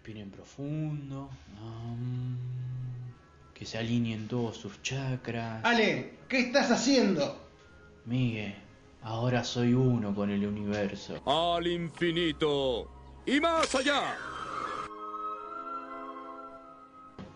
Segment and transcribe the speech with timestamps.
[0.00, 1.28] Respiren profundo.
[3.52, 5.62] que se alineen todos sus chakras.
[5.62, 7.38] Ale, ¿qué estás haciendo?
[8.06, 8.54] Miguel,
[9.02, 11.20] ahora soy uno con el universo.
[11.26, 12.90] Al infinito
[13.26, 14.16] y más allá.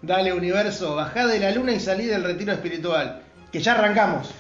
[0.01, 3.25] Dale, universo, bajá de la luna y salí del retiro espiritual.
[3.53, 4.33] Que ya arrancamos.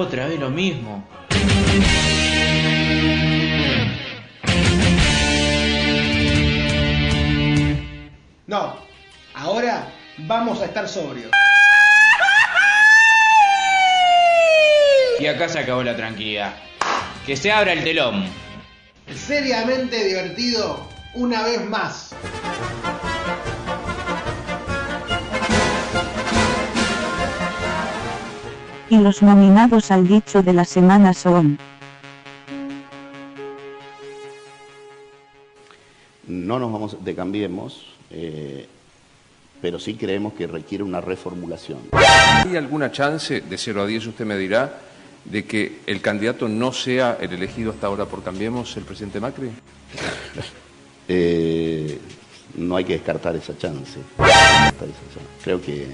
[0.00, 1.06] Otra vez lo mismo.
[8.46, 8.76] No,
[9.34, 11.30] ahora vamos a estar sobrios.
[15.18, 16.54] Y acá se acabó la tranquilidad.
[17.26, 18.24] Que se abra el telón.
[19.14, 22.09] Seriamente divertido una vez más.
[28.90, 31.58] Y los nominados al dicho de la semana son...
[36.26, 38.66] No nos vamos de cambiemos, eh,
[39.62, 41.78] pero sí creemos que requiere una reformulación.
[41.92, 44.80] ¿Hay alguna chance, de 0 a 10 usted me dirá,
[45.24, 49.50] de que el candidato no sea el elegido hasta ahora por Cambiemos, el presidente Macri?
[51.12, 51.98] Eh,
[52.54, 53.98] no hay que descartar esa chance.
[55.42, 55.88] Creo que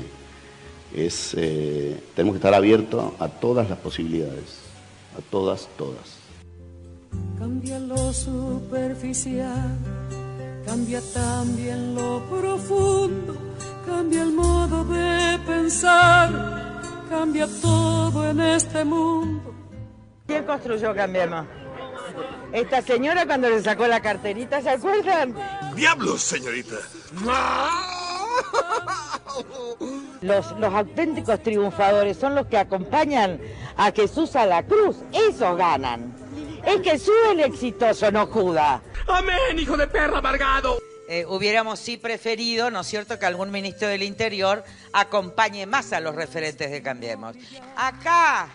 [0.95, 4.61] es, eh, tenemos que estar abiertos a todas las posibilidades,
[5.17, 6.19] a todas, todas.
[7.39, 9.77] Cambia lo superficial,
[10.65, 13.37] cambia también lo profundo,
[13.87, 19.55] cambia el modo de pensar, cambia todo en este mundo.
[20.27, 21.47] ¿Quién construyó Cambiemos?
[22.53, 25.35] Esta señora cuando le sacó la carterita, ¿se acuerdan?
[25.75, 26.77] ¡Diablos, señorita!
[30.23, 33.41] Los, los auténticos triunfadores son los que acompañan
[33.77, 34.97] a Jesús a la cruz.
[35.13, 36.15] Esos ganan.
[36.65, 38.81] Es Jesús el exitoso, no Judas.
[39.07, 40.79] ¡Amén, hijo de perra amargado!
[41.09, 46.01] Eh, hubiéramos sí preferido, ¿no es cierto?, que algún ministro del Interior acompañe más a
[46.01, 47.37] los referentes de Cambiemos.
[47.77, 48.49] Acá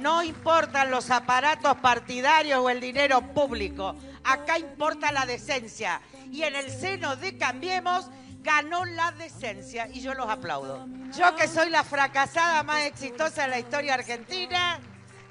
[0.00, 3.94] no importan los aparatos partidarios o el dinero público.
[4.24, 6.00] Acá importa la decencia.
[6.32, 8.10] Y en el seno de Cambiemos
[8.44, 10.86] ganó la decencia y yo los aplaudo.
[11.18, 14.78] Yo que soy la fracasada más exitosa en la historia argentina,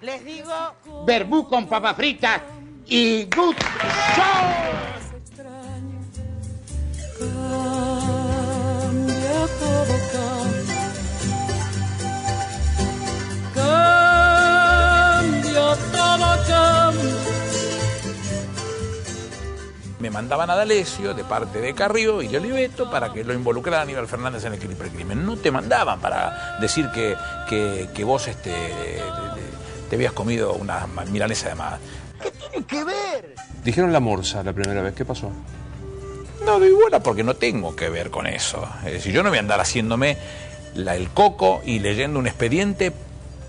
[0.01, 0.51] les digo...
[1.05, 2.41] Verbú con papa frita
[2.85, 3.55] y good
[4.15, 4.43] show.
[13.53, 13.87] Cambia
[15.91, 17.32] todo, cambia.
[20.03, 23.79] Me mandaban a D'Alessio de parte de Carrillo y de Oliveto para que lo involucrara
[23.79, 25.25] a Aníbal Fernández en el hipercrimen.
[25.25, 27.15] No te mandaban para decir que,
[27.47, 28.53] que, que vos este,
[29.89, 31.79] te habías comido una milanesa de más.
[32.21, 33.35] ¿Qué tiene que ver?
[33.63, 35.31] Dijeron la morsa la primera vez, ¿qué pasó?
[36.45, 38.67] No doy bola porque no tengo que ver con eso.
[38.85, 40.17] Es decir, yo no voy a andar haciéndome
[40.75, 42.91] la, el coco y leyendo un expediente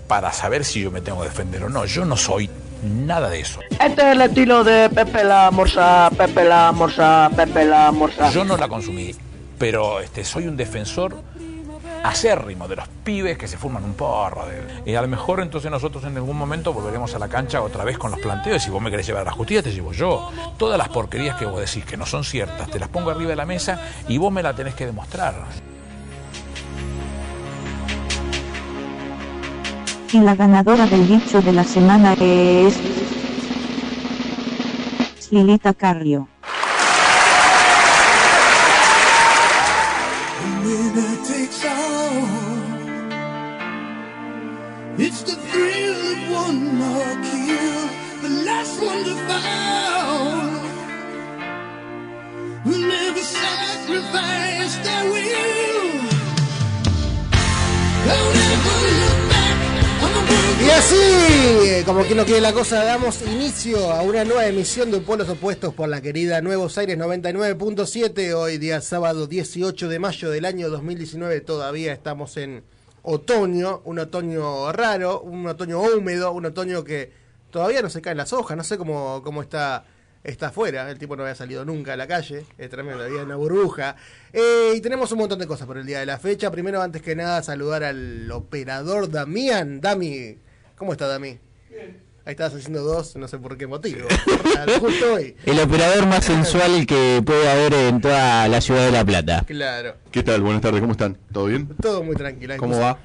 [0.07, 1.83] para saber si yo me tengo que defender o no.
[1.83, 2.49] Yo no soy
[2.85, 3.59] nada de eso.
[3.79, 8.29] Este es el estilo de Pepe la Morsa, Pepe la Morsa, Pepe la Morsa.
[8.29, 9.13] Yo no la consumí,
[9.57, 11.15] pero este, soy un defensor
[12.03, 14.45] acérrimo de los pibes que se forman un porro.
[14.45, 17.83] de- Y a lo mejor entonces nosotros en algún momento volveremos a la cancha otra
[17.83, 18.61] vez con los planteos.
[18.61, 20.31] Si vos me querés llevar a la justicia, te llevo yo.
[20.57, 23.35] Todas las porquerías que vos decís que no son ciertas, te las pongo arriba de
[23.35, 25.33] la mesa y vos me la tenés que demostrar.
[30.15, 32.79] Y la ganadora del dicho de la semana es...
[35.29, 36.29] Lilita Carrio.
[60.57, 65.01] Y así, como quien no quiere la cosa, damos inicio a una nueva emisión de
[65.01, 68.33] Polos Opuestos por la querida Nuevos Aires 99.7.
[68.33, 71.41] Hoy día sábado 18 de mayo del año 2019.
[71.41, 72.63] Todavía estamos en
[73.03, 77.11] otoño, un otoño raro, un otoño húmedo, un otoño que
[77.51, 78.55] todavía no se caen las hojas.
[78.55, 79.85] No sé cómo, cómo está,
[80.23, 80.89] está afuera.
[80.89, 82.45] El tipo no había salido nunca a la calle.
[82.57, 83.97] Es tremendo, había una burbuja.
[84.31, 86.49] Eh, y tenemos un montón de cosas por el día de la fecha.
[86.49, 89.81] Primero, antes que nada, saludar al operador Damián.
[89.81, 90.44] Dami,
[90.75, 91.37] ¿cómo está Dami?
[92.27, 94.07] Ahí estabas haciendo dos, no sé por qué motivo.
[94.79, 95.35] Justo hoy.
[95.45, 99.43] El operador más sensual que puede haber en toda la ciudad de La Plata.
[99.45, 99.95] Claro.
[100.11, 100.41] ¿Qué tal?
[100.41, 101.17] Buenas tardes, ¿cómo están?
[101.31, 101.67] ¿Todo bien?
[101.79, 102.55] Todo muy tranquilo.
[102.57, 102.97] ¿Cómo va?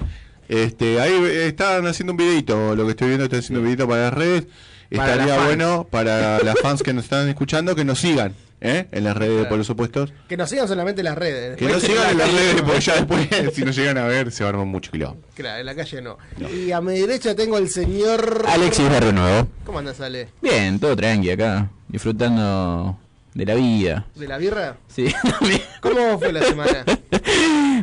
[0.49, 3.87] Este, ahí eh, están haciendo un videito, lo que estoy viendo, están haciendo un videito
[3.87, 4.46] para las redes.
[4.90, 8.87] Para Estaría las bueno para las fans que nos están escuchando que nos sigan, ¿eh?
[8.93, 9.49] En las redes Claro.
[9.49, 10.12] Polos Opuestos.
[10.29, 11.57] Que nos sigan solamente en las redes.
[11.57, 12.65] Que nos sigan en las redes, no.
[12.65, 15.23] porque ya después, si nos llegan a ver, se va a armar mucho quilombo.
[15.35, 16.19] Claro, en la calle no.
[16.55, 18.45] Y a mi derecha tengo el señor.
[18.47, 19.49] Alexis de Nuevo.
[19.65, 20.29] ¿Cómo andas, Ale?
[20.43, 22.99] Bien, todo tranqui acá, disfrutando
[23.35, 24.07] de la vida.
[24.15, 24.77] ¿De la birra?
[24.89, 25.07] Sí.
[25.81, 26.85] ¿Cómo fue la semana?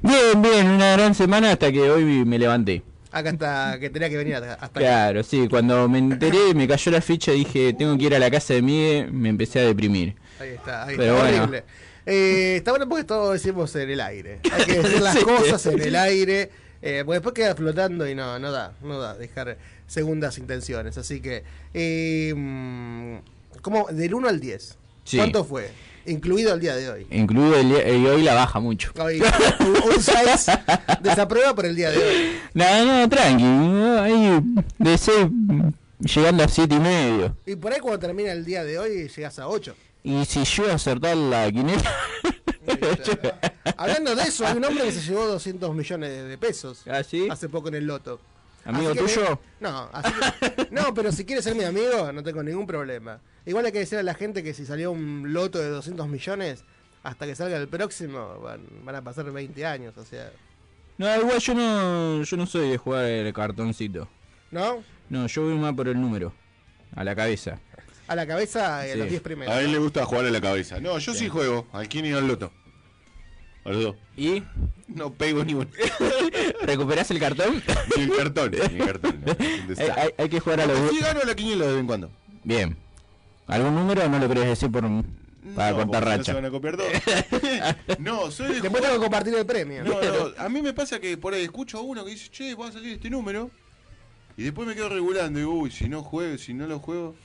[0.04, 2.84] bien, bien, una gran semana hasta que hoy me levanté.
[3.12, 4.80] Acá está, que tenía que venir hasta, hasta acá.
[4.80, 8.30] Claro, sí, cuando me enteré, me cayó la ficha, dije, tengo que ir a la
[8.30, 10.16] casa de Miguel, me empecé a deprimir.
[10.40, 11.46] Ahí está, ahí Pero está.
[11.48, 11.64] bueno.
[12.06, 14.40] Eh, está bueno porque todo decimos en el aire.
[14.52, 15.24] Hay que decir las Sí.
[15.26, 16.50] cosas en el aire.
[16.82, 19.58] eh, porque después queda flotando y no, no da, no da dejar
[19.88, 20.98] segundas intenciones.
[20.98, 21.44] Así que,
[21.74, 23.20] eh,
[23.62, 23.88] ¿cómo?
[23.92, 24.78] Del 1 al 10.
[25.04, 25.18] Sí.
[25.18, 25.70] ¿Cuánto fue?
[26.06, 27.08] Incluido el día de hoy.
[27.12, 28.92] Incluido el día- y hoy la baja mucho.
[29.00, 30.48] Hoy, un 6
[31.02, 32.38] desaprueba por el día de hoy.
[32.54, 34.40] No, no, tranqui, no, ahí
[34.78, 35.28] de 6
[36.00, 37.36] llegando a siete y medio.
[37.46, 39.76] Y por ahí cuando termina el día de hoy llegas a 8.
[40.08, 41.84] Y si yo acertar la quinela...
[43.78, 47.28] Hablando de eso, hay un hombre que se llevó 200 millones de, pesos ¿Ah, sí?
[47.30, 48.22] hace poco en el loto.
[48.64, 49.42] ¿Amigo tuyo?
[49.60, 53.20] me- no, así que- no, pero si quieres ser mi amigo, no tengo ningún problema.
[53.46, 56.64] Igual hay que decir a la gente que si salió un loto de 200 millones,
[57.04, 60.32] hasta que salga el próximo, van, van a pasar 20 años, o sea.
[60.98, 64.08] No, igual yo no, yo no soy de jugar el cartoncito.
[64.52, 64.82] ¿No?
[65.10, 66.32] No, yo voy más por el número,
[66.96, 67.60] a la cabeza.
[68.08, 69.00] A la cabeza y a Sí.
[69.00, 69.54] los 10 primeros.
[69.54, 70.80] A él le gusta jugar a la cabeza.
[70.80, 71.68] No, yo sí, juego.
[71.74, 72.52] Al Kini y al Loto.
[73.66, 73.96] A los dos.
[74.16, 74.44] ¿Y?
[74.88, 75.68] No pego ni uno.
[76.62, 77.62] ¿Recuperás el cartón?
[77.98, 78.52] Ni el cartón.
[78.52, 79.22] Ni el cartón.
[79.26, 80.02] no, un hay, desastre.
[80.02, 80.90] hay- hay que jugar a los...
[80.92, 82.12] Sí gano la quiniela de vez en cuando.
[82.44, 82.78] Bien.
[83.48, 84.84] ¿Algún número o no lo querés decir por,
[85.56, 86.24] para No, cortar no racha?
[86.24, 86.92] se van a copiar todos.
[88.00, 89.84] no, soy de Después jugar- tengo que compartir el premio.
[89.84, 92.56] No, no, a mí me pasa que por ahí escucho a uno que dice, che,
[92.56, 93.52] va a salir este número.
[94.38, 97.16] Y después me quedo regulando y digo, uy, si no juego, si no lo juego,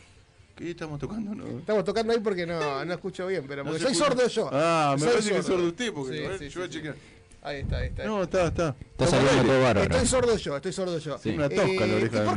[0.57, 1.35] ¿qué estamos tocando?
[1.35, 4.11] No, Estamos tocando ahí porque no, no escucho bien, pero No porque soy escucha.
[4.11, 4.51] sordo yo.
[4.53, 6.69] Ah, me Soy parece que es sordo usted, porque Sí, a ver, sí, yo voy
[6.69, 6.95] a chequear.
[7.45, 8.05] Ahí está, ahí está.
[8.05, 8.77] No, está, está.
[8.93, 9.93] Está saliendo todo bárbaro.
[9.93, 11.19] Estoy sordo yo, estoy sordo yo.
[11.19, 11.31] Sí.
[11.31, 12.37] Una tosca la Eh, oreja ¿y de por,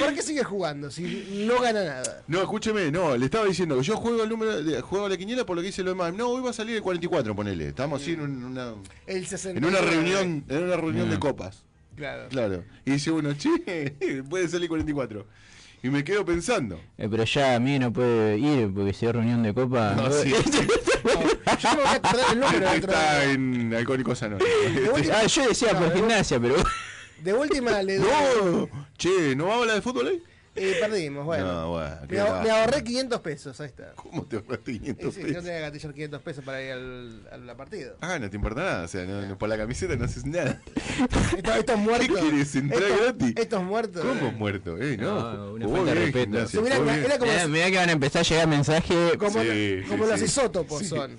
[0.00, 2.24] ¿Por qué sigue jugando si no gana nada?
[2.26, 5.16] No, escúcheme, no, le estaba diciendo que yo juego el número, de- juego a la
[5.16, 6.12] quiniela por lo que dice lo demás.
[6.12, 7.68] No, hoy va a salir el 44, ponele.
[7.68, 8.74] Estamos así en un- una,
[9.06, 9.58] El 60.
[9.58, 11.20] en una reunión, en una reunión de Mm.
[11.20, 11.64] copas.
[11.96, 12.28] Claro.
[12.28, 12.64] Claro.
[12.84, 13.94] Y dice uno, che,
[14.30, 15.26] puede salir 44.
[15.82, 16.80] Y me quedo pensando.
[16.98, 19.94] Eh, pero ya a mí no puede ir porque si hay reunión de copa...
[19.94, 20.32] No, sí.
[21.60, 23.32] Yo no me voy a acordar el número Está de...
[23.32, 24.50] en Alcohólicos Anónimos.
[25.12, 26.56] ah, yo decía No, por de- gimnasia, pero...
[27.22, 28.08] De última le doy...
[28.08, 30.14] No, che, ¿no va a hablar de fútbol hoy?
[30.16, 30.22] Eh,
[30.80, 31.46] perdimos, bueno.
[31.52, 33.92] No, bueno, me, me ahorré 500 pesos, ahí está.
[33.94, 35.42] ¿Cómo te ahorraste Y 500 sí, yo pesos?
[35.44, 37.96] tenía que gatillar 500 pesos para ir al, al- al partido.
[38.00, 40.60] Ah, no te importa nada, o sea, no, no- por la camiseta no haces nada.
[41.36, 42.08] Estos, estos muertos.
[42.08, 43.34] ¿Qué quieres, entrar estos, gratis?
[43.36, 44.04] estos muertos.
[44.04, 44.78] ¿Como muerto?
[44.78, 46.38] Eh, no, No, una falta de respeto.
[46.54, 49.16] Como- Mirá, mirá que van a empezar a llegar mensajes...
[49.18, 50.24] Como, Sí, como sí, los sí.
[50.26, 50.86] isótopos Sí.
[50.88, 51.16] son.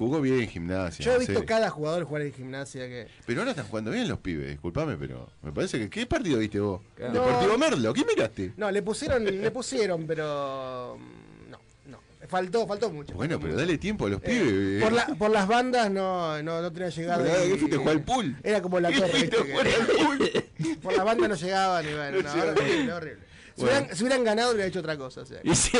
[0.00, 1.04] Jugó bien gimnasia.
[1.04, 3.06] Yo he visto cada jugador jugar en gimnasia que.
[3.26, 5.90] Pero ahora están jugando bien los pibes, disculpame, pero me parece que.
[5.90, 6.80] ¿Qué partido viste vos?
[6.96, 7.12] Claro.
[7.12, 7.58] Deportivo No.
[7.58, 8.54] Merlo, ¿qué miraste?
[8.56, 10.96] No, le pusieron, le pusieron, pero.
[10.98, 11.58] mm, No,
[11.88, 11.98] no.
[12.28, 13.12] Faltó, faltó mucho.
[13.12, 13.66] Bueno, faltó pero mucho.
[13.66, 14.82] dale tiempo a los Eh, pibes.
[14.84, 17.22] por, la- por las bandas no, no, no tenía llegado.
[17.24, 18.36] ¿qué fuiste jugar al pool?
[18.42, 19.70] Era como la ¿Qué torre,
[20.82, 23.29] por las bandas no llegaban y bueno, No horrible, horrible.
[23.56, 23.78] Si, Bueno.
[23.78, 25.20] hubieran, si hubieran ganado, hubiera hecho otra cosa.
[25.22, 25.40] O sea.
[25.42, 25.76] Y sí.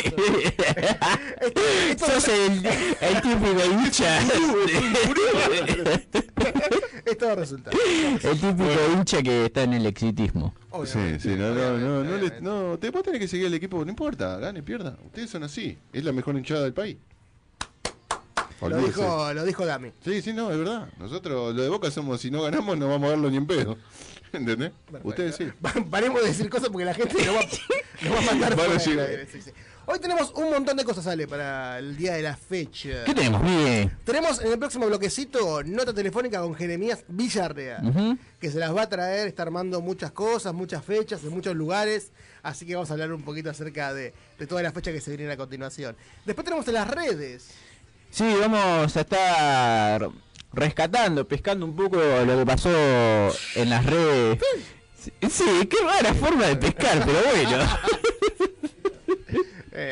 [1.40, 1.60] Esto-
[1.90, 4.20] esto- Sos el, el típico hincha.
[7.06, 7.76] es todo resultado.
[8.22, 10.54] el típico hincha que está en el exitismo.
[10.58, 12.40] Sí, Obviamente, sí, no, no, obviamente, no, no, le- obviamente.
[12.42, 14.96] no, te vos tenés que seguir al equipo, no importa, gane, pierda.
[15.04, 16.96] Ustedes son así, es la mejor hinchada del país.
[18.60, 19.90] Lo dijo, lo dijo Dami.
[20.04, 20.86] Sí, sí, no, es verdad.
[20.98, 23.78] Nosotros, lo de Boca, somos, si no ganamos, no vamos a verlo ni en pedo.
[24.32, 24.70] ¿Entendés?
[24.84, 25.08] Perfecto.
[25.08, 25.48] Ustedes sí.
[25.90, 27.40] Paremos de decir cosas porque la gente nos va,
[28.50, 29.08] nos va a llegar.
[29.08, 29.50] aire, sí, sí.
[29.86, 33.02] Hoy tenemos un montón de cosas, Ale, para el día de la fecha.
[33.04, 33.90] ¿Qué tenemos, Miguel?
[34.04, 38.88] Tenemos en el próximo bloquecito nota telefónica con Jeremías Villarreal, que se las va a
[38.88, 43.12] traer, está armando muchas cosas, muchas fechas, en muchos lugares, así que vamos a hablar
[43.12, 45.96] un poquito acerca de, de todas las fechas que se vienen a continuación.
[46.24, 47.48] Después tenemos en las redes.
[48.10, 50.08] Sí, vamos a estar
[50.52, 52.70] rescatando, pescando un poco lo que pasó
[53.56, 54.38] en las redes.
[54.96, 57.64] Sí, Sí, qué rara forma de pescar, pero bueno.
[59.72, 59.90] eh,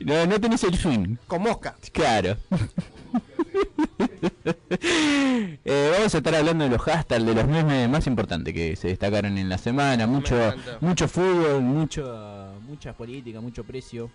[0.00, 1.16] No, no tenés el swing.
[1.26, 1.74] con mosca.
[1.92, 2.36] Claro.
[5.64, 8.88] Eh, vamos a estar hablando de los hashtags, de los memes más importantes que se
[8.88, 10.06] destacaron en la semana.
[10.06, 14.10] Mucho, mucho fútbol, mucho, mucha política, mucho precio.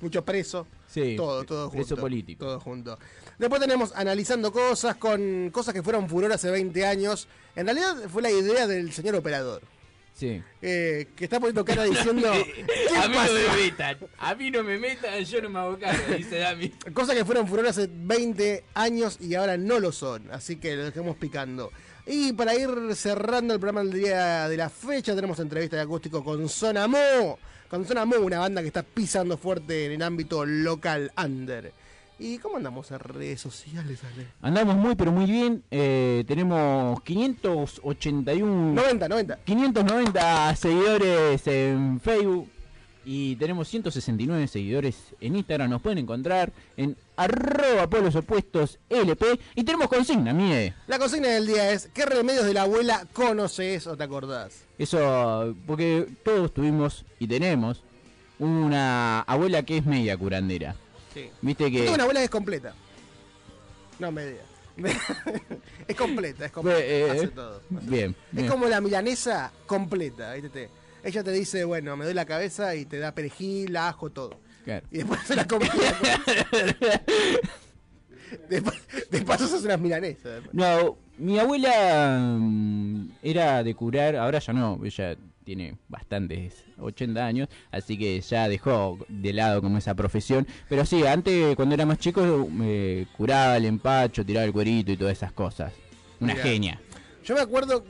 [0.00, 0.66] Mucho preso.
[0.88, 1.76] Sí, todo, todo junto.
[1.76, 2.44] preso político.
[2.44, 2.98] Todo junto.
[3.38, 7.28] Después tenemos analizando cosas con cosas que fueron furor hace 20 años.
[7.54, 9.62] En realidad fue la idea del señor operador.
[10.14, 10.42] Sí.
[10.62, 12.32] eh, que está poniendo cara diciendo.
[12.32, 13.32] ¿Qué a mí pasa?
[13.34, 13.98] no me metan.
[14.18, 16.70] A mí no me metan, yo no me hago cargo, dice Dami.
[16.94, 20.30] Cosas que fueron furor hace 20 años y ahora no lo son.
[20.30, 21.70] Así que lo dejemos picando.
[22.06, 26.24] Y para ir cerrando el programa del día de la fecha, tenemos entrevista de acústico
[26.24, 27.38] con Zona Mo.
[27.68, 31.72] Con Zona Mo, una banda que está pisando fuerte en el ámbito local under.
[32.18, 34.28] ¿Y cómo andamos en redes sociales, Ale?
[34.40, 35.62] Andamos muy, pero muy bien.
[35.70, 38.72] Eh, tenemos 581.
[38.72, 39.36] 90, 90.
[39.44, 42.48] 590 seguidores en Facebook.
[43.08, 45.70] Y tenemos 169 seguidores en Instagram.
[45.70, 49.38] Nos pueden encontrar en arroba polos opuestos LP.
[49.54, 50.74] Y tenemos consigna, mie.
[50.88, 54.64] La consigna del día es: ¿qué remedios de la abuela conoces o te acordás?
[54.76, 57.84] Eso, porque todos tuvimos y tenemos
[58.40, 60.74] una abuela que es media curandera.
[61.14, 61.30] Sí.
[61.42, 61.82] Viste que...
[61.82, 62.74] tengo una abuela que es completa.
[64.00, 64.42] No media.
[65.86, 66.80] es completa, es completa.
[66.80, 67.62] Eh, hace todo.
[67.70, 68.16] Bien.
[68.30, 68.48] Es bien.
[68.48, 70.68] como la milanesa completa, ¿viste?
[71.06, 74.40] Ella te dice, bueno, me doy la cabeza y te da perejil, ajo, todo.
[74.64, 74.84] Claro.
[74.90, 75.70] Y después se la come.
[78.48, 78.76] después,
[79.08, 80.42] de paso se hace unas milanesas.
[80.52, 87.48] No, mi abuela mm, era de curar, ahora ya no, ella tiene bastantes, 80 años,
[87.70, 90.44] así que ya dejó de lado como esa profesión.
[90.68, 94.96] Pero sí, antes cuando era más chico me curaba el empacho, tiraba el cuerito y
[94.96, 95.72] todas esas cosas.
[96.18, 96.80] Una genia.
[97.24, 97.84] Yo me acuerdo.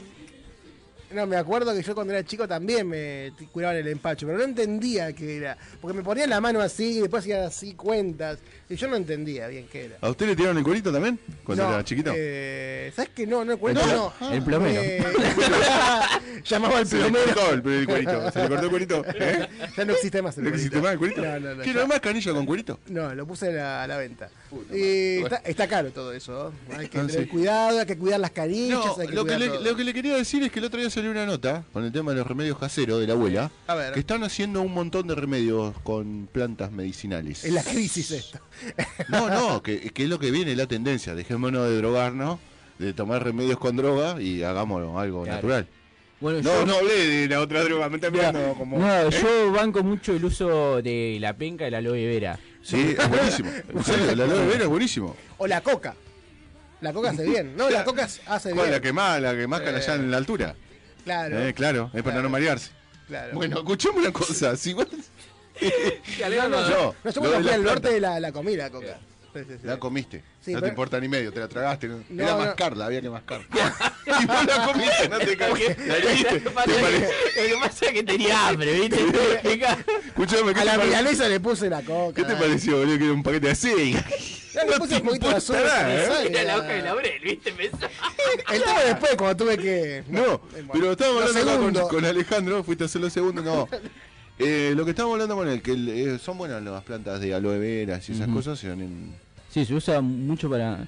[1.12, 4.44] No, me acuerdo que yo cuando era chico también me curaban el empacho, pero no
[4.44, 5.56] entendía qué era.
[5.80, 8.38] Porque me ponían la mano así y después hacían así cuentas.
[8.68, 9.96] Y yo no entendía bien qué era.
[10.00, 11.18] ¿A usted le tiraron el cuerito también?
[11.44, 12.12] Cuando No, era chiquito.
[12.16, 13.24] Eh, ¿Sabes qué?
[13.26, 14.12] No, no el cuento, ¿El no.
[14.32, 14.80] el plomero?
[14.82, 15.04] Eh,
[16.44, 17.26] llamaba al Se le plomero.
[17.34, 18.32] cortó el, cuerito.
[18.32, 19.04] Se le cortó el cuerito.
[19.14, 19.48] ¿Eh?
[19.76, 20.66] Ya no existe más el ¿No cuerito.
[20.66, 21.20] existe más el cuerito?
[21.22, 21.62] No, no, no.
[21.62, 22.80] ¿Quiere ya- más canilla con cuerito?
[22.88, 24.30] No, lo puse a la, a la venta.
[24.72, 26.52] y está, está caro todo eso.
[26.68, 26.76] ¿no?
[26.78, 27.28] Hay que Ah, tener sí.
[27.30, 29.94] cuidado, hay que cuidar las canillas, No, hay que lo que, le, lo que le
[29.94, 32.26] quería decir es que el otro día salió una nota con el tema de los
[32.26, 33.50] remedios caseros de la abuela.
[33.68, 33.92] A ver.
[33.92, 37.44] Que están haciendo un montón de remedios con plantas medicinales.
[37.44, 38.40] Es la crisis esto.
[39.08, 41.14] No, no, que, que es lo que viene la tendencia.
[41.14, 42.38] Dejémonos de drogarnos,
[42.78, 45.36] de tomar remedios con droga y hagámoslo algo Claro.
[45.36, 45.68] natural.
[46.18, 48.78] Bueno, No, yo- no hablé de la otra droga, me está mirando como.
[48.78, 49.10] No, ¿Eh?
[49.10, 52.38] yo banco mucho el uso de la penca y la aloe vera.
[52.62, 53.50] Sí, es buenísimo.
[53.74, 55.14] En serio, la aloe vera es buenísimo.
[55.38, 55.94] O la coca.
[56.80, 57.54] La coca hace bien.
[57.56, 58.70] No, la coca hace bien.
[58.70, 59.68] La que más, la que más Eh.
[59.68, 60.54] allá en la altura.
[61.04, 61.38] Claro.
[61.46, 62.22] Eh, claro, es para Claro.
[62.22, 62.70] no marearse.
[63.08, 63.34] Claro.
[63.34, 64.56] Bueno, escuchame una cosa.
[64.56, 64.86] Si vos...
[66.20, 66.68] no, no, No, no.
[66.68, 68.98] No, yo lo cuando de fui la norte la, la coca.
[69.34, 69.66] Sí, sí, sí.
[69.66, 70.22] La comiste.
[70.40, 71.88] Sí, no pero- te importa ni medio, te la tragaste.
[71.88, 72.02] ¿no?
[72.08, 72.38] No, Era no.
[72.38, 73.46] mascarla, había que mascarla.
[74.06, 75.76] y vos la comiste, no te cagué.
[75.86, 76.32] La heriste.
[76.32, 76.66] Lo que pasa
[77.80, 78.96] ¿Te es que- tenía hambre, ¿viste?
[80.06, 82.14] Escuchame, ¿qué A la pare- milanesa le puse la coca.
[82.14, 82.96] ¿Qué te pareció, boludo?
[82.98, 83.94] Que era un paquete así.
[84.54, 85.90] Ya le puse un poquito de azúcar.
[85.90, 86.28] ¿eh?
[86.30, 87.50] Era la hoja de laurel, ¿viste?
[87.50, 90.02] El tema después, cuando tuve que.
[90.08, 90.40] No,
[90.72, 91.88] pero estábamos hablando acá con, segundo.
[91.88, 93.68] con Alejandro, fuiste a hacer lo segundo, no.
[94.38, 97.34] Eh, lo que estábamos hablando con él, que el- eh, son buenas las plantas de
[97.34, 98.34] aloe vera y esas Ujú.
[98.36, 99.14] cosas, se dan en...
[99.50, 100.86] Sí, se usa mucho para...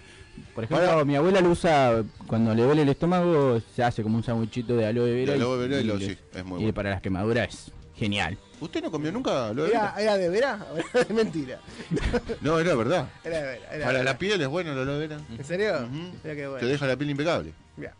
[0.54, 4.16] Por ejemplo, Para- mi abuela lo usa cuando le duele el estómago, se hace como
[4.18, 5.32] un sándwichito de aloe vera.
[5.32, 6.74] De aloe vera y lo- sí, es muy y bueno.
[6.74, 8.38] para las quemaduras es genial.
[8.60, 9.94] ¿Usted no comió nunca aloe ¿Era, vera?
[10.02, 10.60] ¿Era de veras?
[10.72, 11.58] o era de mentira.
[12.40, 13.08] No, era verdad.
[13.24, 13.64] Era de veras.
[13.68, 15.18] Era de Para la piel es bueno la aloe vera.
[15.36, 15.74] ¿En serio?
[15.76, 16.10] Ujú.
[16.22, 16.58] Mira qué bueno.
[16.60, 17.52] Te deja la piel impecable.
[17.76, 17.94] Mira.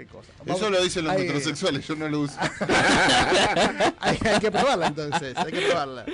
[0.00, 0.32] Qué cosa.
[0.46, 2.38] Eso lo dicen los hay, heterosexuales, yo no lo uso.
[4.00, 6.06] hay, hay que probarla entonces, hay que probarla.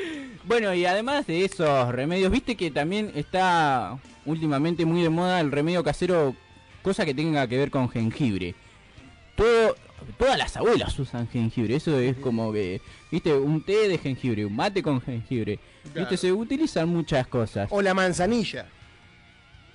[0.42, 5.52] Bueno, y además de esos remedios, viste que también está últimamente muy de moda el
[5.52, 6.34] remedio casero,
[6.82, 8.56] cosa que tenga que ver con jengibre.
[9.36, 9.76] Todo,
[10.18, 12.80] todas las abuelas usan jengibre, eso es como que,
[13.12, 15.60] viste, un té de jengibre, un mate con jengibre.
[15.84, 16.00] Claro.
[16.00, 17.68] Viste, se utilizan muchas cosas.
[17.70, 18.66] O la manzanilla.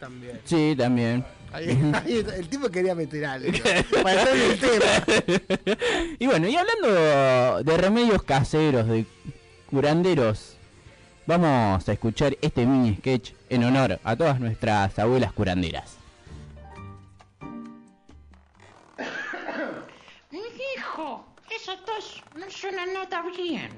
[0.02, 0.42] También.
[0.44, 1.24] Sí, también.
[1.52, 3.52] Ahí, ahí el tipo quería meter algo.
[4.04, 5.04] Para en el tema.
[6.20, 9.06] Y bueno, y hablando de remedios caseros, de
[9.70, 10.56] curanderos,
[11.26, 15.98] vamos a escuchar este mini sketch en honor a todas nuestras abuelas curanderas.
[20.78, 23.72] Hijo, esa tos no suena nada bien.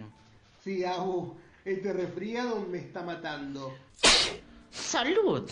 [0.63, 3.73] Sí, Abu, este resfriado me está matando.
[4.71, 5.49] Salud.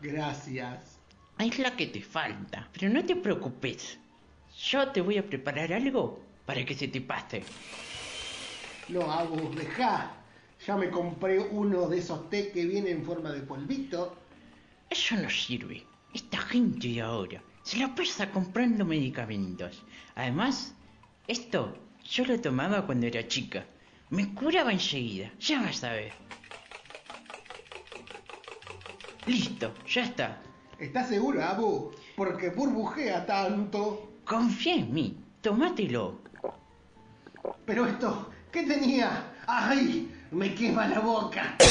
[0.00, 0.91] Gracias.
[1.38, 3.98] Es la que te falta, pero no te preocupes.
[4.56, 7.42] Yo te voy a preparar algo para que se te pase.
[8.88, 10.12] No, Abu, dejá.
[10.66, 14.16] Ya me compré uno de esos té que viene en forma de polvito.
[14.88, 15.84] Eso no sirve.
[16.14, 19.82] Esta gente de ahora se la pasa comprando medicamentos.
[20.14, 20.74] Además,
[21.26, 21.76] esto
[22.08, 23.64] yo lo tomaba cuando era chica.
[24.10, 26.12] Me curaba enseguida, ya vas a ver.
[29.26, 30.42] Listo, ya está.
[30.82, 31.92] ¿Estás seguro, Abu?
[32.16, 34.10] Porque burbujea tanto.
[34.26, 36.16] Confía en mí, tómatelo.
[37.64, 39.32] Pero esto, ¿qué tenía?
[39.46, 40.10] ¡Ay!
[40.32, 41.56] Me quema la boca.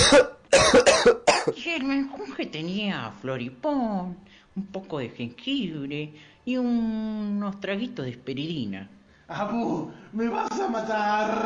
[1.57, 4.15] Y el menjunje tenía floripón,
[4.55, 6.13] un poco de jengibre
[6.45, 8.87] y un- unos traguitos de esperidina.
[9.27, 11.45] Abu, me vas a matar.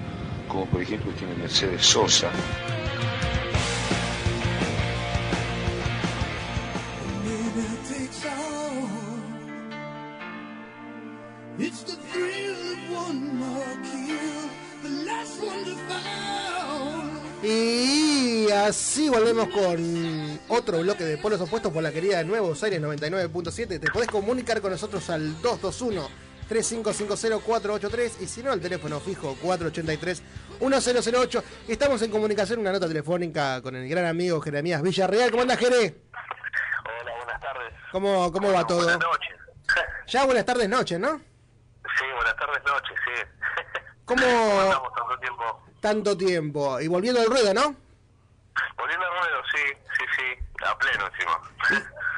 [0.51, 2.29] como por ejemplo tiene Mercedes Sosa.
[17.43, 22.81] Y así volvemos con otro bloque de polos opuestos por la querida de Nuevos Aires
[22.81, 23.79] 99.7.
[23.79, 25.41] Te podés comunicar con nosotros al
[26.51, 31.43] 221-3550-483 y si no, al teléfono fijo 483-1008.
[31.67, 35.29] Estamos en comunicación, una nota telefónica con el gran amigo Jeremías Villarreal.
[35.31, 35.95] ¿Cómo andas, Jere?
[36.85, 37.73] Hola, buenas tardes.
[37.91, 38.83] ¿Cómo, cómo va todo?
[38.83, 39.35] Buenas noches.
[40.07, 41.17] Ya buenas tardes, noches, ¿no?
[41.19, 43.11] Sí, buenas tardes, noches, sí.
[44.05, 45.63] ¿Cómo Estamos tanto tiempo.
[45.79, 46.79] tanto tiempo?
[46.81, 47.75] Y volviendo al ruedo, ¿no?
[48.77, 49.61] Volviendo al ruedo, sí,
[49.97, 50.23] sí, sí.
[50.63, 51.41] A pleno encima.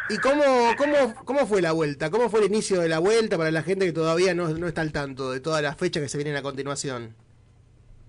[0.09, 0.43] ¿Y cómo,
[0.77, 2.09] cómo, cómo fue la vuelta?
[2.09, 4.81] ¿Cómo fue el inicio de la vuelta para la gente que todavía no, no está
[4.81, 7.15] al tanto de todas las fechas que se vienen a continuación?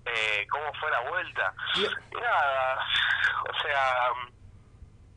[0.05, 1.53] Eh, ¿Cómo fue la vuelta?
[2.13, 2.85] Nada,
[3.49, 4.11] o sea,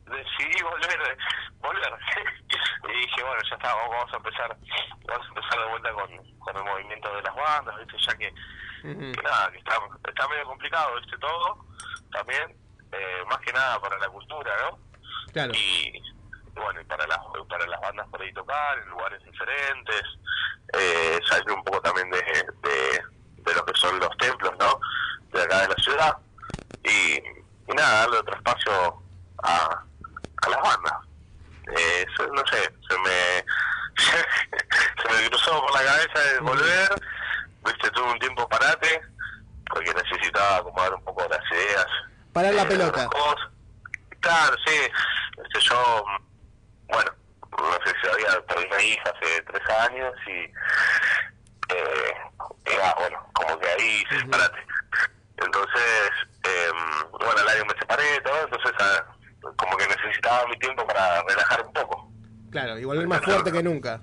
[0.05, 1.17] decidí volver,
[1.59, 1.93] volver.
[2.89, 4.57] y dije, bueno, ya está, vamos a empezar,
[5.05, 7.97] vamos a empezar de vuelta con, con el movimiento de las bandas, ¿viste?
[8.07, 8.33] Ya que,
[8.81, 9.75] que nada, que está,
[10.07, 11.17] está medio complicado, ¿viste?
[11.17, 11.65] Todo,
[12.11, 12.55] también,
[12.93, 14.88] eh, más que nada para la cultura, ¿no?
[15.31, 15.53] Claro.
[15.53, 16.01] y
[16.55, 20.01] bueno y para las para las bandas por ahí tocar en lugares diferentes
[20.73, 23.03] eh, salir un poco también de, de,
[23.43, 24.79] de lo que son los templos no
[25.31, 26.17] de acá de la ciudad
[26.83, 27.15] y,
[27.71, 29.03] y nada darle otro espacio
[29.43, 29.83] a,
[30.43, 30.93] a las bandas
[31.77, 33.45] eh, eso, no sé se me
[33.99, 36.89] se me cruzó por la cabeza de volver
[37.65, 39.01] viste tuve un tiempo parate
[39.69, 41.85] porque necesitaba acomodar un poco las ideas
[42.33, 43.07] Parar la eh, pelota.
[43.07, 43.49] cosas.
[44.21, 44.75] Claro, sí.
[45.43, 46.05] Este, yo,
[46.87, 47.11] bueno,
[47.51, 50.39] no sé si había perdí una hija hace tres años y
[51.73, 52.13] eh,
[52.65, 54.59] era, bueno, como que ahí separate.
[55.37, 56.11] Entonces,
[56.43, 56.71] eh,
[57.11, 59.05] bueno, al año me separé todo, entonces ah,
[59.55, 62.11] como que necesitaba mi tiempo para relajar un poco.
[62.51, 64.01] Claro, y volver más fuerte que nunca.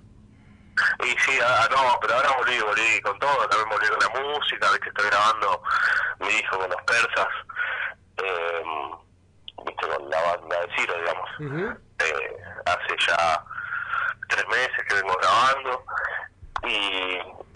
[1.04, 4.70] Y sí, ah, no, pero ahora volví, volví con todo, también volví con la música,
[4.72, 5.62] viste, estoy grabando
[6.20, 7.28] mi hijo con los persas,
[8.22, 8.62] eh,
[9.66, 11.78] viste, con la banda de Ciro, digamos.
[11.98, 13.44] Eh, hace ya
[14.28, 15.84] tres meses que vengo grabando
[16.64, 16.70] y,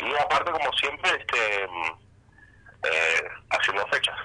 [0.07, 1.65] y aparte como siempre este
[2.83, 4.17] eh, haciendo fechas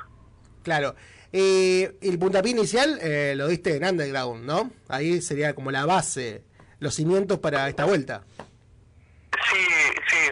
[0.64, 0.96] Claro.
[1.34, 4.72] Eh, el puntapié inicial eh, lo diste en Underground, ¿no?
[4.88, 6.44] Ahí sería como la base,
[6.80, 8.24] los cimientos para esta vuelta.
[9.52, 9.66] sí
[10.08, 10.32] sí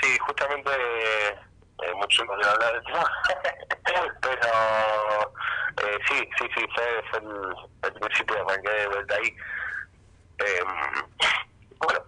[0.00, 3.10] sí justamente eh, mucho no quiero hablar del tema
[4.20, 5.32] pero
[5.76, 7.54] eh, sí sí sí fue, fue el,
[7.84, 9.36] el principio arranqué de vuelta ahí.
[10.38, 10.64] Eh,
[11.78, 12.00] bueno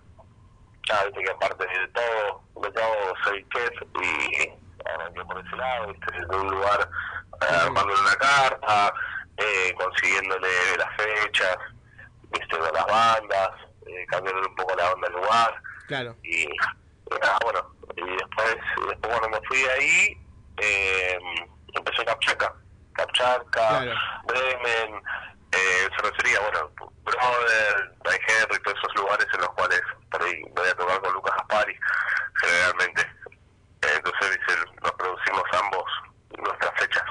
[0.89, 3.71] nada, viste que aparte de todo de todo soy chef
[4.03, 4.51] y
[4.89, 6.89] arranqué por ese lado viste desde un lugar
[7.43, 8.93] eh, armándole una carta
[9.37, 10.49] eh, consiguiéndole
[10.79, 11.57] las fechas
[12.31, 13.51] viste con las bandas
[13.87, 15.63] eh, cambiándole un poco la onda al lugar.
[15.87, 16.17] Claro.
[16.23, 16.47] y
[17.21, 18.57] nada, bueno y después
[18.89, 20.27] después cuando me fui de ahí
[20.59, 21.19] eh,
[21.75, 22.55] empecé Capchaca
[22.95, 23.93] Capchaca Claro.
[24.27, 25.03] Bremen
[25.53, 26.71] eh, cervecería bueno
[27.05, 29.81] Brother Dry Henry todos esos lugares en los cuales
[30.11, 31.77] por ahí voy a tocar con Lucas Aspari
[32.41, 33.03] generalmente
[33.83, 35.85] Eh, entonces dice, nos producimos ambos
[36.39, 37.03] nuestras fechas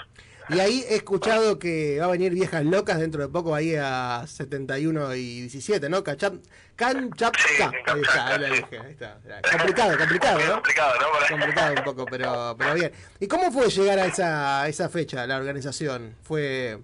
[0.49, 4.25] Y ahí he escuchado que va a venir Viejas Locas dentro de poco ahí a
[4.27, 6.03] 71 y 17, ¿no?
[6.03, 6.33] Cachap,
[6.75, 7.71] Canchapka.
[7.87, 9.17] ahí está, ahí está.
[9.51, 10.53] Complicado, complicado, ¿no?
[10.55, 11.27] complicado ¿no?
[11.29, 12.91] Complicado un poco, pero, pero bien.
[13.19, 16.15] ¿Y cómo fue llegar a esa, a esa fecha, la organización?
[16.23, 16.79] ¿Fue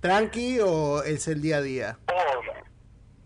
[0.00, 1.98] tranqui o es el día a día?
[2.08, 2.42] Oh,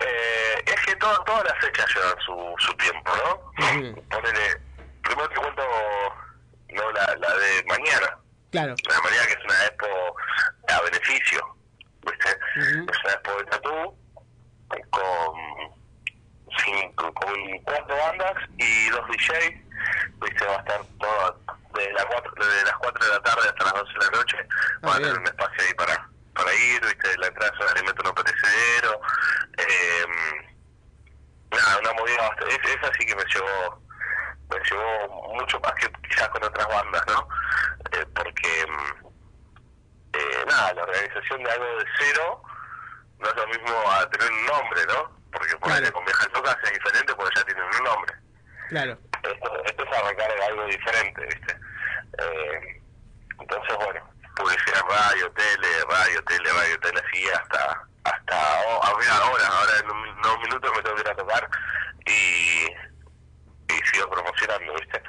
[0.01, 3.53] eh, es que to- todas las fechas llevan su, su tiempo, ¿no?
[4.11, 4.61] Ponele,
[5.03, 5.63] primero te cuento
[6.75, 8.19] no la, la de mañana,
[8.55, 8.75] Claro.
[8.89, 10.17] la de mañana que es una expo
[10.69, 11.57] a beneficio,
[12.07, 12.39] ¿viste?
[12.57, 13.99] Es una expo de tatú
[14.91, 15.35] con,
[16.65, 19.51] cinco, con cuatro bandas y dos DJs,
[20.23, 20.45] ¿viste?
[20.47, 21.41] Va a estar todo
[21.75, 24.37] desde las cuatro, desde las 4 de la tarde hasta las 12 de la noche,
[24.87, 27.19] va a tener un espacio ahí para, para ir, ¿viste?
[27.19, 29.01] La entrada es un alimento no perecedero,
[29.59, 30.05] eh,
[31.51, 33.83] nada, una movida bastante, es- esa sí que me llevó
[34.51, 37.29] me llevó mucho más que quizás con otras bandas, ¿no?
[37.93, 39.07] Eh, porque, mm,
[40.15, 42.43] eh, nada, la organización de algo de cero
[43.19, 45.17] no es lo mismo a tener un nombre, ¿no?
[45.33, 48.15] Porque ponele, con Viejas Locas es diferente porque ya tienen un nombre.
[48.69, 48.99] Claro.
[49.23, 51.59] Esto, esto es arrancar en algo diferente, ¿viste?
[52.19, 52.83] Eh,
[53.41, 59.79] entonces, bueno, publicidad radio, tele, radio, tele, radio, tele, así hasta, hasta oh, ahora, ahora
[59.83, 61.49] en un, en un minuto me tengo que ir a tocar
[62.07, 62.67] y,
[63.75, 65.03] y sigo promocionando, ¿viste?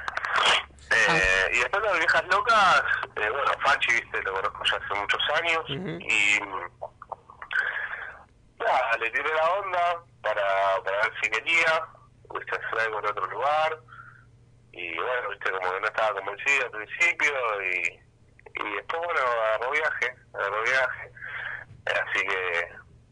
[0.90, 2.82] Eh, y después las viejas locas,
[3.16, 4.22] eh, bueno, Fachi, ¿viste?
[4.22, 6.40] Lo conozco ya hace muchos años y
[8.58, 11.86] nada, le tiré la onda para, para ver si quería,
[12.34, 12.56] ¿viste?
[12.56, 13.78] Hacer algo en otro lugar
[14.72, 18.00] y bueno, viste, como que no estaba convencido al principio y,
[18.54, 21.12] y después, bueno, agarró viaje, agarró viaje,
[21.86, 22.68] así que,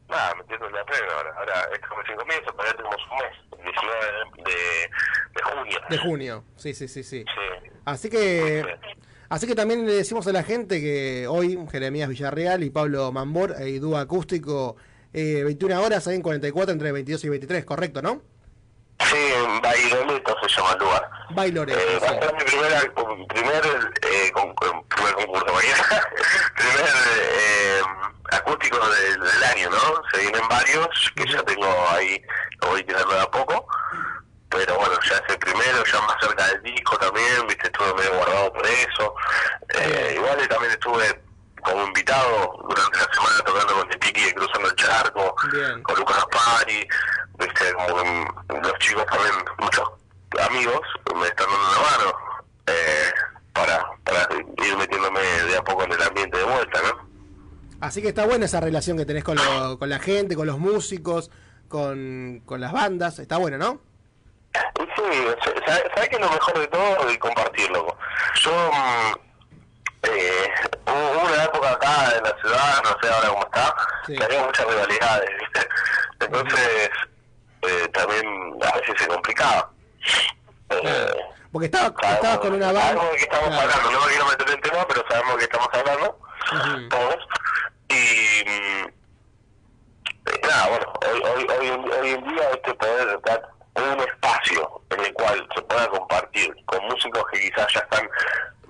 [0.08, 3.16] nada, metiendo en la plena ahora, ahora es como sin comienzo, pero ya tenemos un
[3.18, 3.96] mes, el 19
[4.44, 4.90] de,
[5.34, 5.78] de, junio.
[5.90, 7.24] De junio, sí, sí, sí, sí.
[7.84, 8.64] Así que,
[9.28, 13.54] así que también le decimos a la gente que hoy Jeremías Villarreal y Pablo Mambor
[13.66, 14.76] y dúo acústico,
[15.12, 18.22] eh, 21 horas ahí en 44 entre 22 y 23, correcto, ¿no?
[19.00, 21.10] Sí, en Bailoleto se llama el lugar.
[21.30, 22.16] Bailoreto, Eh, va a sí.
[22.20, 22.92] ser mi primer,
[23.28, 26.08] primer, eh, con- primer concurso, mañana,
[26.54, 27.84] primer
[28.34, 30.02] eh, acústico del, del año, ¿no?
[30.12, 32.20] Se vienen varios, que ya tengo ahí,
[32.62, 33.66] lo voy tirando de a poco,
[34.48, 38.14] pero bueno, ya es el primero, ya más cerca del disco también, viste, estuve medio
[38.14, 39.14] guardado por eso.
[39.70, 41.20] Eh, igual también estuve
[41.62, 45.34] como invitado durante la semana tocando con de Cruzando el Charco,
[45.82, 46.86] con Lucas Pani,
[47.38, 49.88] viste, mm, los chicos también, muchos
[50.46, 50.80] amigos,
[51.16, 52.16] me están dando una mano
[52.66, 53.12] eh,
[53.54, 54.28] para, para
[54.62, 57.13] ir metiéndome de a poco en el ambiente de vuelta, ¿no?
[57.84, 60.58] Así que está buena esa relación que tenés con, lo- con la gente, con los
[60.58, 61.30] músicos,
[61.68, 63.80] con, con las bandas, está bueno, ¿no?
[64.54, 65.18] Sí,
[65.66, 67.08] ¿sabes sabe que es lo mejor de todo?
[67.08, 67.86] El compartirlo.
[68.40, 69.14] Yo, mm,
[70.04, 70.48] eh,
[70.86, 73.74] hubo una época acá en la ciudad, no sé ahora cómo está,
[74.06, 75.68] que había muchas rivalidades, ¿viste?
[76.20, 76.90] Entonces,
[77.68, 78.26] eh, también
[78.62, 79.70] a veces se complicaba.
[80.70, 81.12] Eh,
[81.52, 82.82] Porque estaba, estabas con una banda.
[82.82, 85.44] Sabemos de qué estamos hablando, no me quiero meter en tema, pero sabemos de qué
[85.44, 86.18] estamos hablando,
[86.88, 87.16] todos.
[87.88, 88.86] Y mm,
[90.48, 95.00] nada, bueno, hoy, hoy, hoy, en- hoy en día este poder dar un espacio en
[95.04, 98.08] el cual se pueda compartir con músicos que quizás ya están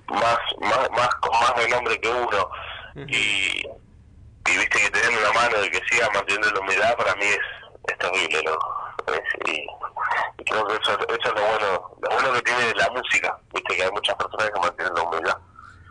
[0.09, 2.49] más, más, más con más de nombre que uno
[3.07, 3.63] y,
[4.47, 7.39] y viste que tener una mano de que siga manteniendo la humildad para mí es,
[7.87, 8.57] es terrible, ¿no?
[9.13, 9.61] Es- y,
[10.41, 13.75] y creo que eso, eso es lo bueno, lo bueno que tiene la música, viste
[13.75, 15.37] que hay muchas personas que mantienen la humildad.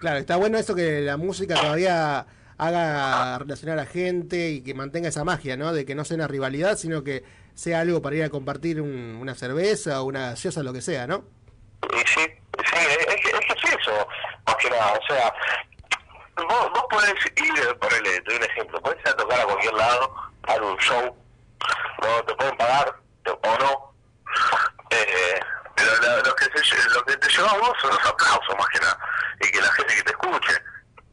[0.00, 2.26] Claro, está bueno eso que la música todavía
[2.58, 5.72] haga relacionar a gente y que mantenga esa magia, ¿no?
[5.72, 9.16] De que no sea una rivalidad, sino que sea algo para ir a compartir un-
[9.20, 11.24] una cerveza o una gaseosa, lo que sea, ¿no?
[11.92, 14.08] Y sí, sí, es, que- es es eso,
[14.46, 15.32] más que nada, o sea,
[16.48, 19.74] vos, vos podés ir, ponele, te doy un ejemplo, podés ir a tocar a cualquier
[19.74, 20.14] lado,
[20.44, 21.16] a un show,
[22.02, 22.94] no te pueden pagar
[23.26, 23.94] o no,
[24.90, 25.40] eh,
[25.76, 25.90] pero
[26.24, 28.98] lo, que se, lo que te lleva a vos son los aplausos más que nada,
[29.40, 30.54] y que la gente que te escuche,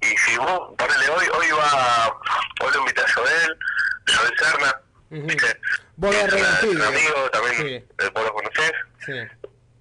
[0.01, 2.19] y si vos, ponele, hoy, hoy va,
[2.61, 3.57] hoy lo invita a Joel,
[4.07, 5.61] Joel Serna, ¿viste?
[5.97, 7.73] Vos Es de una- es un amigo también, Sí.
[7.99, 8.71] eh, vos lo conocés,
[9.05, 9.13] Sí.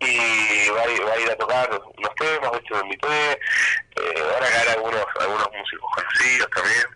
[0.00, 2.74] y va a ir, va a, ir a tocar unos temas, ¿viste?
[2.74, 6.86] me invité, eh, ahora caer algunos, algunos músicos conocidos también,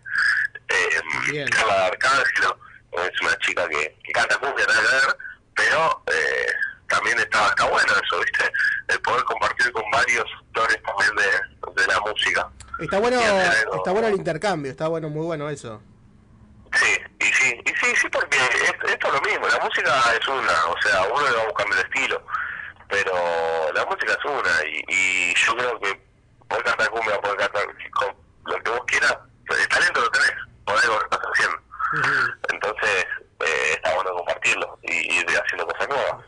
[0.68, 2.58] eh, Carla de Arcángelo,
[2.92, 5.16] es una chica que, que canta cumbia, nada que ver,
[5.54, 6.46] pero eh,
[6.94, 8.50] también está, está bueno eso, ¿viste?
[8.88, 12.48] El poder compartir con varios sectores también de, de la música.
[12.80, 13.76] Está bueno, algo.
[13.76, 15.80] está bueno el intercambio, está bueno, muy bueno eso.
[16.74, 20.26] Sí, y sí, y sí, sí, porque es- esto es lo mismo, la música es
[20.28, 22.26] una, o sea, uno le va buscando el estilo,
[22.88, 23.12] pero
[23.72, 26.00] la música es una, y, y yo creo que
[26.48, 27.64] poder cantar cumbia, poder cantar
[28.46, 29.16] lo que vos quieras,
[29.50, 30.32] el talento lo tenés,
[30.66, 31.58] por algo que estás haciendo.
[32.52, 33.06] Entonces,
[33.46, 36.24] eh, está bueno compartirlo y ir haciendo cosas nuevas.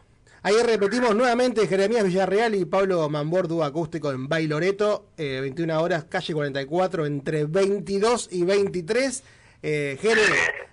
[0.46, 6.04] Ahí repetimos nuevamente Jeremías Villarreal y Pablo Mambor, dúo acústico en Bailoreto, eh, 21 horas,
[6.04, 9.24] calle 44, entre 22 y 23.
[9.64, 10.22] Eh, Jere,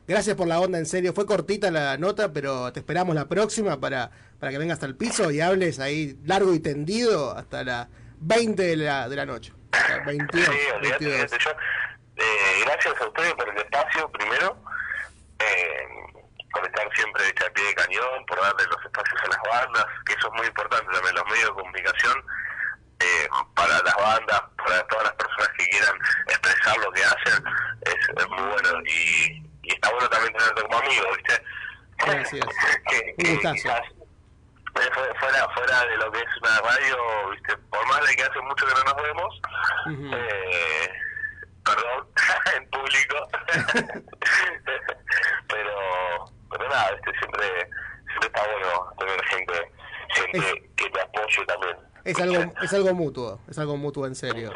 [0.08, 1.12] gracias por la onda, en serio.
[1.12, 5.32] Fue cortita la nota, pero te esperamos la próxima para, para que vengas al piso
[5.32, 7.88] y hables ahí largo y tendido hasta las
[8.20, 9.54] 20 de la, de la noche.
[9.72, 11.14] Hasta 22, Sí, olvídate, 22.
[11.16, 11.50] olvídate, yo,
[12.18, 14.56] eh, gracias a ustedes por el espacio, primero,
[15.40, 16.03] eh,
[16.54, 20.14] por estar siempre de pie de cañón, por darle los espacios a las bandas, que
[20.14, 22.26] eso es muy importante también, los medios de comunicación,
[23.00, 25.96] eh, para las bandas, para todas las personas que quieran
[26.28, 27.44] expresar lo que hacen,
[27.82, 31.44] es, es muy bueno y, y está bueno también tenerte como amigo, ¿viste?
[31.98, 32.46] Gracias.
[32.90, 33.54] que, Un que gustazo.
[33.56, 33.82] quizás,
[34.76, 37.58] eh, fu- fuera, fuera de lo que es una radio, ¿viste?
[37.70, 39.42] por más de que hace mucho que no nos vemos,
[40.16, 40.90] eh,
[41.66, 42.08] perdón,
[42.56, 43.28] en público,
[45.48, 47.46] pero, pero nada, este, siempre,
[48.08, 49.54] siempre está bueno tener gente,
[50.10, 51.78] gente que te apoye también.
[52.06, 54.52] Es algo, es algo mutuo, es algo mutuo en serio.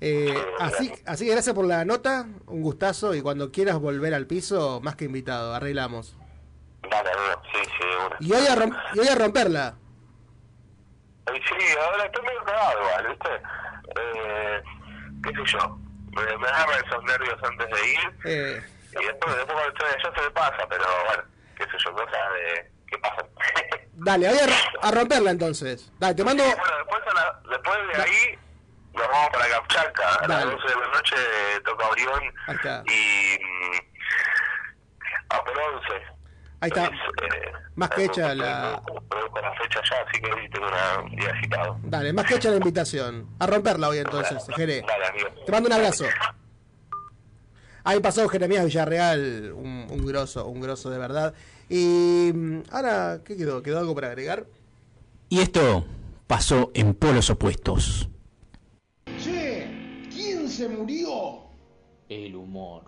[0.00, 4.26] Eh, así, así que gracias por la nota, un gustazo y cuando quieras volver al
[4.26, 6.16] piso, más que invitado, arreglamos.
[6.90, 7.10] Dale,
[7.52, 8.16] sí, sí, una.
[8.18, 9.76] Y hoy a, y hoy a romperla.
[11.26, 13.28] Sí, ahora estoy medio cagado igual, ¿viste?
[13.94, 14.62] Eh,
[15.22, 15.78] qué sé yo,
[16.16, 18.62] me, me agarran esos nervios antes de ir Eh,
[19.00, 21.22] y después, después cuando estoy allá se me pasa, pero bueno,
[21.56, 23.26] qué sé yo, cosas de que pasan.
[23.94, 25.90] dale, hoy a, ro- a romperla entonces.
[25.98, 26.44] Dale, te mando...
[26.44, 28.38] Bueno, después, a la- después de ahí
[28.94, 30.50] nos vamos para Capchaca, a las Dale.
[30.52, 31.16] 12 de la noche
[31.64, 32.22] toca Orión
[32.86, 33.78] y mm,
[35.30, 35.88] a por 11.
[36.60, 36.84] Ahí está.
[36.86, 38.80] Eh, Más que hecha la...
[38.84, 41.76] con la fecha ya, así que hoy tengo una- un día citado.
[41.84, 43.26] Dale, más que hecha la invitación.
[43.40, 44.82] A romperla hoy entonces, Jere.
[44.86, 45.28] Dale, amigo.
[45.46, 46.04] Te mando un abrazo.
[47.84, 51.34] Ahí pasó Jeremías Villarreal, un, un grosso, un grosso de verdad.
[51.68, 53.62] Y mm, ahora, ¿qué quedó?
[53.62, 54.46] ¿Quedó algo para agregar?
[55.28, 55.84] Y esto
[56.26, 58.08] pasó en polos opuestos.
[59.22, 61.42] Che, ¿quién se murió?
[62.08, 62.84] El humor.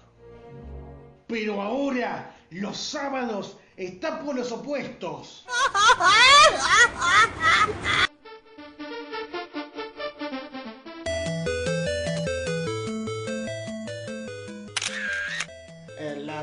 [1.26, 5.46] Pero ahora, los sábados, está por los opuestos.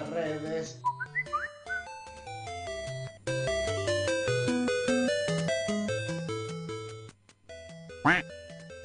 [0.01, 0.79] las redes.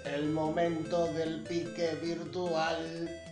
[0.04, 3.25] El momento del pique virtual.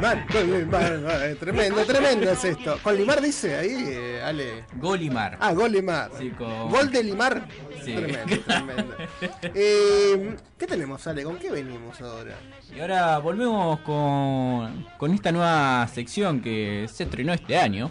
[0.00, 2.78] Eh, Tremendo, tremendo es esto.
[2.82, 4.64] Con Limar dice ahí, eh, Ale.
[4.76, 5.36] Golimar.
[5.40, 6.10] Ah, Gol Limar.
[6.18, 7.46] Sí, con- Gol de Limar.
[7.84, 7.94] Sí.
[7.94, 8.94] Tremendo, tremendo.
[9.54, 11.22] Eh, ¿Qué tenemos, Ale?
[11.24, 12.36] ¿Con qué venimos ahora?
[12.74, 17.90] Y ahora volvemos con, con esta nueva sección que se estrenó este año,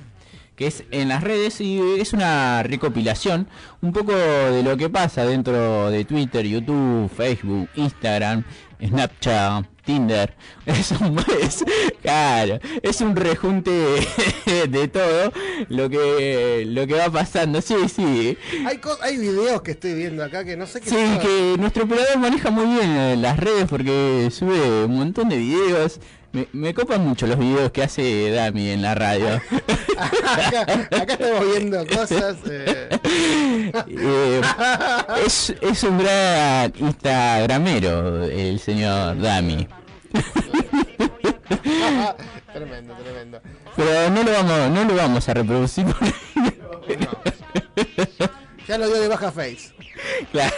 [0.55, 3.47] que es en las redes y es una recopilación
[3.81, 8.43] un poco de lo que pasa dentro de Twitter, YouTube, Facebook, Instagram,
[8.85, 10.35] Snapchat, Tinder.
[10.67, 11.63] Es un, es-
[12.01, 13.71] claro, es un rejunte
[14.69, 15.31] de todo
[15.69, 17.61] lo que lo que va pasando.
[17.61, 18.37] Sí, sí.
[18.65, 21.85] Hay, co- hay videos que estoy viendo acá que no sé qué Sí, que nuestro
[21.85, 25.99] operador maneja muy bien eh, las redes porque sube un montón de videos.
[26.33, 29.27] Me, me copan mucho los videos que hace Dami en la radio.
[29.97, 32.35] acá, acá estamos viendo cosas.
[32.49, 32.89] eh.
[33.87, 34.41] Eh,
[35.25, 39.67] es, es un gran instagramero el señor Dami.
[42.53, 43.41] tremendo, tremendo.
[43.75, 45.85] Pero no lo vamos, no lo vamos a reproducir.
[48.67, 49.71] Ya lo dio de baja face.
[50.31, 50.53] Claro.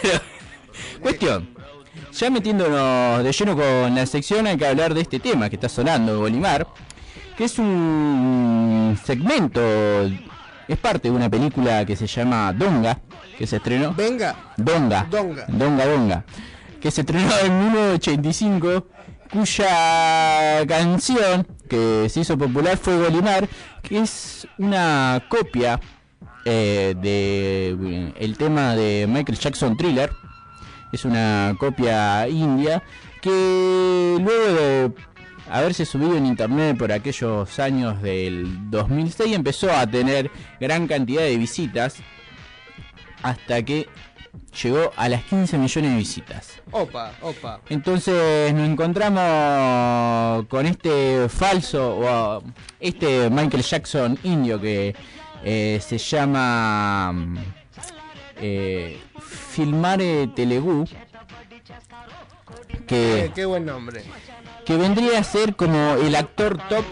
[1.00, 1.48] Cuestión.
[2.12, 5.68] Ya metiéndonos de lleno con la sección hay que hablar de este tema que está
[5.68, 6.66] sonando, Bolimar,
[7.36, 9.60] que es un segmento,
[10.70, 13.00] es parte de una película que se llama Donga,
[13.36, 13.92] que se estrenó.
[13.92, 14.36] Venga.
[14.56, 15.04] Donga.
[15.10, 15.44] Donga.
[15.48, 16.24] Donga Donga.
[16.80, 18.86] Que se estrenó en 1985,
[19.32, 23.48] cuya canción que se hizo popular fue Golimar,
[23.82, 25.80] que es una copia
[26.44, 30.12] eh, de eh, el tema de Michael Jackson Thriller.
[30.92, 32.80] Es una copia india
[33.20, 34.92] que luego de
[35.50, 41.36] haberse subido en internet por aquellos años del 2006 empezó a tener gran cantidad de
[41.36, 41.96] visitas
[43.22, 43.88] hasta que
[44.62, 46.62] llegó a las 15 millones de visitas.
[46.70, 47.60] Opa, opa.
[47.68, 52.42] Entonces nos encontramos con este falso, o
[52.78, 54.94] este Michael Jackson indio que
[55.44, 57.14] eh, se llama
[58.40, 60.46] eh, Filmare Qué,
[62.86, 64.02] que, qué buen nombre.
[64.70, 66.84] Que vendría a ser como el actor top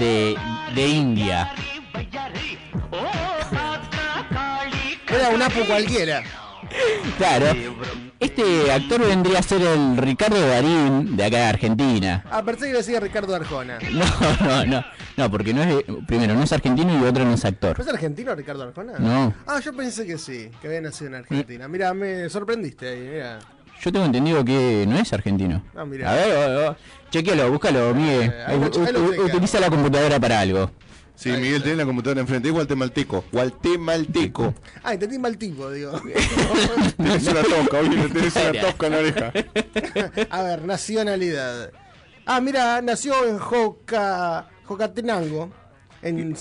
[0.00, 0.34] de,
[0.74, 1.48] de India.
[5.08, 6.24] Era un apu cualquiera.
[7.18, 7.46] Claro,
[8.18, 12.24] este actor vendría a ser el Ricardo Darín de acá de Argentina.
[12.28, 13.78] Ah, pensé que decía Ricardo Arjona.
[13.92, 14.04] No,
[14.40, 14.84] no, no,
[15.16, 17.78] no, porque no es, de- primero no es argentino y otro no es actor.
[17.78, 18.94] ¿No es argentino Ricardo Arjona?
[18.98, 19.32] No.
[19.46, 21.68] Ah, yo pensé que sí, que había nacido en Argentina.
[21.68, 23.38] Mira, me sorprendiste ahí, mira.
[23.80, 25.62] Yo tengo entendido que no es argentino.
[25.76, 26.10] Ah, mirá.
[26.10, 26.76] A ver,
[27.10, 28.32] chequealo, búscalo, Miguel.
[28.34, 28.80] Eh, U-
[29.20, 30.70] u- utiliza la computadora para algo.
[31.16, 32.48] Sí, Miguel, tenés la computadora enfrente.
[32.50, 33.24] Es guatemalteco.
[33.30, 34.54] Guatemalteco.
[34.82, 36.00] Ah, entendí mal tipo, digo.
[36.96, 39.32] tenés una tosca, oye, tenés una tosca en la oreja.
[40.30, 41.70] A ver, nacionalidad.
[42.26, 44.48] Ah, mira, nació en Joca...
[44.64, 45.52] Jocatenango.
[46.04, 46.32] En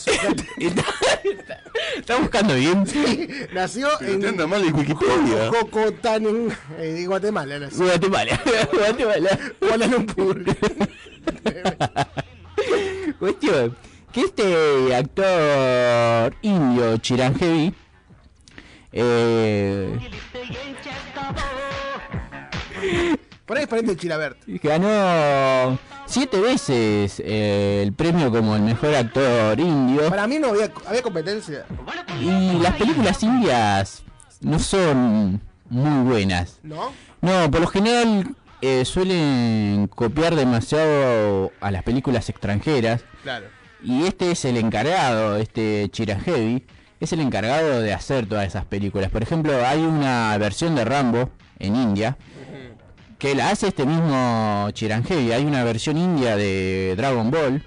[1.95, 2.85] ¿Está buscando bien?
[2.85, 5.49] Sí, nació Pero en anda mal en Wikipedia.
[5.49, 7.59] Jocotanen, eh, Guatemala.
[7.59, 7.85] nació.
[7.85, 8.41] Guatemala.
[8.73, 9.39] Guatemala.
[9.59, 10.43] Kuala Lumpur.
[13.19, 13.77] Cuestión,
[14.11, 17.73] que este actor indio Chiranjeevi
[18.91, 19.97] eh,
[23.53, 24.37] Por ahí es pariente de Chilabert.
[24.63, 30.09] ganó siete veces eh, el premio como el mejor actor indio.
[30.09, 31.63] Para mí no había, había competencia.
[32.19, 34.01] Y las películas indias
[34.41, 35.39] no son
[35.69, 36.61] muy buenas.
[36.63, 36.93] ¿No?
[37.21, 43.03] No, por lo general eh, suelen copiar demasiado a las películas extranjeras.
[43.21, 43.45] Claro.
[43.83, 46.65] Y este es el encargado, este Chiranjeevi,
[46.99, 49.11] es el encargado de hacer todas esas películas.
[49.11, 52.17] Por ejemplo, hay una versión de Rambo en India
[53.23, 55.31] que la hace este mismo Chiranjeevi.
[55.31, 57.63] Hay una versión india de Dragon Ball.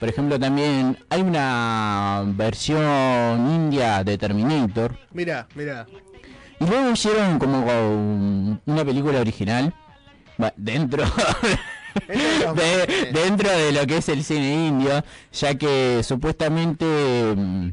[0.00, 4.96] Por ejemplo, también hay una versión india de Terminator.
[5.12, 5.86] Mira, mira.
[6.58, 9.74] Y luego hicieron como una película original
[10.56, 11.04] dentro
[12.08, 16.86] de, dentro de lo que es el cine indio, ya que supuestamente
[17.36, 17.68] mm,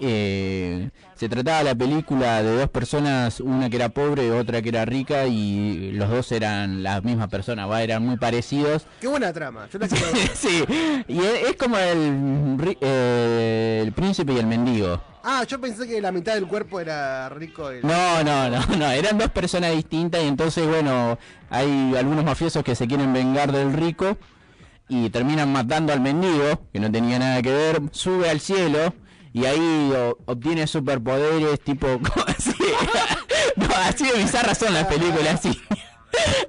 [0.00, 4.68] eh, se trataba la película de dos personas, una que era pobre y otra que
[4.70, 8.86] era rica, y los dos eran la misma persona, va, eran muy parecidos.
[9.00, 9.68] Qué buena trama.
[9.72, 10.28] Yo la quiero ver.
[10.34, 10.64] sí,
[11.08, 15.00] y es, es como el, eh, el príncipe y el mendigo.
[15.26, 17.72] Ah, yo pensé que la mitad del cuerpo era rico.
[17.72, 22.62] y- No, no, no, no, eran dos personas distintas y entonces, bueno, hay algunos mafiosos
[22.62, 24.18] que se quieren vengar del rico
[24.86, 28.92] y terminan matando al mendigo, que no tenía nada que ver, sube al cielo
[29.34, 31.86] y ahí o- obtiene superpoderes tipo...
[32.26, 32.54] así,
[33.56, 35.60] no, así de bizarras son las películas, sí.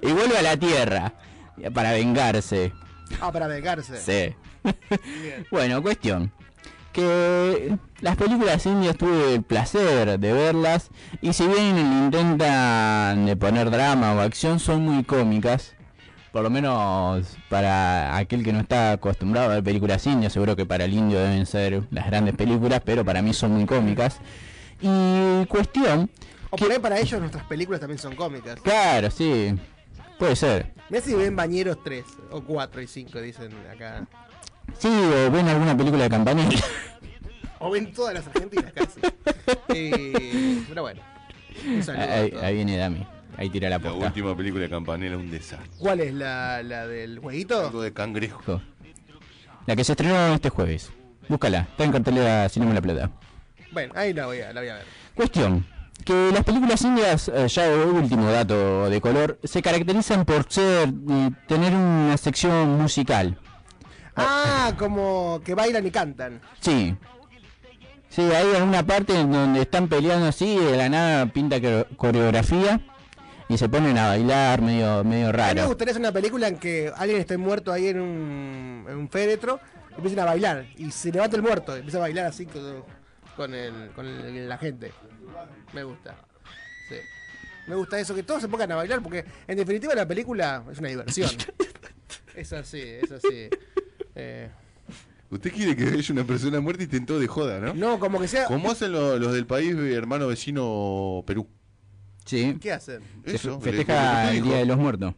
[0.01, 1.13] y vuelve a la tierra
[1.73, 2.71] para vengarse.
[3.19, 3.97] Ah, para vengarse.
[3.99, 4.35] Sí.
[5.51, 6.31] bueno, cuestión.
[6.93, 10.89] Que las películas indias tuve el placer de verlas
[11.21, 15.74] y si bien intentan de poner drama o acción son muy cómicas.
[16.35, 20.65] Por lo menos para aquel que no está acostumbrado a ver películas indias, seguro que
[20.65, 24.19] para el indio deben ser las grandes películas, pero para mí son muy cómicas.
[24.81, 26.09] Y cuestión,
[26.49, 28.59] O por ahí para ellos nuestras películas también son cómicas.
[28.59, 29.55] claro, sí,
[30.19, 30.73] puede ser.
[30.89, 34.05] Mira si ven Bañeros 3 o 4 y 5, dicen acá.
[34.77, 36.59] Sí, o ven alguna película de campanilla.
[37.59, 38.99] O ven todas las argentinas casi.
[39.69, 41.01] Eh, pero bueno.
[41.65, 43.05] Un saludo Ahí, ahí viene Dami,
[43.37, 45.69] ahí tira la La última película de Campanella, un desastre.
[45.77, 47.67] ¿Cuál es la, la del jueguito?
[47.67, 48.61] Algo de cangrejo.
[49.65, 50.91] La que se estrenó este jueves.
[51.27, 53.11] Búscala, está en cartelera Cinema La Plata.
[53.71, 54.85] Bueno, ahí la voy a, la voy a ver.
[55.15, 55.65] Cuestión.
[56.03, 61.31] Que las películas indias, eh, ya último dato de color, se caracterizan por ser y
[61.47, 63.39] tener una sección musical.
[64.15, 66.41] Ah, como que bailan y cantan.
[66.59, 66.95] Sí.
[68.09, 72.79] Sí, hay alguna parte en donde están peleando así de la nada pinta coreo- coreografía
[73.47, 75.67] y se ponen a bailar medio medio A mí me raro.
[75.67, 79.59] gustaría hacer una película en que alguien esté muerto ahí en un, en un féretro
[79.91, 80.65] y empiecen a bailar.
[80.77, 82.83] Y se levanta el muerto y empieza a bailar así con,
[83.35, 84.91] con, el, con el- la gente.
[85.73, 86.15] Me gusta.
[86.89, 86.95] Sí.
[87.67, 90.79] Me gusta eso, que todos se pongan a bailar porque en definitiva la película es
[90.79, 91.29] una diversión.
[92.35, 93.49] es así, es así.
[94.15, 94.49] Eh,
[95.31, 97.73] Usted quiere que haya una persona muerta y tentó de joda, ¿no?
[97.73, 98.45] no, como que sea...
[98.45, 101.47] Como hacen lo- los del país hermano vecino Perú.
[102.25, 102.57] Sí.
[102.59, 103.01] ¿Qué hacen?
[103.23, 104.43] Eso, festeja el.
[104.43, 105.13] Día de los Muertos.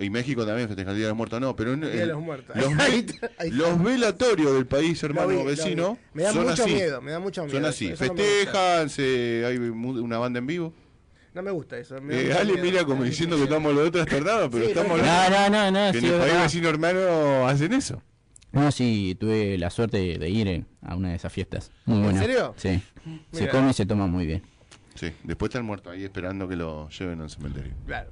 [0.00, 2.08] Y México también festeja el Día de los Muertos, no, pero en- Día de en-
[2.10, 2.54] los Muertos.
[2.54, 3.56] Los, Ahí ve- está, ahí está.
[3.58, 5.98] los velatorios del país hermano vi, vecino.
[6.14, 6.72] Me da son mucho así.
[6.74, 10.38] miedo, me da mucho miedo Son así, eso no me festejan, se, hay una banda
[10.38, 10.72] en vivo.
[11.34, 12.00] No me gusta eso.
[12.00, 12.64] me Eh, Ale miedo.
[12.64, 15.92] mira como diciendo que estamos los otros trastornados, pero Sí, estamos no, no, no, no,
[15.92, 16.42] que sí, en el país verdad.
[16.44, 18.02] vecino hermano hacen eso.
[18.52, 21.70] No, sí, tuve la suerte de ir en- a una de esas fiestas.
[21.84, 22.20] Muy ¿En buena.
[22.20, 22.54] serio?
[22.56, 22.80] Sí.
[23.32, 24.42] Se come y se toma muy bien.
[24.98, 27.72] Sí, después está el muerto ahí esperando que lo lleven al cementerio.
[27.86, 28.10] Claro.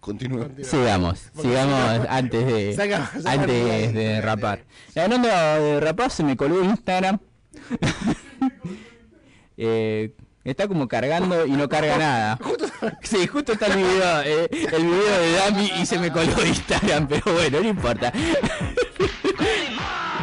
[0.00, 0.48] Continúa.
[0.62, 4.62] Sigamos, Porque sigamos antes de Saca- saca antes el- de rapar.
[4.94, 7.18] Hablando de rapar, se me colgó Instagram.
[9.56, 10.12] Eh,
[10.42, 12.38] está como cargando y no carga nada.
[13.02, 17.06] Sí, justo está el video, eh, el video de Dami y se me colgó Instagram,
[17.08, 18.12] pero bueno, no importa.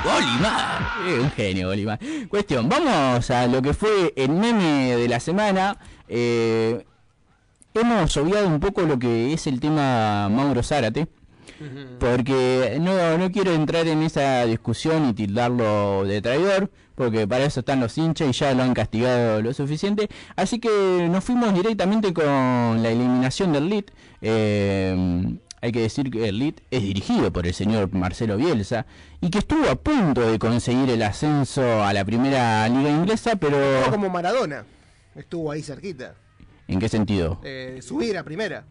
[0.04, 2.00] Golimar, eh, un genio Golimar.
[2.30, 5.78] Cuestión, vamos a lo que fue el meme de la semana.
[6.08, 6.86] Eh,
[7.74, 11.08] hemos obviado un poco lo que es el tema Mauro Zárate.
[12.00, 17.60] Porque no, no quiero entrar en esa discusión y tildarlo de traidor, porque para eso
[17.60, 20.10] están los hinchas y ya lo han castigado lo suficiente.
[20.36, 23.92] Así que nos fuimos directamente con la eliminación del LIT.
[24.24, 28.86] Eh, hay que decir que el LIT es dirigido por el señor Marcelo Bielsa
[29.22, 33.58] y que estuvo a punto de conseguir el ascenso a la primera liga inglesa, pero...
[33.84, 34.66] Fue como Maradona.
[35.16, 36.16] Estuvo ahí cerquita.
[36.68, 37.40] ¿En qué sentido?
[37.44, 38.64] Eh, subir a primera.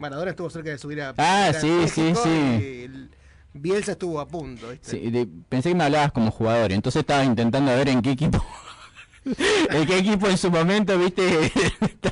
[0.00, 3.08] Maradona estuvo cerca de subir a Ah, primera sí, sí, sí.
[3.52, 4.70] Bielsa estuvo a punto.
[4.70, 4.90] ¿viste?
[4.90, 8.44] Sí, de- pensé que me hablabas como jugador, entonces estaba intentando ver en qué equipo.
[9.70, 11.52] en qué equipo en su momento, viste,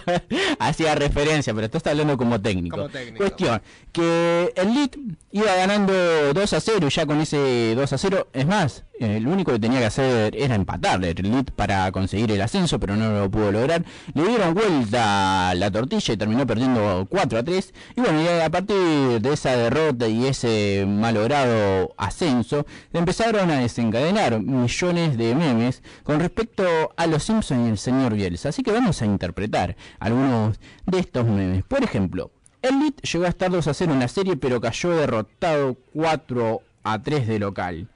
[0.58, 2.76] hacía referencia, pero tú estás hablando como técnico.
[2.76, 3.18] Como técnico.
[3.18, 4.90] Cuestión, que el Lead
[5.30, 5.92] iba ganando
[6.32, 9.58] 2 a 0 y ya con ese 2 a 0, es más, lo único que
[9.58, 13.50] tenía que hacer era empatarle el Lead para conseguir el ascenso, pero no lo pudo
[13.50, 13.84] lograr.
[14.14, 17.74] Le dieron vuelta la tortilla y terminó perdiendo 4 a 3.
[17.96, 24.40] Y bueno, y a partir de esa derrota y ese malogrado ascenso, empezaron a desencadenar
[24.40, 26.64] millones de memes con respecto
[26.96, 28.50] a los Simpsons y el señor Bielsa.
[28.50, 31.64] Así que vamos a interpretar algunos de estos memes.
[31.64, 32.30] Por ejemplo,
[32.62, 37.03] el llegó a estar 2 a 0 en la serie, pero cayó derrotado 4 a
[37.03, 37.88] 3 de local.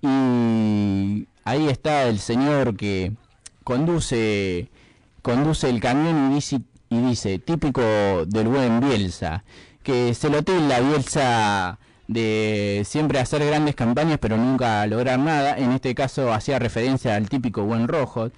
[0.00, 3.12] Y ahí está el señor que
[3.64, 4.70] conduce
[5.22, 7.82] conduce el camión y dice, y dice típico
[8.26, 9.42] del buen Bielsa,
[9.82, 15.56] que se lo tilda Bielsa de siempre hacer grandes campañas pero nunca lograr nada.
[15.58, 18.30] En este caso hacía referencia al típico buen rojo.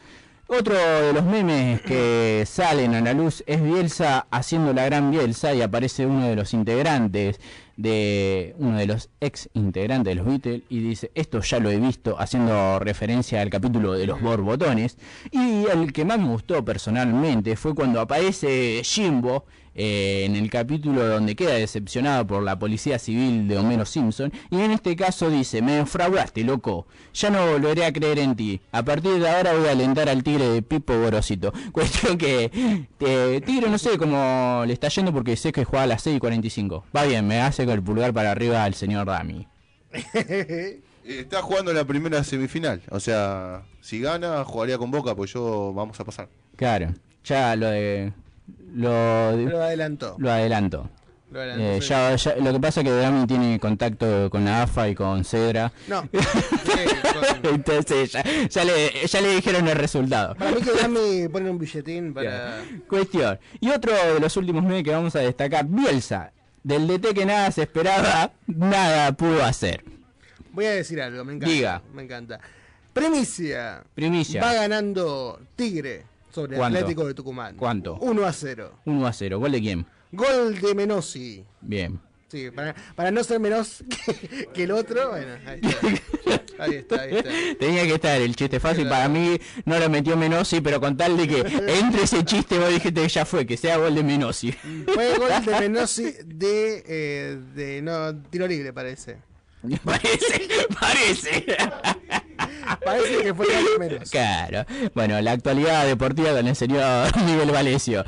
[0.51, 5.53] Otro de los memes que salen a la luz es Bielsa haciendo la gran Bielsa
[5.55, 7.39] y aparece uno de los integrantes
[7.77, 11.77] de uno de los ex integrantes de los Beatles y dice esto ya lo he
[11.77, 14.97] visto haciendo referencia al capítulo de los borbotones
[15.31, 19.45] y el que más me gustó personalmente fue cuando aparece Jimbo
[19.81, 24.61] eh, en el capítulo donde queda decepcionado por la policía civil de Homero Simpson y
[24.61, 26.89] en este caso dice me defraudaste loco.
[27.15, 28.61] Ya no volveré a creer en ti.
[28.73, 31.53] A partir de ahora voy a alentar al tigre de Pipo Gorosito.
[31.73, 32.51] Cuestión que
[32.99, 36.17] eh, Tigre no sé cómo le está yendo porque sé que juega a las 6
[36.17, 39.47] y 45 va bien me hace con el pulgar para arriba al señor Dami.
[41.05, 42.83] Está jugando la primera semifinal.
[42.91, 46.29] O sea, si gana, jugaría con Boca, pues yo vamos a pasar.
[46.57, 46.93] claro.
[47.25, 48.13] Ya lo de
[48.75, 50.17] lo, Lo adelantó.
[50.19, 50.89] lo adelanto
[51.31, 51.89] Lo adelantó, Eh, sí.
[51.89, 55.25] ya, ya- lo que pasa es que Dami tiene contacto con la AFA y con
[55.25, 55.71] Cedra.
[55.87, 56.09] No.
[57.43, 60.35] Entonces ya, ya le, ya le dijeron el resultado.
[60.35, 62.63] Para mí que Dami pone un billetín para...
[62.89, 63.39] Cuestión.
[63.61, 66.33] Y otro de los últimos memes que vamos a destacar, Bielsa.
[66.63, 69.85] Del DT que nada se esperaba, nada pudo hacer.
[70.53, 71.55] Voy a decir algo, me encanta.
[71.55, 71.83] Diga.
[71.95, 72.41] Me encanta.
[72.93, 73.83] Primicia.
[73.95, 74.43] Primicia.
[74.43, 76.05] Va ganando Tigre
[76.39, 76.79] sobre ¿Cuánto?
[76.79, 77.57] Atlético de Tucumán.
[77.57, 77.97] ¿Cuánto?
[77.97, 78.73] 1 a 0.
[78.85, 79.39] 1 a 0.
[79.41, 79.87] ¿Gol de quién?
[80.13, 81.45] Gol de Menossi.
[81.61, 81.99] Bien.
[82.29, 85.89] Sí, para, para no ser menos que, que el otro, bueno, ahí está.
[86.59, 87.31] Ahí está, ahí está.
[87.61, 88.89] Tenía que estar el chiste fácil.
[88.89, 92.69] Para mí no lo metió Menossi, pero con tal de que entre ese chiste vos
[92.71, 94.51] dijiste que ya fue, que sea gol de Menossi.
[94.53, 99.19] Fue gol de Menossi de, eh, de no, tiro libre, parece.
[99.85, 100.49] Parece,
[100.81, 101.47] parece.
[102.85, 103.47] Parece que fue
[103.79, 104.11] Menossi.
[104.11, 104.65] Claro.
[104.95, 108.05] Bueno, la actualidad deportiva con el señor Miguel Valesio.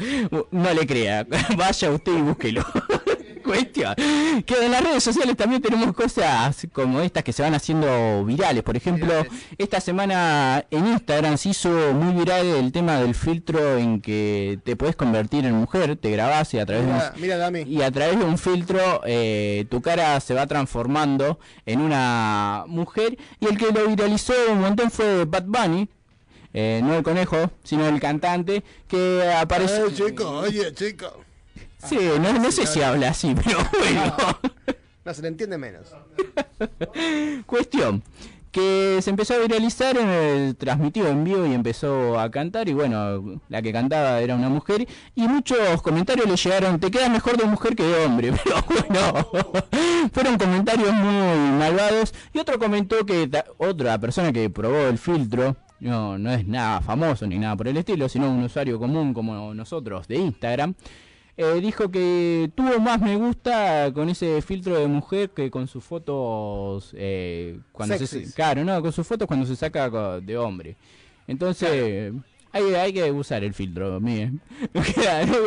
[0.50, 1.26] No le crea.
[1.56, 2.64] Vaya usted y búsquelo.
[3.50, 3.94] Cuestión.
[4.46, 8.62] Que en las redes sociales también tenemos cosas como estas que se van haciendo virales.
[8.62, 9.12] Por ejemplo,
[9.58, 14.76] esta semana en Instagram se hizo muy viral el tema del filtro en que te
[14.76, 17.62] puedes convertir en mujer, te grabás y a través de un, Mira, mira, Dami.
[17.62, 23.18] y a través de un filtro eh, tu cara se va transformando en una mujer
[23.40, 25.88] y el que lo viralizó un montón fue Bad Bunny
[26.52, 31.20] eh, no el conejo sino el cantante que aparece Ay, chico, oye, chico.
[31.84, 34.16] Sí no, no sé si habla así pero bueno.
[35.04, 35.88] No, se le entiende menos.
[37.46, 38.02] cuestión
[38.50, 42.72] que se empezó a viralizar en el transmitido en vivo y empezó a cantar y
[42.72, 47.36] bueno, la que cantaba era una mujer y muchos comentarios le llegaron, te queda mejor
[47.36, 49.28] de mujer que de hombre, pero bueno,
[50.12, 56.18] fueron comentarios muy malvados y otro comentó que otra persona que probó el filtro no,
[56.18, 60.08] no es nada famoso ni nada por el estilo, sino un usuario común como nosotros
[60.08, 60.74] de Instagram,
[61.42, 65.82] eh, dijo que tuvo más me gusta con ese filtro de mujer que con sus
[65.82, 70.76] fotos eh, cuando se, claro, no, con sus fotos cuando se saca de hombre.
[71.26, 72.12] Entonces,
[72.52, 74.00] hay, hay que usar el filtro.
[74.94, 75.32] Claro,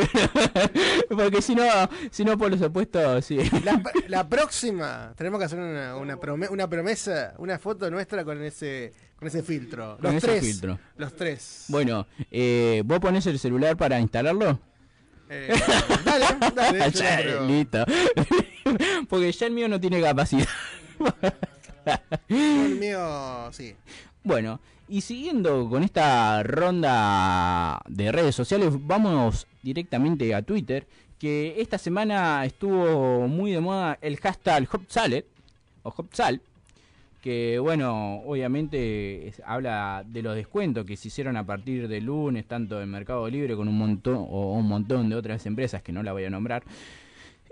[1.10, 1.64] Porque si no,
[2.10, 3.38] si no por los opuestos, sí.
[3.64, 8.42] La, la próxima tenemos que hacer una, una, prome- una promesa, una foto nuestra con
[8.42, 9.98] ese con ese filtro.
[10.02, 10.44] Con los ese tres.
[10.44, 10.80] filtro.
[10.98, 11.66] Los tres.
[11.68, 14.60] Bueno, eh, ¿vos ponés el celular para instalarlo?
[15.34, 15.54] Eh,
[16.06, 16.92] dale, dale.
[16.92, 17.48] yo Ya, no creo.
[17.48, 17.86] Listo.
[19.10, 20.48] Porque ya el mío no tiene capacidad.
[22.30, 23.76] El mío, sí.
[24.24, 31.78] Bueno, y siguiendo con esta ronda de redes sociales, vamos directamente a Twitter, que esta
[31.78, 35.26] semana estuvo muy de moda el hashtag Hopsalet,
[35.84, 36.42] o Hopsal,
[37.24, 42.46] que bueno, obviamente es- habla de los descuentos que se hicieron a partir del lunes,
[42.46, 46.04] tanto en Mercado Libre con un montón, o un montón de otras empresas que no
[46.04, 46.64] la voy a nombrar.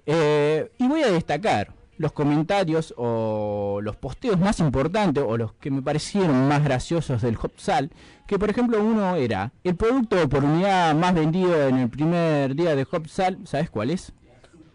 [0.05, 5.71] Eh, y voy a destacar los comentarios o los posteos más importantes o los que
[5.71, 7.91] me parecieron más graciosos del Hopsal,
[8.27, 12.75] que por ejemplo uno era el producto por unidad más vendido en el primer día
[12.75, 14.11] de Hopsal, ¿sabes cuál es?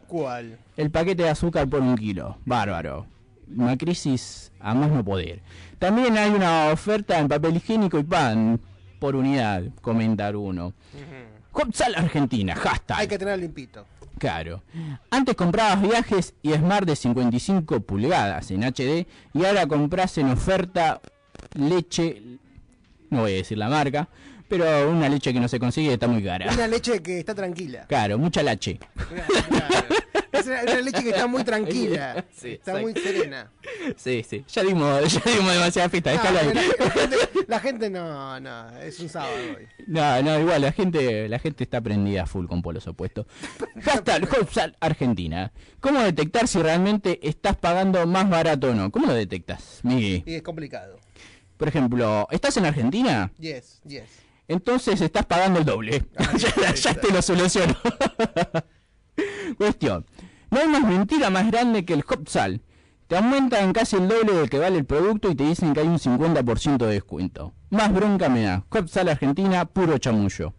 [0.07, 0.57] ¿Cuál?
[0.79, 3.07] El paquete de azúcar por un kilo, bárbaro.
[3.55, 5.41] Una crisis a más no poder.
[5.79, 8.61] También hay una oferta en papel higiénico y pan
[8.99, 10.73] por unidad, comentar uno.
[11.53, 12.99] Hopsal Argentina, hashtag.
[12.99, 13.87] Hay que tener limpito.
[14.19, 14.63] Claro.
[15.11, 21.01] Antes comprabas viajes y Smart de 55 pulgadas en HD y ahora compras en oferta
[21.55, 22.23] leche,
[23.11, 24.09] no voy a decir la marca,
[24.49, 26.53] pero una leche que no se consigue está muy cara.
[26.53, 27.87] Una leche que está tranquila.
[27.89, 28.79] Claro, mucha leche.
[30.33, 32.25] Es una, una leche que está muy tranquila.
[32.37, 33.51] Sí, está muy serena.
[33.97, 34.45] Sí, sí.
[34.49, 36.19] Ya dimos, ya dimos demasiada fiesta, ahí.
[36.23, 37.17] la, la gente,
[37.49, 39.67] la gente no, no, es un sábado hoy.
[39.87, 43.27] No, no, igual la gente, la gente está prendida full con polos opuestos.
[43.83, 45.53] Hashtag Hopsal Argentina.
[45.81, 48.91] ¿Cómo detectar si realmente estás pagando más barato o no?
[48.91, 50.23] ¿Cómo lo detectas, Miguel?
[50.27, 50.99] Y es complicado.
[51.57, 53.33] Por ejemplo, ¿estás en Argentina?
[53.39, 54.26] Yes, yes.
[54.49, 56.07] Entonces estás pagando el doble.
[56.37, 57.75] ya, ya te lo soluciono.
[59.59, 60.07] Cuestión.
[60.51, 62.63] No hay más mentira más grande que el Hopsal.
[63.09, 65.87] Te aumentan casi el doble del que vale el producto y te dicen que hay
[65.87, 67.53] un 50% de descuento.
[67.71, 68.65] Más bronca me da.
[68.71, 70.55] Hopsal Argentina, puro chamullo.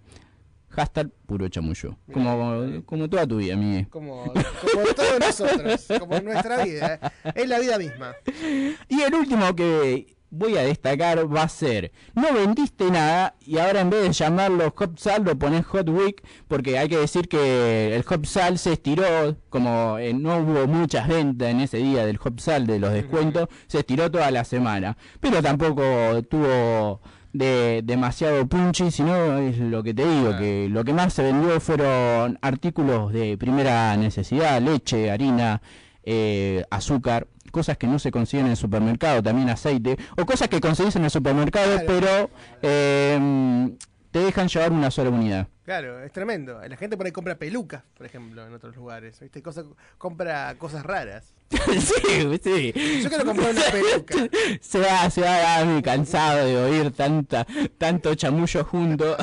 [0.69, 1.97] Hashtag puro chamullo.
[2.13, 3.88] Como, como toda tu vida, Miguel.
[3.89, 6.99] Como, como todos nosotros, como nuestra vida.
[7.01, 7.31] ¿eh?
[7.35, 8.13] Es la vida misma.
[8.88, 13.82] Y el último que voy a destacar va a ser, no vendiste nada y ahora
[13.82, 18.03] en vez de llamarlo Hopsal lo pones Hot Week porque hay que decir que el
[18.07, 22.80] Hopsal se estiró, como eh, no hubo muchas ventas en ese día del Hopsal de
[22.80, 25.82] los descuentos, se estiró toda la semana, pero tampoco
[26.30, 27.01] tuvo
[27.34, 31.59] de demasiado punchy, sino es lo que te digo, que lo que más se vendió
[31.59, 35.61] fueron artículos de primera necesidad, leche, harina,
[36.03, 40.60] eh, azúcar, cosas que no se consiguen en el supermercado, también aceite, o cosas que
[40.60, 42.30] conseguís en el supermercado, pero
[42.62, 43.70] eh,
[44.12, 45.48] te dejan llevar una sola unidad.
[45.68, 46.62] Claro, es tremendo.
[46.66, 49.20] La gente por ahí compra pelucas, por ejemplo, en otros lugares.
[49.20, 49.41] ¿Viste?
[49.43, 49.66] Cosa,
[49.98, 51.34] compra cosas raras.
[51.50, 53.02] sí, sí.
[53.04, 54.16] Yo quiero comprar una peluca.
[54.62, 57.45] Se va, se va a mí cansado de oír tanta,
[57.78, 59.18] tanto chamullo junto.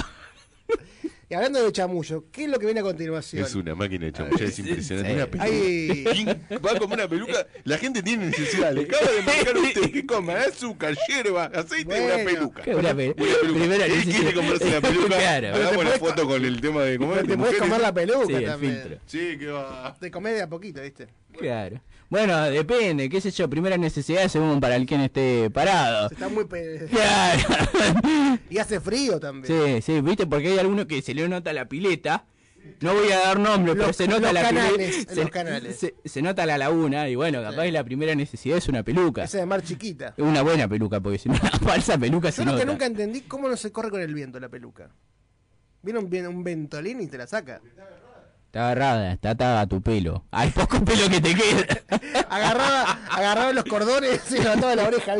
[1.29, 3.43] Y hablando de chamullo, ¿qué es lo que viene a continuación?
[3.45, 5.11] Es una máquina de chamullar, es impresionante.
[5.11, 5.16] Sí.
[5.16, 5.45] Una peluca.
[5.45, 6.05] Ay.
[6.12, 7.47] ¿Quién va a comer una peluca?
[7.64, 8.72] La gente tiene necesidad.
[8.72, 12.62] Le acaba de marcar usted que coma azúcar, hierba, aceite y una peluca.
[12.62, 13.59] ¿Qué una pe- Una peluca.
[13.59, 15.07] primera Él quiere comprarse la peluca.
[15.16, 15.55] Claro.
[15.55, 17.16] Hagamos la foto con el tema de comer.
[17.16, 17.61] Pero te mujeres.
[17.61, 18.75] comer la peluca Sí, el también.
[18.83, 18.99] filtro.
[19.07, 19.97] Sí, que va.
[20.01, 21.09] De comer de a poquito, ¿viste?
[21.39, 21.80] Claro.
[22.11, 26.11] Bueno, depende, qué sé yo, primera necesidad según para el quien esté parado.
[26.11, 26.45] Está muy...
[26.45, 27.43] pe- Claro.
[28.51, 29.80] Y hace frío también.
[29.82, 32.24] Sí, sí, viste, porque hay algunos que se le nota la pileta.
[32.80, 35.76] No voy a dar nombre, pero se nota la canales, Se, los canales.
[35.78, 39.24] se- se nota la laguna y bueno, capaz que la primera necesidad es una peluca.
[39.24, 40.14] Esa de mar chiquita.
[40.18, 42.64] Una buena peluca, porque si no una falsa peluca se Yo que nota.
[42.64, 44.89] nunca entendí cómo no se corre con el viento la peluca.
[45.82, 47.61] Viene un, viene un ventolín y te la saca.
[48.55, 50.26] Está agarrada, está atada a tu pelo.
[50.30, 51.66] Hay poco pelo que te queda.
[52.30, 55.16] Agarraba, agarraba los cordones y levantaba la oreja.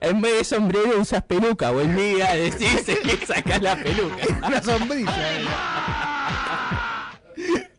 [0.00, 4.22] en vez de sombrero usas peluca, buen día, decís que sacás la peluca.
[4.46, 5.40] Una sombrilla.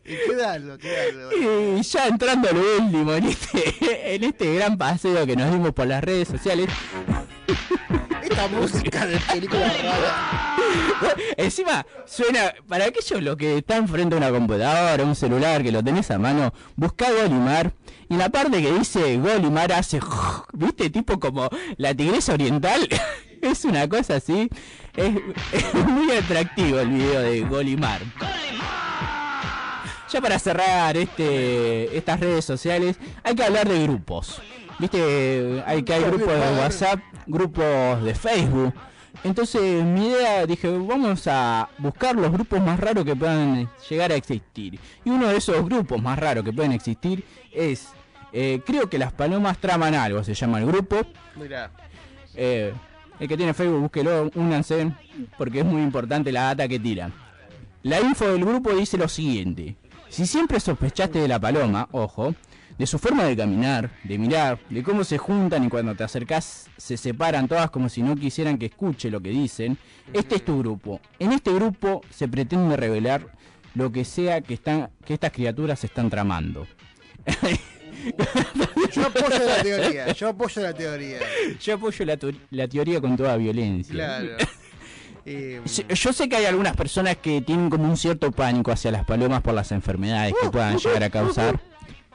[0.04, 1.30] y quedalo, quedalo.
[1.78, 5.72] Y ya entrando a lo último, en este, en este gran paseo que nos dimos
[5.72, 6.68] por las redes sociales,
[8.28, 10.56] Esta música de película rara.
[11.36, 15.82] Encima, suena, para aquellos los que están frente a una computadora, un celular, que lo
[15.82, 17.72] tenés a mano, busca Golimar.
[18.08, 20.00] Y la parte que dice Golimar hace,
[20.52, 22.88] viste, tipo como la tigresa oriental.
[23.40, 24.50] es una cosa así.
[24.94, 25.14] Es,
[25.52, 28.00] es muy atractivo el video de Golimar.
[30.10, 34.40] Ya para cerrar este estas redes sociales, hay que hablar de grupos.
[34.78, 38.74] Viste, hay que hay grupos de WhatsApp, grupos de Facebook.
[39.24, 44.14] Entonces mi idea dije, vamos a buscar los grupos más raros que puedan llegar a
[44.14, 44.78] existir.
[45.04, 47.88] Y uno de esos grupos más raros que pueden existir es,
[48.32, 51.00] eh, creo que las palomas traman algo, se llama el grupo.
[51.34, 51.70] Mirá.
[52.34, 52.72] Eh,
[53.18, 54.92] el que tiene Facebook, búsquelo, únanse,
[55.36, 57.12] porque es muy importante la data que tiran.
[57.82, 59.76] La info del grupo dice lo siguiente.
[60.08, 62.34] Si siempre sospechaste de la paloma, ojo,
[62.78, 66.66] de su forma de caminar, de mirar, de cómo se juntan y cuando te acercás
[66.76, 69.76] se separan todas como si no quisieran que escuche lo que dicen,
[70.12, 71.00] este es tu grupo.
[71.18, 73.26] En este grupo se pretende revelar
[73.74, 76.66] lo que sea que, están, que estas criaturas están tramando.
[78.92, 81.18] Yo apoyo la teoría, yo apoyo la teoría.
[81.60, 82.04] Yo apoyo
[82.50, 83.92] la, teoría con toda violencia.
[83.94, 84.36] Claro.
[85.30, 88.90] Eh, Yo- Yo sé que hay algunas personas que tienen como un cierto pánico hacia
[88.90, 91.60] las palomas por las enfermedades que puedan llegar a causar.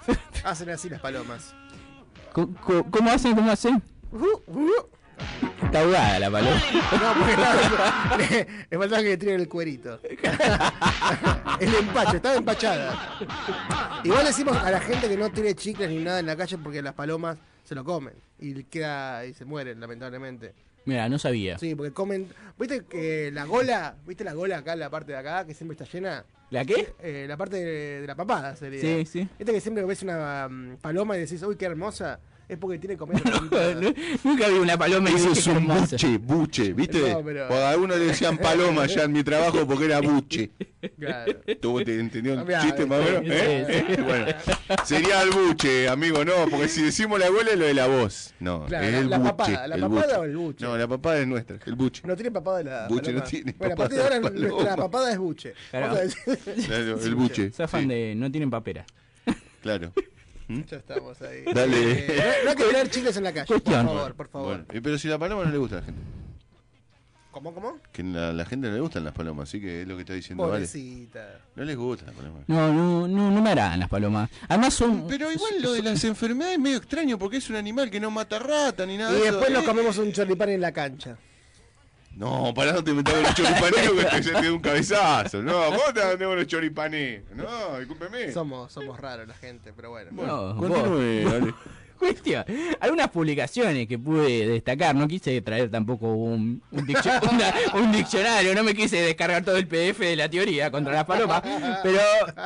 [0.43, 1.53] hacen así las palomas.
[2.33, 3.35] ¿Cómo hacen?
[3.35, 3.81] ¿Cómo hacen?
[5.63, 6.61] Está ahogada la paloma.
[6.91, 9.99] No, porque estaba- le, le faltaba que le tiren el cuerito.
[11.59, 13.17] el empacho, estaba empachada.
[14.03, 16.81] Igual decimos a la gente que no tire chicles ni nada en la calle porque
[16.81, 20.53] las palomas se lo comen y queda y se mueren lamentablemente.
[20.85, 21.57] Mira, no sabía.
[21.57, 22.27] Sí, porque comen,
[22.59, 25.77] ¿viste que la gola, viste la gola acá en la parte de acá que siempre
[25.81, 26.25] está llena?
[26.53, 26.93] ¿La qué?
[26.99, 28.79] Eh, la parte de, de la papada sería.
[28.79, 29.27] Sí, sí.
[29.39, 32.19] Viste que siempre ves una mm, paloma y decís, uy, qué hermosa,
[32.49, 33.31] es porque tiene comiendo.
[34.23, 35.95] Nunca vi una paloma y Eso es un hermosa.
[35.95, 37.11] buche, buche, ¿viste?
[37.13, 40.51] No, pero- O a algunos le decían paloma ya en mi trabajo porque era buche.
[40.99, 41.39] Claro.
[41.61, 43.23] ¿Tú te entendió el chiste más o menos?
[43.23, 43.85] sí, ¿Eh?
[43.95, 44.01] sí.
[44.03, 44.25] Bueno,
[44.83, 48.33] sería el buche, amigo, no, porque si decimos la gola es lo de la voz.
[48.41, 49.29] No, Claro, es la- el la buche.
[49.31, 50.17] papada, ¿la el papada buche.
[50.17, 50.65] o el buche?
[50.65, 52.01] No, la papada es nuestra, el buche.
[52.05, 53.23] No tiene papada la Buche no paloma.
[53.29, 54.47] tiene Bueno, a papada partir de ahora paloma.
[54.49, 55.53] nuestra papada es buche.
[55.71, 55.97] Claro.
[57.01, 57.51] El buche.
[57.51, 58.85] Zafan de no tienen papera.
[59.61, 59.93] Claro.
[60.47, 61.43] Ya estamos ahí.
[61.53, 61.91] Dale.
[61.91, 63.85] Eh, no, no hay que tirar chicles en la calle, Cuestión.
[63.85, 64.47] por favor, por favor.
[64.49, 66.01] Bueno, y pero si la paloma no le gusta a la gente.
[67.31, 67.79] ¿Cómo, cómo?
[67.91, 70.13] Que a la gente no le gustan las palomas, así que es lo que está
[70.13, 70.53] diciendo Vale.
[70.67, 71.39] Pobrecita.
[71.55, 72.43] No les gusta las palomas.
[72.45, 74.29] No, no, no, no me agradan las palomas.
[74.47, 75.07] Además son...
[75.07, 78.11] Pero igual lo de las enfermedades es medio extraño porque es un animal que no
[78.11, 79.53] mata rata ni nada Y de después eso.
[79.53, 81.17] nos Eh, comemos un choripán en la cancha.
[82.15, 85.41] No, pará, no te metas con los choripaneros que te, se te da un cabezazo.
[85.41, 87.23] No, ¿cómo te metes con los choripaneros?
[87.35, 88.31] No, discúlpeme.
[88.31, 90.11] Somos, somos raros la gente, pero bueno.
[90.11, 91.53] No, Continúe, vos- dale.
[91.97, 92.43] Cuestión.
[92.81, 98.53] Algunas publicaciones que pude destacar, no quise traer tampoco un, un, diccio- una- un diccionario,
[98.53, 101.41] no me quise descargar todo el PDF de la teoría contra las palomas,
[101.81, 101.99] pero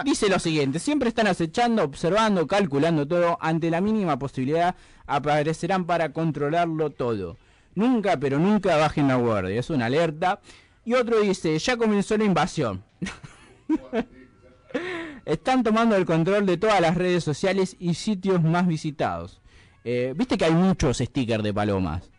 [0.05, 4.75] dice lo siguiente, siempre están acechando, observando, calculando todo, ante la mínima posibilidad
[5.07, 7.37] aparecerán para controlarlo todo.
[7.77, 10.41] Nunca, pero nunca bajen la guardia, es una alerta.
[10.83, 12.83] Y otro dice, ya comenzó la invasión.
[15.25, 19.39] Están tomando el control de todas las redes sociales y sitios más visitados.
[19.83, 22.09] Eh, Viste que hay muchos stickers de palomas.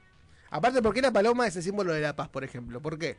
[0.51, 2.81] Aparte, ¿por qué la paloma es el símbolo de la paz, por ejemplo?
[2.81, 3.17] ¿Por qué?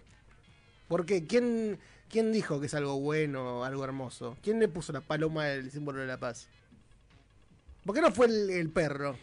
[0.87, 1.25] ¿Por qué?
[1.25, 1.77] ¿Quién,
[2.09, 4.37] quién dijo que es algo bueno, algo hermoso?
[4.41, 6.47] ¿Quién le puso la paloma el símbolo de la paz?
[7.83, 9.17] ¿Por qué no fue el, el perro?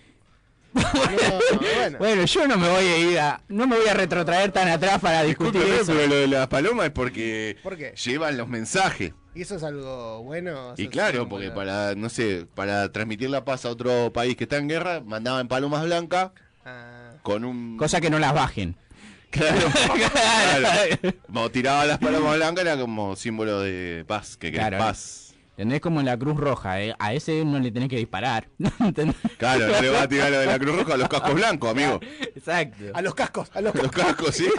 [0.77, 1.99] No, bueno.
[1.99, 5.01] Bueno, yo no me voy a ir a, no me voy a retrotraer tan atrás
[5.01, 5.93] para discutir Discúlpeme, eso.
[5.95, 7.95] pero lo de las palomas es porque ¿Por qué?
[7.97, 9.12] llevan los mensajes.
[9.35, 10.74] ¿Y eso es algo bueno?
[10.77, 14.57] Y claro, porque para, no sé, para transmitir la paz a otro país que está
[14.57, 16.31] en guerra, mandaban palomas blancas
[16.64, 17.12] Ah.
[17.22, 17.77] con un...
[17.77, 18.77] Cosa que no las bajen.
[19.31, 19.59] Claro,
[19.95, 21.14] claro.
[21.27, 24.79] Como tiraba las palomas blancas era como símbolo de paz, que querés Claro.
[24.85, 25.26] paz.
[25.57, 25.80] ¿Entendés?
[25.80, 26.94] Como en la Cruz Roja, ¿eh?
[26.98, 28.48] a ese no le tenés que disparar.
[28.80, 29.16] ¿Entendés?
[29.38, 31.70] Claro, no le va a tirar lo de la Cruz Roja a los cascos blancos,
[31.70, 31.98] amigo.
[32.34, 32.84] Exacto.
[32.92, 34.48] A los cascos, a los Los cascos, ¿sí?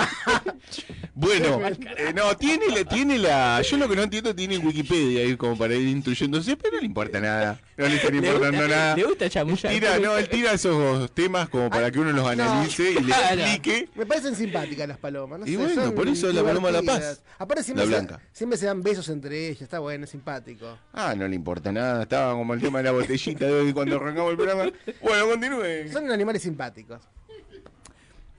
[1.13, 1.59] Bueno,
[1.97, 3.61] eh, no, tiene la, tiene la.
[3.63, 6.85] Yo lo que no entiendo tiene Wikipedia ahí como para ir instruyéndose, pero no le
[6.85, 7.59] importa nada.
[7.75, 8.95] No le está Le importando gusta- nada.
[8.95, 9.73] le gusta chamullar.
[9.73, 13.41] Tira, no, él tira esos temas como para que uno los analice y le Claro.
[13.41, 13.89] explique.
[13.95, 15.39] Me parecen simpáticas las palomas.
[15.39, 17.21] No Y sé, bueno, por eso la paloma de la paz.
[17.39, 18.21] Aparte siempre, La se, blanca.
[18.31, 19.61] siempre se dan besos entre ellas.
[19.63, 20.77] Está bueno, es simpático.
[20.93, 22.03] Ah, no le importa nada.
[22.03, 24.63] Estaba como el tema de la botellita de cuando arrancamos el programa.
[25.01, 25.91] Bueno, continúe.
[25.91, 27.01] Son animales simpáticos.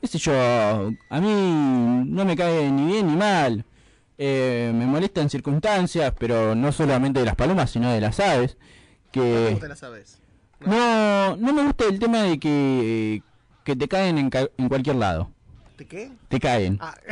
[0.03, 3.64] sé yo, a mí no me cae ni bien ni mal.
[4.16, 8.57] Eh, me molestan circunstancias, pero no solamente de las palomas, sino de las aves.
[9.12, 10.18] Que ¿Cómo te la sabes?
[10.66, 13.22] no, no me gusta el tema de que,
[13.64, 15.30] que te caen en, ca- en cualquier lado.
[15.79, 16.11] ¿Te qué?
[16.26, 16.76] Te caen.
[16.81, 16.97] Ah.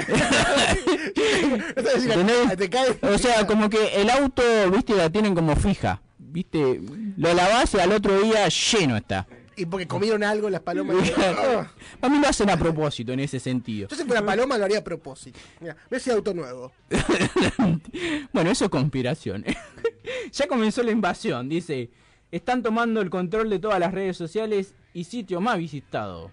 [1.94, 2.56] ¿Entendés?
[2.58, 2.98] te caen.
[3.00, 4.42] O sea, como que el auto,
[4.72, 6.02] viste, la tienen como fija.
[6.18, 6.80] Viste,
[7.16, 9.28] lo lavás y al otro día lleno está.
[9.54, 10.96] Y porque comieron algo las palomas.
[12.02, 13.86] A mí lo hacen a propósito en ese sentido.
[13.88, 15.38] Yo si fuera paloma lo haría a propósito.
[15.60, 16.72] Mira, ve ese auto nuevo.
[18.32, 19.44] Bueno, eso es conspiración.
[20.32, 21.90] ya comenzó la invasión, dice.
[22.32, 26.32] Están tomando el control de todas las redes sociales y sitio más visitado,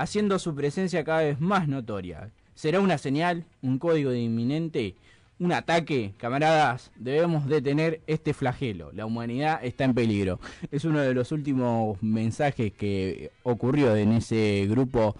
[0.00, 2.30] haciendo su presencia cada vez más notoria.
[2.54, 4.94] ¿Será una señal, un código de inminente,
[5.38, 6.14] un ataque?
[6.16, 8.92] Camaradas, debemos detener este flagelo.
[8.92, 10.40] La humanidad está en peligro.
[10.70, 15.16] Es uno de los últimos mensajes que ocurrió en ese grupo.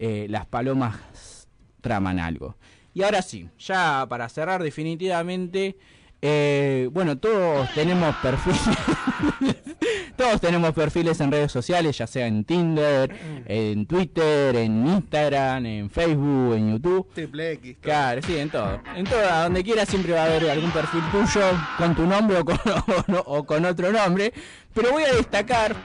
[0.00, 1.48] eh, las palomas
[1.80, 2.56] traman algo.
[2.94, 5.76] Y ahora sí, ya para cerrar definitivamente,
[6.22, 8.60] eh, bueno, todos tenemos perfiles,
[10.18, 13.08] todos tenemos perfiles en redes sociales, ya sea en Tinder,
[13.46, 17.08] en Twitter, en Instagram, en Facebook, en YouTube.
[17.14, 17.76] Triple X.
[17.76, 17.82] todo.
[17.82, 18.82] Claro, sí, en todo.
[18.96, 21.42] En todo, a donde quiera siempre va a haber algún perfil tuyo
[21.78, 22.58] con tu nombre o con,
[23.24, 24.32] o con otro nombre.
[24.74, 25.76] Pero voy a destacar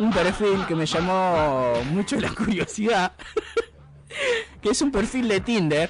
[0.00, 3.12] un perfil que me llamó mucho la curiosidad,
[4.60, 5.88] que es un perfil de Tinder.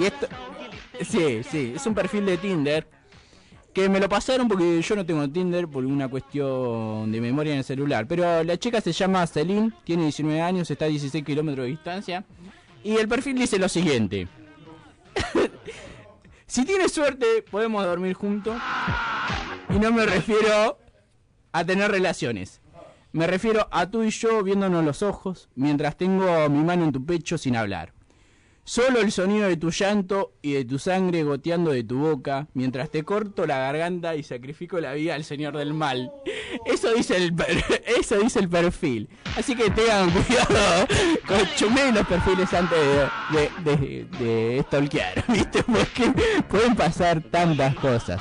[0.00, 0.26] Y esto,
[1.02, 2.97] sí, sí, es un perfil de Tinder
[3.78, 7.58] que me lo pasaron porque yo no tengo Tinder por una cuestión de memoria en
[7.58, 8.08] el celular.
[8.08, 12.24] Pero la chica se llama Celine, tiene 19 años, está a 16 kilómetros de distancia.
[12.82, 14.26] Y el perfil dice lo siguiente.
[16.46, 18.60] si tienes suerte, podemos dormir juntos.
[19.70, 20.80] Y no me refiero
[21.52, 22.60] a tener relaciones.
[23.12, 27.06] Me refiero a tú y yo viéndonos los ojos mientras tengo mi mano en tu
[27.06, 27.92] pecho sin hablar.
[28.68, 32.90] Solo el sonido de tu llanto y de tu sangre goteando de tu boca mientras
[32.90, 36.12] te corto la garganta y sacrifico la vida al señor del mal.
[36.66, 37.64] Eso dice el per-
[37.98, 39.08] eso dice el perfil.
[39.38, 40.86] Así que tengan cuidado
[41.26, 42.78] con chumeen los perfiles antes
[43.32, 45.62] de, de, de, de stalkear, ¿viste?
[45.62, 46.12] Porque
[46.46, 48.20] pueden pasar tantas cosas.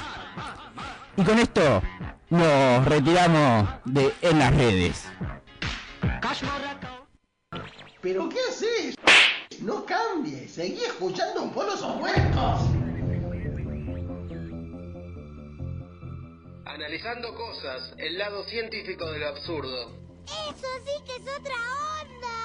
[1.17, 1.81] Y con esto
[2.29, 5.09] nos retiramos de en las redes.
[8.01, 8.95] ¿Pero qué haces?
[9.61, 12.61] No cambies, seguí escuchando un polos opuestos.
[16.65, 19.97] Analizando cosas, el lado científico del absurdo.
[20.25, 21.55] Eso sí que es otra
[22.01, 22.37] onda.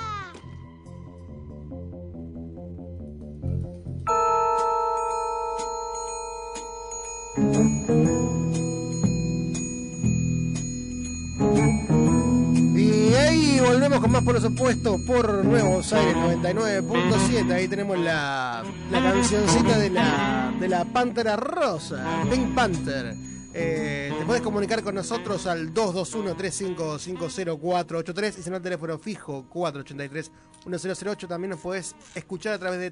[13.53, 17.53] Y volvemos con más por los opuestos por Nuevos Aires 99.7.
[17.53, 23.15] Ahí tenemos la, la cancioncita de la, de la Pantera Rosa, Pink Panther.
[23.53, 31.29] Eh, te puedes comunicar con nosotros al 221-3550-483 y si no el teléfono fijo 483-1008.
[31.29, 32.89] También nos puedes escuchar a través de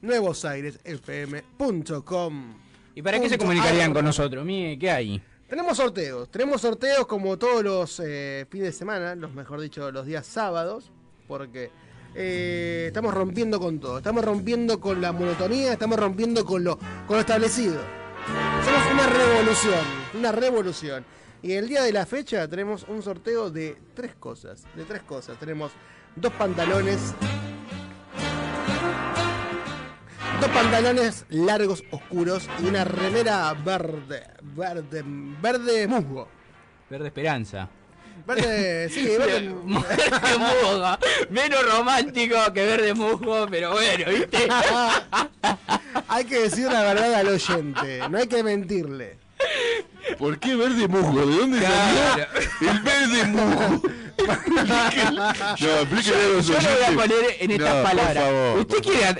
[0.00, 2.54] www.nuevosairesfm.com.
[2.94, 4.46] ¿Y para qué se comunicarían con nosotros?
[4.46, 5.22] Mire, ¿qué hay?
[5.52, 10.06] Tenemos sorteos, tenemos sorteos como todos los eh, fines de semana, los mejor dicho, los
[10.06, 10.90] días sábados,
[11.28, 11.70] porque
[12.14, 17.16] eh, estamos rompiendo con todo, estamos rompiendo con la monotonía, estamos rompiendo con lo, con
[17.16, 17.78] lo establecido.
[18.64, 19.84] Somos una revolución,
[20.14, 21.04] una revolución.
[21.42, 25.38] Y el día de la fecha tenemos un sorteo de tres cosas, de tres cosas.
[25.38, 25.72] Tenemos
[26.16, 27.14] dos pantalones,
[30.42, 36.26] dos pantalones largos, oscuros y una remera verde, verde, verde musgo.
[36.90, 37.68] Verde Esperanza.
[38.26, 39.50] Verde, sí, verde.
[39.50, 39.50] Verde
[40.38, 40.98] musgo.
[41.30, 44.48] Menos romántico que verde musgo, pero bueno, ¿viste?
[46.08, 49.18] hay que decir la verdad al oyente, no hay que mentirle.
[50.18, 51.24] ¿Por qué verde musgo?
[51.24, 53.82] ¿De dónde salió el verde musgo?
[54.18, 58.24] No, explíquele a los Yo lo voy a poner en estas No, por palabras.
[58.24, 59.18] favor, ¿Usted, por quiere, at-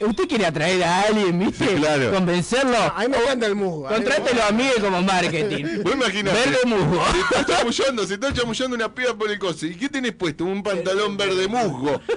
[0.00, 1.66] ¿Usted quiere atraer a alguien, viste?
[1.76, 2.12] claro.
[2.12, 2.76] Convencerlo.
[2.76, 3.88] A mí me encanta el musgo.
[3.88, 5.64] mí Contrátelo a Miguel como marketing.
[5.84, 6.36] Vos imaginate.
[6.38, 7.02] Verde musgo.
[7.12, 9.66] Se está chamullando, se está chamullando una piba por el coso.
[9.66, 10.44] ¿Y qué tenés puesto?
[10.44, 12.00] Un pantalón verde musgo.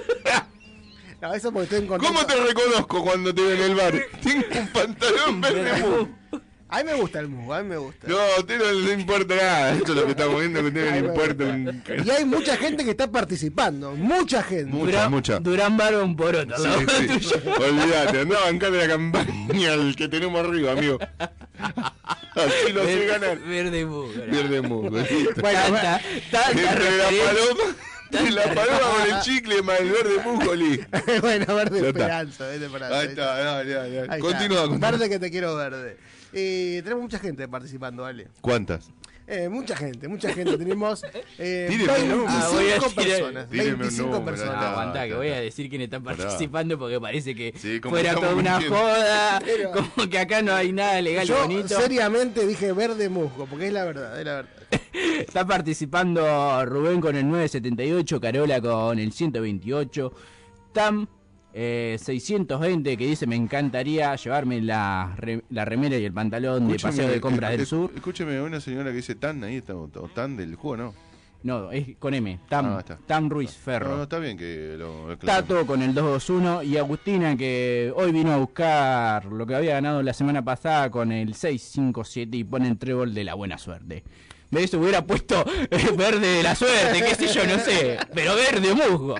[1.22, 2.14] No, eso porque estoy en contacto.
[2.14, 3.92] ¿Cómo te reconozco cuando te veo en el bar?
[4.22, 6.08] Tengo un pantalón verde musgo.
[6.72, 8.06] A mí me gusta el musgo, a mí me gusta.
[8.06, 9.72] No, a usted no le importa nada.
[9.74, 12.24] Esto es lo que estamos viendo que a usted no le importa un Y hay
[12.24, 14.66] mucha gente que está participando, mucha gente.
[14.66, 15.40] Mucha, Durán, mucha.
[15.40, 16.54] Durán Barba un poroto.
[16.56, 17.34] Sí, sí.
[17.58, 20.98] Olvídate, andá a bancar la campaña al que tenemos arriba, amigo.
[21.58, 23.38] Así lo sé Verde- ganar.
[23.40, 24.22] Verde musgo.
[24.30, 24.90] Verde musgo.
[24.90, 25.08] Bueno,
[25.40, 26.00] Tanta,
[26.30, 27.76] tanta Entre la paloma,
[28.12, 30.86] entre la paloma con el chicle más el verde musgo, listo.
[31.20, 32.98] bueno, verde esperanza, verde esperanza.
[32.98, 34.68] Ahí está, dale, dale, Continúa, está.
[34.68, 34.90] continúa.
[34.90, 35.96] Verde que te quiero verde.
[36.32, 38.28] Eh, tenemos mucha gente participando, ¿vale?
[38.40, 38.90] ¿Cuántas?
[39.26, 40.58] Eh, mucha gente, mucha gente.
[40.58, 41.04] Tenemos
[41.38, 42.26] eh, Tíreme un número.
[42.26, 43.48] 25 Ah, voy a decir- personas.
[43.48, 44.54] Tíreme un 25 número, personas.
[44.54, 44.70] está.
[44.72, 46.16] Aguantá, que voy a decir quién está Pará.
[46.16, 48.76] participando porque parece que Sí, fuera toda una mintiendo.
[48.76, 51.68] joda, Pero- como que acá no hay nada legal y Yo bonito.
[51.80, 54.50] seriamente dije verde musgo, porque es la verdad, es la verdad.
[55.20, 60.12] Está participando Rubén con el 978, Carola con el 128,
[60.72, 61.06] Tam
[61.52, 66.78] eh, 620 que dice me encantaría llevarme la, re- la remera y el pantalón de
[66.78, 67.90] paseo de compras eh, del eh, sur.
[67.94, 70.94] Escúcheme, una señora que dice tan ahí, está, o tan del juego, ¿no?
[71.42, 72.84] No, es con M, Tam, Ah.
[73.06, 73.96] Tam Ruiz No, Ferro.
[73.96, 75.16] no, está bien que lo.
[75.16, 80.02] Tato con el 221 y Agustina que hoy vino a buscar lo que había ganado
[80.02, 84.04] la semana pasada con el 657 y pone el trébol de la buena suerte.
[84.52, 88.74] Eso hubiera puesto eh, verde de la suerte, qué sé yo, no sé, pero verde
[88.74, 89.14] musgo.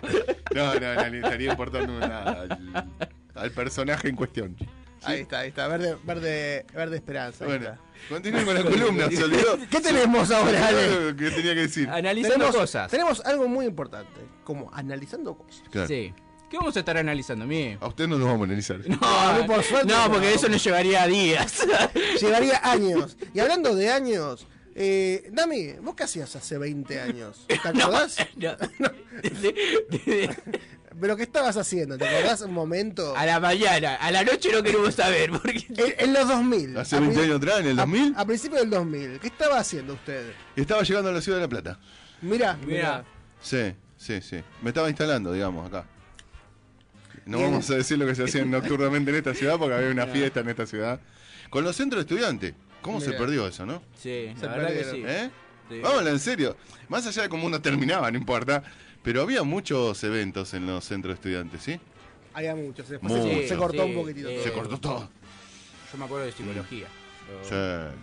[0.54, 2.88] No, no, no le estaría importando nada al,
[3.34, 4.56] al personaje en cuestión.
[5.02, 7.46] Ahí está, ahí está, verde, verde, verde esperanza.
[7.46, 7.78] Bueno,
[8.08, 9.58] continúen con la columna, se olvidó.
[9.70, 11.14] ¿Qué tenemos ahora, Ale?
[11.16, 11.88] ¿Qué tenía que decir?
[11.88, 12.90] Analizando tenemos, cosas.
[12.90, 15.62] Tenemos algo muy importante, como analizando cosas.
[15.70, 15.88] Claro.
[15.88, 16.12] Sí.
[16.50, 17.78] ¿Qué vamos a estar analizando, Miguel?
[17.80, 18.80] A usted no lo vamos a analizar.
[18.88, 20.12] No, a mí por suerte no, no.
[20.12, 21.64] porque eso nos llevaría días.
[22.20, 23.16] Llevaría años.
[23.32, 27.44] Y hablando de años, eh, Dami, ¿vos qué hacías hace 20 años?
[27.46, 28.16] ¿Te acordás?
[28.36, 28.88] No.
[31.00, 31.96] ¿Pero qué estabas haciendo?
[31.96, 33.16] ¿Te acordás un momento?
[33.16, 35.30] A la mañana, a la noche no queremos saber.
[35.30, 35.64] Porque...
[35.98, 36.76] En, en los 2000.
[36.76, 39.20] Hace a 20 pri- años atrás, en el a- 2000, A, principios del 2000.
[39.20, 40.32] ¿Qué estaba haciendo usted?
[40.56, 41.78] estaba llegando a la ciudad de La Plata.
[42.22, 42.66] Mirá, Mirá.
[42.66, 43.04] mirá.
[43.40, 44.40] Sí, sí, sí.
[44.62, 45.86] Me estaba instalando, digamos, acá.
[47.24, 47.50] No Bien.
[47.50, 50.40] vamos a decir lo que se hacía nocturnamente en esta ciudad porque había una fiesta
[50.40, 51.00] en esta ciudad.
[51.48, 52.54] Con los centros de estudiantes.
[52.82, 53.82] ¿Cómo se perdió eso, no?
[53.94, 55.02] Sí, Se la verdad que sí.
[55.06, 55.30] ¿Eh?
[55.68, 55.80] Sí.
[55.80, 56.56] Vámonos, en serio.
[56.88, 58.62] Más allá de cómo uno terminaba, no importa.
[59.02, 61.80] Pero había muchos eventos en los centros de estudiantes, ¿sí?
[62.34, 62.88] Había muchos.
[62.88, 63.24] Después Mucho.
[63.28, 64.28] se, se cortó Sí, un poquitito.
[64.28, 64.44] eh, todo.
[64.44, 65.10] Se cortó todo.
[65.92, 66.86] Yo me acuerdo de psicología.
[67.42, 67.54] Sí,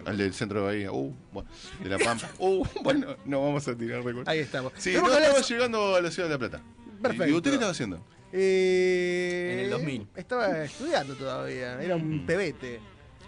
[0.05, 0.91] al del centro de Bahía.
[0.91, 1.49] Uh, bueno,
[1.84, 2.30] de La Pampa.
[2.39, 4.28] Uh, bueno, no vamos a tirar recuerdos.
[4.28, 4.71] Ahí estamos.
[4.78, 6.63] Sí, no estaba llegando a la ciudad de La Plata.
[7.01, 7.28] Perfecto.
[7.28, 8.05] ¿Y usted qué estaba haciendo?
[8.32, 10.07] Eh, En el 2000.
[10.15, 11.82] Estaba estudiando todavía.
[11.82, 12.80] Era un pebete.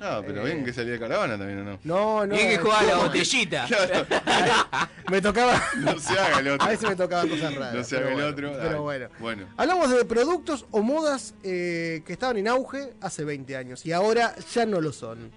[0.01, 0.53] Ah, pero Eh.
[0.53, 1.79] bien que salía de caravana también, ¿o no?
[1.83, 2.35] No, no.
[2.35, 3.67] y que jugaba la no, botellita.
[5.11, 5.61] Me tocaba.
[5.77, 6.65] No se haga el otro.
[6.65, 7.73] A veces me tocaba cosas raras.
[7.73, 8.61] No se pero haga el bueno, otro.
[8.69, 9.07] Pero bueno.
[9.19, 9.47] Bueno.
[9.57, 14.35] Hablamos de productos o modas eh, que estaban en auge hace 20 años y ahora
[14.53, 15.31] ya no lo son.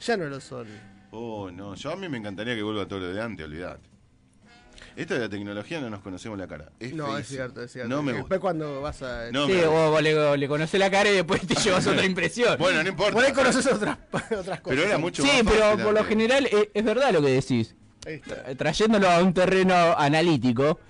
[0.00, 0.66] Ya no lo son.
[1.10, 1.74] Oh, no.
[1.74, 3.88] Yo a mí me encantaría que vuelva todo lo de antes, olvidate.
[4.98, 6.72] Esto de la tecnología no nos conocemos la cara.
[6.80, 7.88] Es no, es cierto, es cierto.
[7.88, 8.40] No me Después gusta.
[8.40, 9.30] cuando vas a.
[9.30, 12.04] No Sí, me vos, vos le, le conocés la cara y después te llevas otra
[12.12, 12.58] impresión.
[12.58, 13.12] Bueno, no importa.
[13.12, 14.60] Por ahí conoces otras, otras cosas.
[14.64, 17.28] Pero era mucho sí, más pero fácil por lo general es, es verdad lo que
[17.30, 17.76] decís.
[18.06, 18.20] Eh,
[18.56, 20.80] Trayéndolo a un terreno analítico,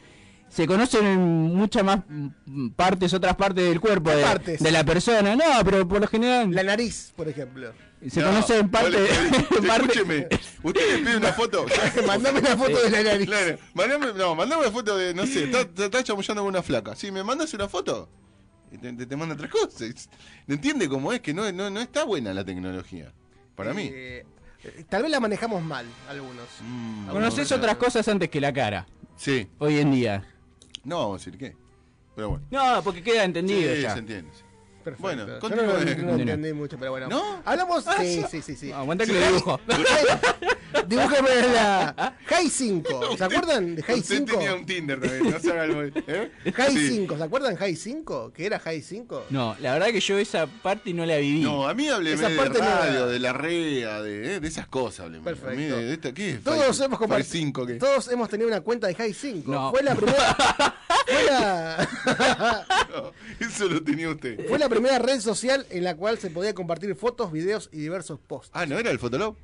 [0.48, 4.60] se conocen muchas más mm, partes, otras partes del cuerpo ¿Qué de, partes?
[4.62, 5.36] de la persona.
[5.36, 7.72] No, pero por lo general La nariz, por ejemplo.
[8.08, 10.28] Se No, vos le parte, Escúcheme,
[10.62, 11.66] usted le pide una foto.
[12.06, 13.26] Mandame una foto de la nariz.
[13.26, 16.94] Claro, mandame, no, mandame una foto de, no sé, está, está, chamullando con una flaca.
[16.94, 18.08] Si me mandas una foto,
[18.80, 20.08] te, te, te manda otras cosas.
[20.46, 21.20] ¿Entiende cómo es?
[21.20, 23.12] Que no, no, no está buena la tecnología.
[23.56, 23.90] Para mí.
[23.92, 24.24] Eh,
[24.64, 26.46] eh, tal vez la manejamos mal, algunos.
[26.62, 28.86] Mm, Conoces no, otras cosas antes que la cara,
[29.16, 30.24] Sí, hoy en día.
[30.84, 31.56] no vamos a decir qué.
[32.14, 32.46] Pero bueno.
[32.50, 33.92] No, porque queda entendido Sí, ya.
[33.92, 34.30] se entiende.
[34.32, 34.42] sí.
[34.96, 35.02] Perfecto.
[35.02, 35.62] Bueno, Yo no, continúe.
[35.66, 36.20] no, no Continúe.
[36.20, 37.08] entendí mucho, pero bueno.
[37.08, 37.42] ¿No?
[37.44, 37.86] Hablamos.
[37.86, 38.24] Ah, Sí, sí.
[38.30, 38.56] sí, sí.
[38.56, 38.72] sí.
[38.72, 39.60] Aguanta que lo dibujo.
[40.86, 43.16] Dibújame la High 5.
[43.16, 44.32] ¿Se acuerdan de High Usted 5?
[44.32, 45.92] tenía un Tinder también, no se haga el...
[46.06, 46.30] ¿eh?
[46.54, 46.88] High Sí.
[46.90, 48.32] 5, ¿se acuerdan High 5?
[48.34, 49.24] ¿Que era High 5?
[49.30, 51.40] No, la verdad que yo esa parte no la viví.
[51.42, 54.66] No, a mí Esa de parte no radio, de la REA, de, eh, de esas
[54.66, 55.06] cosas.
[55.06, 55.24] Hábleme.
[55.24, 55.48] Perfecto.
[55.50, 56.42] A mí de, de esta, ¿qué es?
[56.44, 57.66] Todos Five- hemos compartido.
[57.66, 57.74] ¿qué?
[57.74, 59.50] Todos hemos tenido una cuenta de High 5.
[59.50, 59.70] No.
[59.70, 60.36] Fue la primera.
[61.06, 61.88] fue, la,
[62.94, 63.12] No,
[63.46, 64.46] eso lo tenía usted.
[64.48, 68.18] fue la primera red social en la cual se podía compartir fotos, videos y diversos
[68.20, 68.50] posts.
[68.54, 69.36] Ah, ¿no era el Fotolog?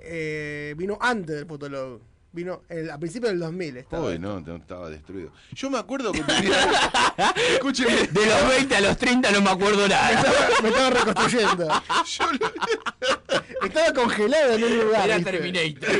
[0.00, 2.00] Eh, vino antes del Fotolog.
[2.30, 3.76] Vino el- a principios del 2000.
[3.78, 5.32] Estaba Uy, no, no, estaba destruido.
[5.52, 6.52] Yo me acuerdo que tenía...
[7.54, 8.06] Escúcheme.
[8.08, 10.10] De los 20 a los 30 no me acuerdo nada.
[10.12, 11.68] Estaba- me estaba reconstruyendo.
[12.18, 15.06] Yo lo- Estaba congelado en un lugar.
[15.08, 15.32] Era ¿viste?
[15.32, 15.88] Terminator.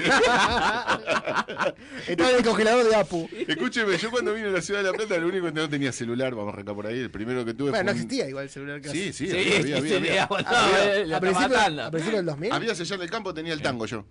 [2.07, 3.29] Estaba en el congelador de Apu.
[3.47, 5.93] Escúcheme, yo cuando vine a la ciudad de La Plata, lo único que no tenía
[5.93, 8.29] celular, vamos a arrancar por ahí, el primero que tuve Bueno, no fue un- existía
[8.29, 9.13] igual el celular casi.
[9.13, 10.23] Sí, sí, Sí, había, había, sí, había, sí, había.
[10.25, 12.53] Había- eh, a, principios, a principios del 2000.
[12.53, 14.05] Había allá en el campo, tenía el tango yo.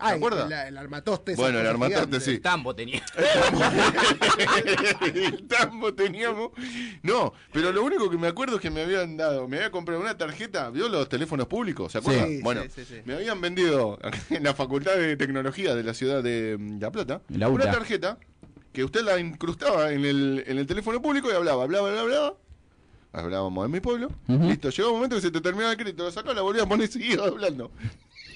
[0.00, 0.14] Ah?
[0.14, 1.34] El, el armatoste.
[1.34, 2.20] Bueno, el armatoste, gigante.
[2.20, 2.38] sí.
[2.38, 3.02] Tambo tenía.
[5.14, 6.50] el tambo teníamos.
[7.02, 10.00] No, pero lo único que me acuerdo es que me habían dado, me había comprado
[10.00, 11.92] una tarjeta, ¿vio los teléfonos públicos?
[11.92, 12.28] ¿Se acuerdan?
[12.28, 13.00] Sí, bueno, sí, sí, sí.
[13.04, 13.98] me habían vendido
[14.30, 18.18] en la Facultad de Tecnología de la ciudad de mm, La Plata La una tarjeta
[18.72, 22.36] que usted la incrustaba en el, en el teléfono público y hablaba, hablaba, hablaba, hablaba.
[23.12, 24.08] Hablábamos en mi pueblo.
[24.28, 26.66] Listo, llegó un momento que se te terminaba el crédito, lo sacaba, la volvía a
[26.66, 27.72] poner y seguía hablando.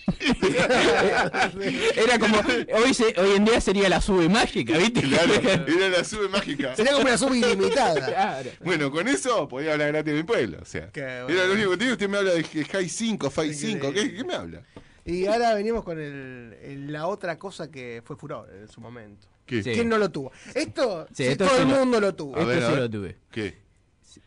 [1.97, 2.39] Era como,
[2.75, 5.03] hoy, se- hoy en día sería la sube mágica, ¿viste?
[5.03, 5.35] Claro,
[5.67, 6.75] era la sube mágica.
[6.77, 8.07] Sería como una sub ilimitada.
[8.07, 8.51] Claro.
[8.65, 10.59] Bueno, con eso podía hablar gratis de mi pueblo.
[10.61, 11.93] O sea, era lo único que tiene.
[11.93, 13.93] Usted me habla de High 5, Five 5.
[13.93, 14.63] ¿Qué, ¿Qué me habla?
[15.05, 19.29] Y ahora venimos con el, el- la otra cosa que fue furor en su momento.
[19.47, 19.63] ¿Qué?
[19.63, 19.73] Sí.
[19.73, 20.33] ¿Quién no lo tuvo?
[20.55, 22.33] Esto, Sí, sí, esto todo sí el lo- mundo lo tuvo.
[22.47, 23.17] Ver, Esto sí lo tuve.
[23.31, 23.64] ¿Qué?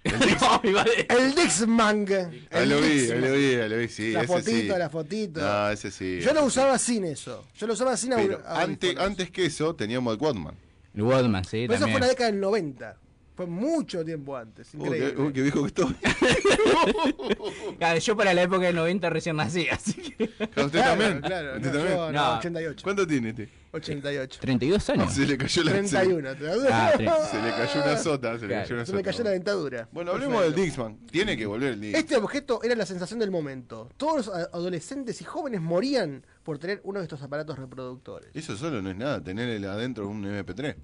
[0.03, 2.05] El Dixman.
[2.51, 4.11] Ahí El lo vi, lo vi, ahí lo vi, sí.
[4.11, 4.79] La ese fotito, sí.
[4.79, 5.39] la fotito.
[5.41, 6.19] No, ese sí.
[6.21, 7.45] Yo lo usaba sin eso.
[7.55, 9.09] Yo lo usaba sin Pero aur- antes, audífonos.
[9.11, 10.55] antes que eso teníamos el Quadman.
[10.95, 12.01] El Woodman, sí, Pero eso fue en también.
[12.01, 12.97] la década del 90.
[13.38, 14.73] Fue mucho tiempo antes.
[14.73, 15.13] Increíble.
[15.15, 15.95] qué, uy, qué viejo que estoy.
[17.77, 20.23] Claro, yo para la época del 90 recién nací, así que...
[20.23, 21.21] ¿Usted Claro, también?
[21.21, 21.97] claro, ¿Usted no, también?
[21.97, 22.38] yo no, No.
[22.39, 22.81] 88.
[22.83, 23.49] ¿Cuánto tiene este?
[23.71, 24.39] 88.
[24.41, 25.13] 32 años.
[25.13, 26.35] Se le cayó la 31.
[26.35, 29.11] ¿te das Ah, Se le cayó una sota, se le cayó una Se me sota.
[29.11, 29.89] cayó la dentadura.
[29.91, 30.97] Bueno, hablemos del Dixman.
[31.11, 32.01] Tiene que volver el Dixman.
[32.01, 33.89] Este objeto era la sensación del momento.
[33.97, 38.29] Todos los adolescentes y jóvenes morían por tener uno de estos aparatos reproductores.
[38.33, 40.75] Eso solo no es nada, tener el- adentro un MP3.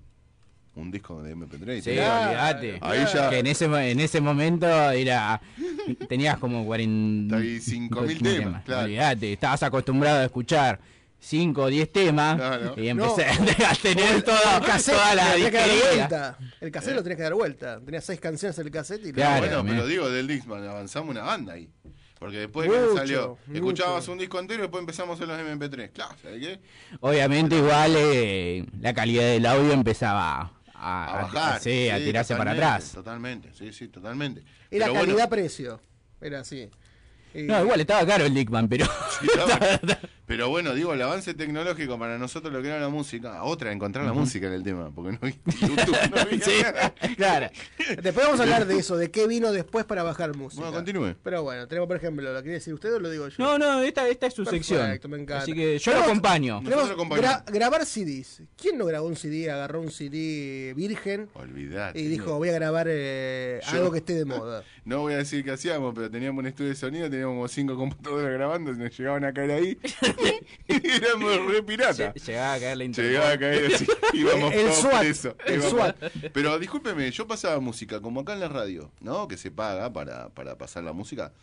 [0.76, 1.78] Un disco de MP3.
[1.78, 2.80] y Sí, olvídate.
[2.82, 3.30] Ahí ya.
[3.30, 5.40] Que en ese, en ese momento era.
[6.10, 7.38] Tenías como 40.
[7.38, 8.86] 35.000 temas, claro.
[8.86, 10.80] Olvídate, estabas acostumbrado a escuchar
[11.20, 12.74] 5 o 10 temas Claro.
[12.76, 13.66] y empecé No.
[13.70, 15.96] a tener El toda, cassette toda la lo tenía que dar disquería.
[16.08, 16.38] vuelta.
[16.60, 17.80] El cassette lo tenías que dar vuelta.
[17.86, 19.46] Tenías seis canciones en el cassette y Claro.
[19.46, 21.70] Ah, bueno, pero digo del Dixman, avanzamos una banda ahí.
[22.20, 23.54] Porque después que Mucho, salió, mucho.
[23.60, 25.92] escuchabas un disco entero y después empezamos en los MP3.
[25.92, 26.60] Claro, ¿sabes qué?
[27.02, 30.52] Obviamente, igual eh, la calidad del audio empezaba
[30.84, 31.62] a, A bajar.
[31.62, 32.92] sí, a tirarse para atrás.
[32.92, 34.44] Totalmente, sí, sí, totalmente.
[34.70, 35.80] Era bueno, calidad-precio.
[36.22, 36.70] Era así.
[37.36, 38.86] No, igual estaba caro el Dickman, pero.
[39.20, 39.80] sí, estaba-
[40.26, 44.06] Pero bueno, digo, el avance tecnológico para nosotros lo que era la música, otra, encontrar
[44.06, 46.94] la música en el tema, porque no YouTube, no había Sí, nada.
[47.18, 47.50] claro.
[48.02, 50.62] Después vamos a hablar de eso, de qué vino después para bajar música.
[50.62, 51.16] Bueno, continúe.
[51.22, 53.36] Pero bueno, tenemos por ejemplo, ¿lo quiere decir usted o lo digo yo?
[53.38, 55.12] No, no, esta, esta es su Perfecto, sección.
[55.12, 55.44] me encanta.
[55.44, 56.62] Así que yo lo acompaño.
[56.62, 58.44] Gra- grabar CDs.
[58.60, 62.00] ¿Quién no grabó un CD, agarró un CD virgen Olvidate.
[62.00, 64.64] y dijo, voy a grabar eh, algo que esté de moda?
[64.86, 67.76] No voy a decir qué hacíamos, pero teníamos un estudio de sonido, teníamos como cinco
[67.76, 69.78] computadoras grabando, y nos llegaban a caer ahí.
[70.68, 72.14] y éramos re pirata.
[72.14, 73.12] Lle- Llegaba a caer la internet.
[73.12, 75.96] Llegaba a caer así, íbamos El todos SWAT, presos, el íbamos- SWAT.
[76.34, 79.28] Pero discúlpeme, yo pasaba música, como acá en la radio, ¿no?
[79.28, 81.34] Que se paga para, para pasar la música.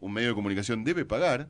[0.00, 1.48] Un medio de comunicación debe pagar,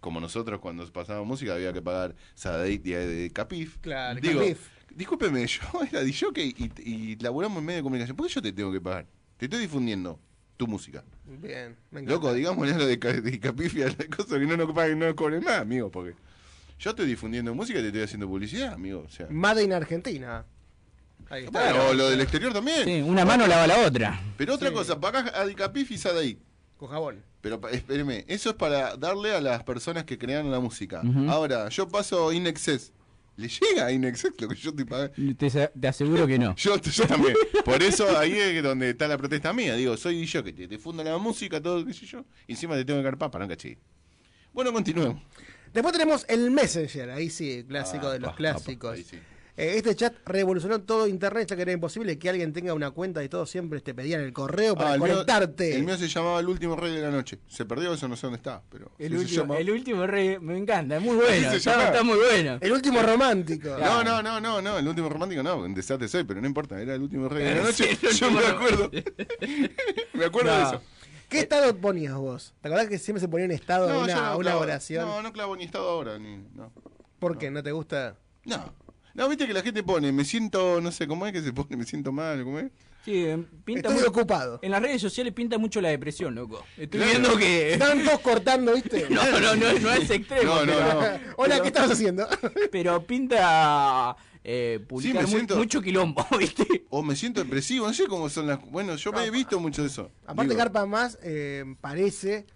[0.00, 3.78] como nosotros cuando pasábamos música había que pagar Sadeit y de Capif.
[3.80, 4.58] Claro, Digo, Capif.
[4.90, 5.60] discúlpeme, yo
[5.90, 8.16] era DJ y, y laburamos en medio de comunicación.
[8.16, 9.06] ¿Por qué yo te tengo que pagar?
[9.36, 10.18] Te estoy difundiendo
[10.64, 11.02] tu música.
[11.26, 12.12] Bien, me encanta.
[12.12, 15.14] Loco, digamos lo de, de Capif y a la cosa que no nos paguen, no
[15.14, 16.14] cobren más, amigo, porque
[16.78, 19.04] yo estoy difundiendo música y te estoy haciendo publicidad, amigo.
[19.06, 19.26] O sea.
[19.30, 20.44] Made in Argentina.
[21.30, 21.72] Ahí está.
[21.72, 22.84] Bueno, lo del exterior también.
[22.84, 24.20] Sí, una mano lava la otra.
[24.36, 24.74] Pero otra Sí.
[24.74, 26.38] cosa, pagás a Dicapif y Sadaí.
[26.76, 27.22] Con jabón.
[27.40, 31.02] Pero espéreme, eso es para darle a las personas que crean la música.
[31.28, 32.92] Ahora, yo paso Inexcess.
[33.36, 35.12] ¿Le llega a Inexcess lo que yo estoy pagando?
[35.36, 36.54] Te, te aseguro que no.
[36.56, 37.34] Yo, yo también.
[37.64, 39.74] Por eso ahí es donde está la protesta mía.
[39.74, 42.24] Digo, soy yo que te, te funda la música, todo, qué sé yo.
[42.46, 43.76] Y encima te tengo que carpar para no cachí.
[44.52, 45.20] Bueno, continuemos.
[45.72, 48.90] Después tenemos el Messenger, ahí sí, clásico Ah, de los pa, clásicos.
[48.90, 49.18] pa, ahí sí.
[49.56, 53.22] Eh, este chat revolucionó todo internet, ya que era imposible que alguien tenga una cuenta
[53.22, 55.76] y todo siempre te pedían el correo para Ah, el mío- conectarte.
[55.76, 57.38] el mío se llamaba El último rey de la noche.
[57.46, 58.62] Se perdió, eso no sé dónde está.
[58.68, 61.50] Pero El, se último, llama- el último rey, me encanta, es muy bueno.
[61.52, 61.84] se Está, llama.
[61.84, 62.58] está muy bueno.
[62.60, 63.68] El último romántico.
[63.78, 66.80] No, no, no, no, no, el último romántico no, un desastre soy, pero no importa,
[66.80, 67.96] era el último rey de la noche.
[68.16, 68.90] Yo me acuerdo.
[70.14, 70.82] me acuerdo de eso.
[71.28, 72.54] ¿Qué estado ponías vos?
[72.60, 75.06] ¿Te acordás que siempre se ponía un estado, No, una, no una clavo- oración?
[75.06, 76.38] No, no clavo ni estado ahora, ni.
[76.54, 76.72] No.
[77.18, 77.50] ¿Por qué?
[77.50, 78.16] ¿No te gusta?
[78.44, 78.72] No.
[79.14, 81.76] No, viste que la gente pone, me siento, no sé, ¿cómo es que se pone?
[81.76, 82.70] Me siento mal, ¿cómo es?
[83.04, 84.58] Sí, eh, pinta Estoy muy- ocupado.
[84.62, 86.64] En las redes sociales pinta mucho la depresión, loco.
[86.76, 87.10] Estoy Claro.
[87.20, 87.74] viendo que.
[87.74, 89.06] Están todos cortando, ¿viste?
[89.10, 90.42] No, no, no, no es extremo.
[90.54, 91.18] No, no, pero, no.
[91.36, 92.26] Hola, ¿qué estás haciendo?
[92.72, 96.86] pero pinta eh, publicar me muy- siento- mucho quilombo, ¿viste?
[96.90, 98.58] O me siento depresivo, no sé cómo son las.
[98.70, 100.10] Bueno, yo me he visto mucho de eso.
[100.26, 102.46] Aparte, Digo, Carpa más eh, parece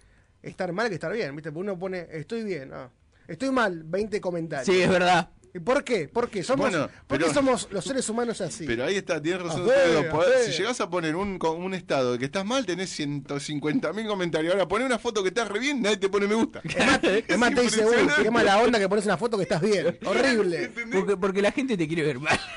[0.41, 1.51] estar mal que estar bien, ¿viste?
[1.51, 2.89] Porque uno pone, estoy bien, ah,
[3.27, 4.65] estoy mal, 20 comentarios.
[4.75, 5.29] Sí, es verdad.
[5.53, 6.07] ¿Y por qué?
[6.07, 6.43] ¿Por qué?
[6.43, 8.65] Somos, Bueno, ¿por qué pero- somos los seres humanos así?
[8.67, 9.65] Pero ahí está, tienes razón.
[9.65, 10.43] Ver, ver.
[10.45, 14.05] Si llegás a poner un, co- un estado de que estás mal, tenés 150 mil
[14.07, 14.53] comentarios.
[14.53, 16.61] Ahora, poné una foto que estás re bien, nadie te pone me gusta.
[16.63, 19.43] Es más, es más, te dice, uy, qué mala onda que pones una foto que
[19.43, 19.97] estás bien.
[20.05, 20.71] Horrible.
[20.93, 22.39] Porque, porque la gente te quiere ver mal.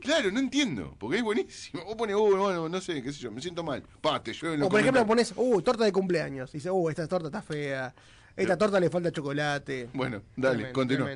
[0.00, 1.84] Claro, no entiendo, porque es buenísimo.
[1.84, 3.82] Vos pones, uy, bueno, no sé, qué sé yo, me siento mal.
[4.00, 6.48] Pa, te llueve O por ejemplo pones, uh, torta de cumpleaños.
[6.54, 7.94] Y dice, uh, esta torta está fea.
[8.38, 9.88] Esta torta le falta chocolate.
[9.92, 11.08] Bueno, dale, continúa.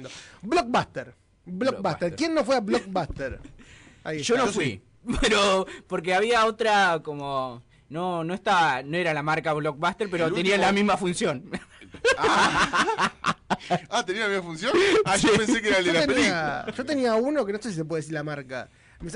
[0.43, 1.15] Blockbuster.
[1.47, 2.15] Blockbuster.
[2.17, 3.41] ¿Quién no fue a Blockbuster?
[4.05, 4.47] Ahí Yo está.
[4.47, 4.83] no fui.
[5.21, 7.63] Pero porque había otra como.
[7.89, 11.45] No, no estaba, no era la marca Blockbuster, pero El tenía último- la misma función.
[13.91, 14.73] Ah, ¿tenía la misma función?
[15.05, 16.67] Ah, yo pensé que era el de yo, la tenía, película.
[16.77, 18.69] yo tenía uno que no sé si se puede decir la marca.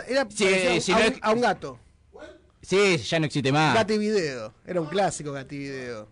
[0.07, 1.79] Era Sí, a un- si a, no un, es- a un gato.
[2.63, 3.75] Sí, ya no existe más.
[3.75, 4.53] Gati Video.
[4.67, 6.09] Era un clásico Gati Video.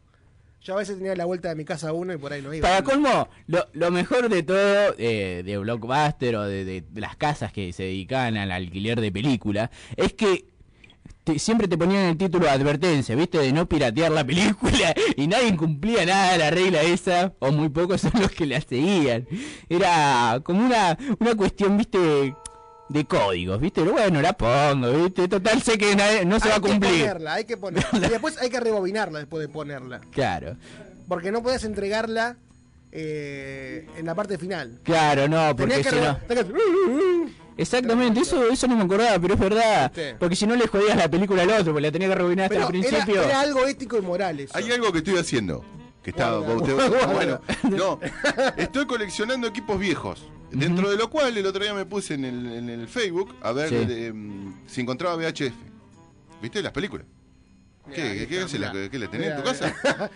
[0.65, 2.67] Yo a veces tenía la vuelta de mi casa uno y por ahí no iba.
[2.67, 7.83] Para colmo, lo, mejor de todo, eh, de Blockbuster o de, las casas que se
[7.83, 10.47] dedicaban al alquiler de película, es que
[11.23, 13.37] te- siempre te ponían el título de advertencia, ¿viste?
[13.37, 17.69] De no piratear la película y nadie cumplía nada de la regla esa, o muy
[17.69, 19.29] pocos son los que la seguían.
[19.69, 22.35] Era como una, una cuestión, ¿viste?
[22.89, 23.80] De códigos, ¿viste?
[23.80, 25.26] Pero bueno, la pongo, ¿viste?
[25.26, 27.01] Total, sé que nadie- no se va a Hay que cumplir.
[27.01, 28.07] ponerla, hay que ponerla.
[28.07, 30.01] Y después hay que rebobinarla después de ponerla.
[30.12, 30.57] Claro.
[31.09, 32.37] Porque no podías entregarla
[32.93, 34.78] eh, en la parte final.
[34.85, 36.18] Claro, no, porque si no...
[37.57, 39.93] Exactamente, eso, eso no me acordaba, pero es verdad.
[40.18, 42.55] Porque si no le jodías la película al otro, porque la tenía que rebobinar hasta
[42.66, 43.22] Pero el era, principio.
[43.22, 44.57] era algo ético y moral eso.
[44.57, 45.64] Hay algo que estoy haciendo.
[46.05, 47.41] Que está, Guarda, bueno,
[47.71, 47.99] no,
[48.59, 50.29] estoy coleccionando equipos viejos.
[50.53, 53.51] Dentro de lo cual el otro día me puse en el, en el Facebook a
[53.53, 54.13] ver Sí.
[54.13, 55.55] mm, si encontraba VHF.
[56.43, 56.63] ¿Viste?
[56.63, 57.07] Las películas.
[57.93, 59.75] ¿Qué, Mirá, qué, qué hace la- qué la tenés en tu casa?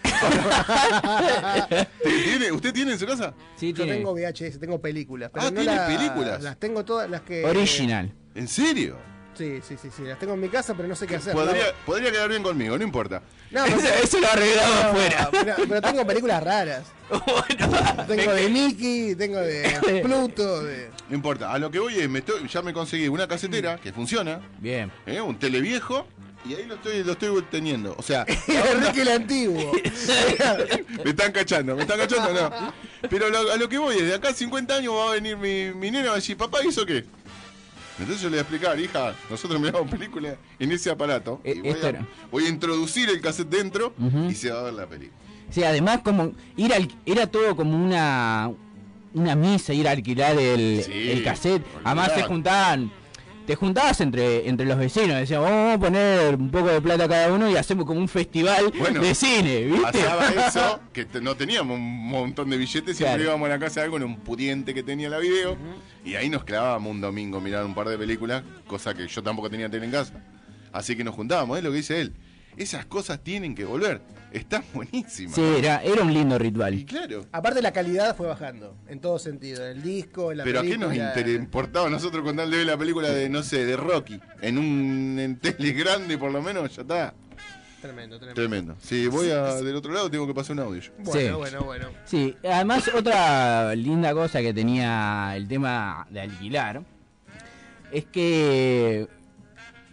[1.68, 3.34] ¿Te- tiene- ¿Usted tiene en su casa?
[3.56, 3.94] Sí, Yo tiene.
[3.98, 5.30] tengo VHS, tengo películas.
[5.32, 6.42] Pero Ah, no ¿tiene las- películas?
[6.42, 7.44] Las tengo todas las que.
[7.44, 8.12] Original.
[8.34, 8.96] ¿En serio?
[9.38, 10.02] Sí, sí, sí, sí.
[10.02, 11.32] Las tengo en mi casa, pero no sé qué hacer.
[11.32, 13.22] Podría, podría quedar bien conmigo, no importa.
[13.52, 15.28] No, pero- Eso, eso lo arreglamos No, afuera.
[15.32, 16.82] Pero, pero tengo películas raras.
[18.08, 20.90] tengo de Mickey, tengo de Pluto, de.
[21.08, 21.52] No importa.
[21.52, 24.90] A lo que voy es, me estoy- ya me conseguí una casetera que funciona, Bien.
[25.06, 25.20] ¿eh?
[25.20, 26.06] un televiejo,
[26.44, 27.94] y ahí lo estoy, lo estoy teniendo.
[27.96, 29.72] O sea, Enrique el Antiguo.
[31.04, 32.72] me están cachando, me están cachando, no.
[33.08, 35.36] Pero lo- a lo que voy es, de acá a 50 años va a venir
[35.36, 37.04] mi, mi nena y va a decir, papá, ¿hizo qué?
[37.98, 41.40] Entonces yo le voy a explicar, hija, nosotros miramos películas en ese aparato.
[41.44, 42.06] Eh, y voy, a, era.
[42.30, 43.92] voy a introducir el cassette dentro
[44.28, 45.18] y se va a ver la película.
[45.50, 48.50] Sí, además como ir al, era todo como una
[49.14, 51.64] una misa ir a alquilar el, Sí, el cassette.
[51.82, 52.90] Además se juntaban
[53.48, 57.32] te juntabas entre entre los vecinos, decían, vamos a poner un poco de plata cada
[57.32, 59.80] uno y hacemos como un festival Bueno, de cine, ¿viste?
[60.00, 63.30] Pasaba eso, que no teníamos un montón de billetes, siempre Claro.
[63.30, 65.56] íbamos a la casa de algo en un pudiente que tenía la video,
[66.04, 69.48] y ahí nos clavábamos un domingo mirar un par de películas, cosa que yo tampoco
[69.48, 70.12] tenía tele en casa.
[70.70, 72.12] Así que nos juntábamos, es lo que dice él.
[72.58, 74.00] Esas cosas tienen que volver.
[74.32, 75.34] Están buenísimas.
[75.34, 76.84] Sí, era, era un lindo Y ritual.
[76.84, 77.24] claro.
[77.32, 79.66] Aparte la calidad fue bajando, en todo sentido.
[79.66, 82.66] El disco, la Pero ¿a qué nos inter- importaba a nosotros con tal de ver
[82.66, 84.20] la película de, no sé, de Rocky?
[84.42, 87.14] En un en tele grande, por lo menos, ya está.
[87.80, 88.34] Tremendo, tremendo.
[88.34, 88.76] Tremendo.
[88.80, 90.80] Si voy a, del otro lado, tengo que pasar un audio.
[90.82, 90.90] yo.
[90.98, 91.30] Bueno, Sí.
[91.32, 91.88] bueno, bueno.
[92.04, 96.82] Sí, además otra linda cosa que tenía el tema de alquilar
[97.92, 99.06] es que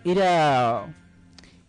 [0.03, 0.86] era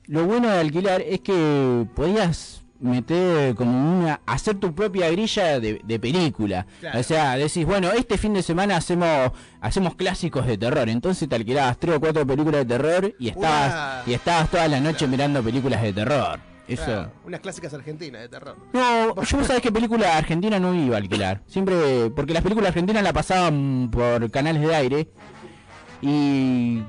[0.09, 5.80] lo bueno de alquilar es que podías meter como una hacer tu propia grilla de,
[5.82, 7.00] de película Claro.
[7.00, 9.32] o sea decís bueno este fin de semana hacemos
[9.62, 14.07] hacemos clásicos de terror entonces te alquilabas tres o cuatro películas de terror y estabas
[14.07, 16.38] y estabas toda la noche mirando películas de terror
[16.68, 18.57] eso Claro, unas clásicas argentinas de terror.
[18.74, 21.40] no, yo sabes que película argentina no iba a alquilar.
[21.46, 25.09] Siempre, porque las películas argentinas la pasaban por canales de aire
[26.02, 26.82] y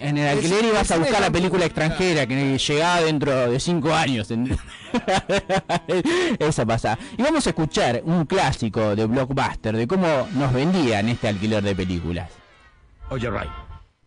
[0.00, 4.28] en el alquiler ibas a buscar la película extranjera que llegaba dentro de cinco años.
[6.38, 6.98] Esa pasa.
[7.16, 11.74] Y vamos a escuchar un clásico de Blockbuster de cómo nos vendían este alquiler de
[11.74, 12.30] películas.
[13.08, 13.48] Oye, Ray.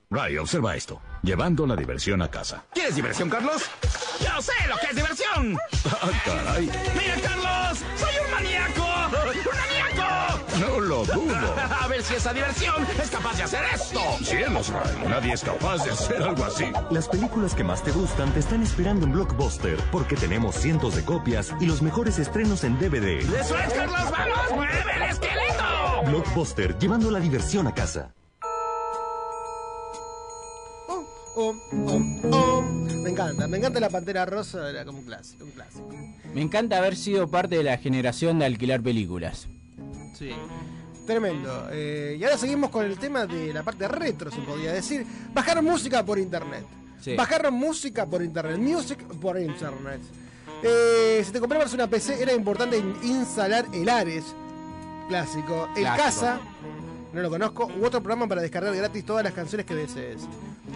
[0.09, 1.01] Ray, observa esto.
[1.23, 2.63] Llevando la diversión a casa.
[2.73, 3.63] ¿Quieres diversión, Carlos?
[4.19, 5.57] ¡Yo sé lo que es diversión!
[5.85, 6.65] Ah, caray.
[6.65, 7.22] ¡Mira,
[11.81, 13.99] A ver si esa diversión es capaz de hacer esto.
[14.23, 15.09] Cielos, Ray.
[15.09, 16.65] Nadie es capaz de hacer algo así.
[16.89, 21.03] Las películas que más te gustan te están esperando en Blockbuster porque tenemos cientos de
[21.03, 23.19] copias y los mejores estrenos en DVD.
[23.19, 24.11] ¡Eso es, Carlos!
[24.11, 24.55] ¡Vamos!
[24.55, 26.03] ¡Mueve el esqueleto!
[26.05, 28.13] Blockbuster, llevando la diversión a casa.
[31.35, 31.55] Oh,
[31.87, 32.61] oh, oh.
[33.03, 35.89] Me encanta, me encanta la pantera rosa, era como un clásico, un clásico.
[36.33, 39.47] Me encanta haber sido parte de la generación de alquilar películas.
[40.13, 40.31] Sí.
[41.05, 41.67] Tremendo.
[41.71, 45.05] Eh, y ahora seguimos con el tema de la parte retro, se podría decir.
[45.33, 46.65] Bajar música por internet.
[47.01, 47.15] Sí.
[47.15, 48.57] Bajar música por internet.
[48.57, 49.99] Music por internet.
[50.61, 54.23] Eh, si te comprabas una PC era importante in- instalar el Ares
[55.09, 56.03] clásico, el Clásico.
[56.03, 56.39] Casa,
[57.11, 60.21] no lo conozco, u otro programa para descargar gratis todas las canciones que desees.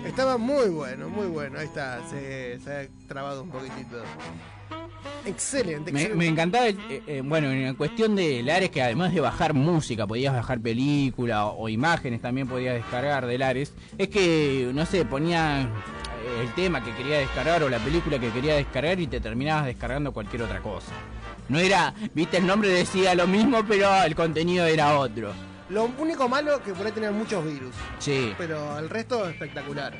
[0.06, 1.58] Estaba muy bueno, muy bueno.
[1.60, 4.02] Ahí está, se, se ha trabado un poquitito.
[5.26, 6.16] Excelente, Me, excelente.
[6.18, 10.08] me encantaba, el- eh, eh, bueno, en cuestión de Lares, que además de bajar música,
[10.08, 15.04] podías bajar película o, o imágenes también podías descargar de Lares, es que, no sé,
[15.06, 15.68] ponía eh,
[16.44, 20.14] el tema que quería descargar o la película que quería descargar y te terminabas descargando
[20.14, 20.92] cualquier otra cosa.
[21.50, 25.34] No era, viste, el nombre decía lo mismo, pero el contenido era otro.
[25.70, 27.76] Lo único malo que por ahí tenía muchos virus.
[28.00, 28.34] Sí.
[28.38, 29.94] Pero el resto espectacular.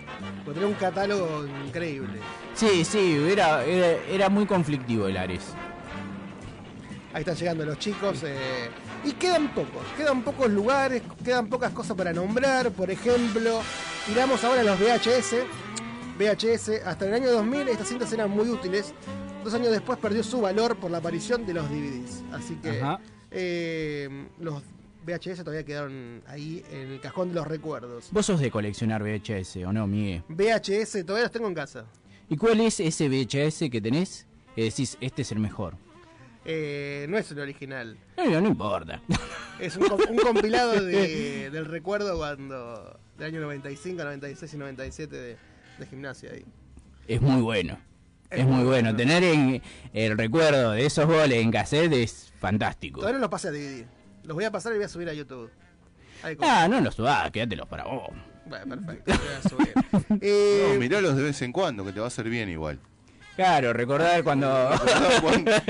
[0.46, 2.20] Porque tenía un catálogo increíble.
[2.54, 5.54] Sí, sí, era, era, era muy conflictivo el Ares.
[7.14, 8.24] Ahí están llegando los chicos.
[8.24, 8.70] eh,
[9.04, 12.72] y quedan pocos, quedan pocos lugares, quedan pocas cosas para nombrar.
[12.72, 13.62] Por ejemplo,
[14.06, 15.36] tiramos ahora los VHS.
[16.18, 18.94] VHS, hasta el año 2000 estas cintas eran muy útiles.
[19.44, 22.24] Dos años después perdió su valor por la aparición de los DVDs.
[22.34, 22.82] Así que
[23.32, 24.64] eh, los
[25.08, 28.10] VHS todavía quedaron ahí en el cajón de los recuerdos.
[28.12, 30.24] Vos sos de coleccionar VHS, ¿o no, Miguel?
[30.30, 31.86] VHS todavía los tengo en casa.
[32.30, 34.28] ¿Y cuál es ese VHS que tenés?
[34.56, 35.76] Que decís, este es el mejor.
[36.46, 37.98] Eh, no es el original.
[38.18, 39.02] No importa.
[39.60, 43.00] Es un, com- un compilado de- del recuerdo cuando.
[43.18, 45.38] del año 95, 96 y 97 de,
[45.80, 46.46] de gimnasia ahí.
[47.08, 47.80] Es muy bueno.
[48.30, 48.96] Es Es, muy bueno.
[48.96, 49.60] Tener en,
[49.94, 53.00] el recuerdo de esos goles en cassette es fantástico.
[53.00, 53.86] Todavía no los pasé a DVD.
[54.28, 55.50] Los voy a pasar y voy a subir a YouTube.
[56.22, 58.10] Ahí Ah, no los subás, quédatelos para vos.
[58.46, 59.12] Bueno, perfecto.
[59.12, 59.74] los voy a subir.
[60.22, 62.80] Eh, No, miralos de vez en cuando, que te va a hacer bien igual.
[63.36, 64.48] Claro, recordar cuando...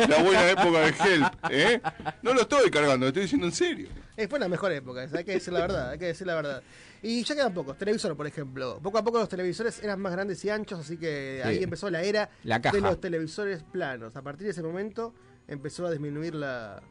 [0.07, 1.81] La buena época de Help, ¿eh?
[2.21, 3.89] No lo estoy cargando, lo estoy diciendo en serio.
[4.15, 6.63] eh, fue la mejor época, hay que decir la verdad, hay que decir la verdad.
[7.03, 8.79] Y ya quedan pocos, televisor por ejemplo.
[8.81, 11.47] Poco a poco los televisores eran más grandes y anchos, así que Sí.
[11.49, 14.15] ahí empezó la era La de los televisores planos.
[14.15, 15.13] A partir de ese momento
[15.47, 16.81] empezó a disminuir la.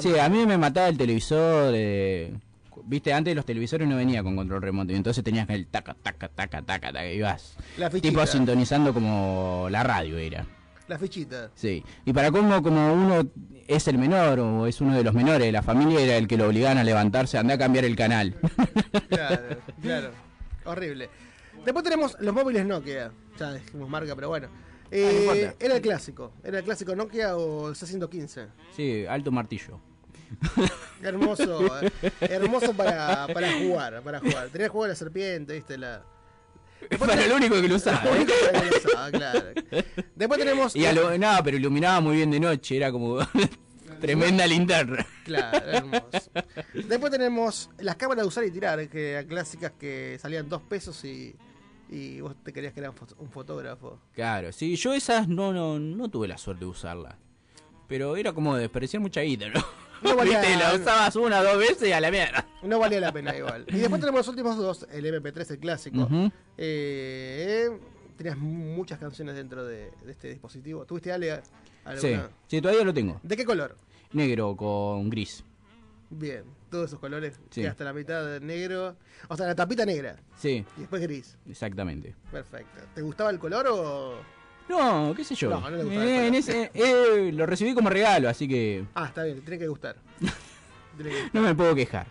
[0.00, 1.72] Sí, a mí me mataba el televisor.
[1.76, 2.32] eh,
[2.84, 5.96] Viste, antes los televisores no venía con control remoto y entonces tenías que el taca,
[6.02, 8.08] taca, taca, taca, taca, y ibas La fichita.
[8.08, 10.46] tipo sintonizando como la radio era.
[10.86, 11.50] La fichita.
[11.56, 11.82] Sí.
[12.04, 13.26] Y para cómo como uno
[13.66, 16.36] es el menor o es uno de los menores de la familia era el que
[16.36, 18.34] lo obligaban a levantarse, anda a cambiar el canal.
[19.08, 19.42] Claro,
[19.82, 20.10] claro.
[20.64, 21.08] Horrible.
[21.64, 23.10] Después tenemos los móviles Nokia.
[23.40, 24.48] Ya dijimos marca, pero bueno.
[24.90, 26.32] Eh, Ah, no era el clásico.
[26.44, 28.48] Era el clásico Nokia o el C115.
[28.76, 29.80] sí, alto martillo.
[31.02, 31.80] Hermoso.
[31.82, 31.90] eh,
[32.20, 34.02] hermoso para, para jugar.
[34.02, 34.48] Para jugar.
[34.48, 36.02] Tenía que jugar a la serpiente, viste, la.
[36.90, 38.16] Después Para lo único que lo usaba, Lo ¿eh?
[38.16, 39.46] único que lo usaba, claro.
[40.14, 40.76] Después tenemos.
[40.76, 43.18] Y alu- no, pero iluminaba muy bien de noche, era como
[44.00, 45.04] tremenda linterna.
[45.24, 46.30] Claro, hermoso.
[46.74, 51.02] Después tenemos las cámaras de usar y tirar, que eran clásicas que salían dos pesos
[51.04, 51.34] y,
[51.88, 53.98] y vos te querías que era un fo- un fotógrafo.
[54.12, 57.18] Claro, sí, yo esas no, no, no tuve la suerte de usarla.
[57.88, 59.64] Pero era como desperdiciar mucha guita, ¿no?
[60.02, 62.46] No valía- Viste, la usabas una o dos veces y a la mierda.
[62.62, 63.64] No valía la pena igual.
[63.68, 66.08] Y después tenemos los últimos dos, el MP3, el clásico.
[66.58, 67.68] Eh,
[68.16, 70.84] tenías muchas canciones dentro de, de este dispositivo.
[70.84, 71.42] ¿Tuviste Ale?
[71.98, 72.30] Sí, alguna?
[72.48, 73.20] sí, todavía lo tengo.
[73.22, 73.76] ¿De qué color?
[74.12, 75.44] Negro con gris.
[76.10, 77.38] Bien, todos esos colores.
[77.50, 77.64] Sí.
[77.64, 78.96] Hasta la mitad de negro.
[79.28, 80.16] O sea, la tapita negra.
[80.36, 81.36] Sí, Y después gris.
[81.48, 82.14] exactamente.
[82.30, 82.80] Perfecto.
[82.94, 84.14] ¿Te gustaba el color o.?
[84.68, 85.50] No, qué sé yo.
[85.50, 88.84] No, no le gustaba Eh, el en ese- eh, lo recibí como regalo, así que
[88.94, 89.96] Ah, está bien, tiene que gustar.
[90.96, 91.34] Tiene que gustar.
[91.34, 92.06] no me puedo quejar.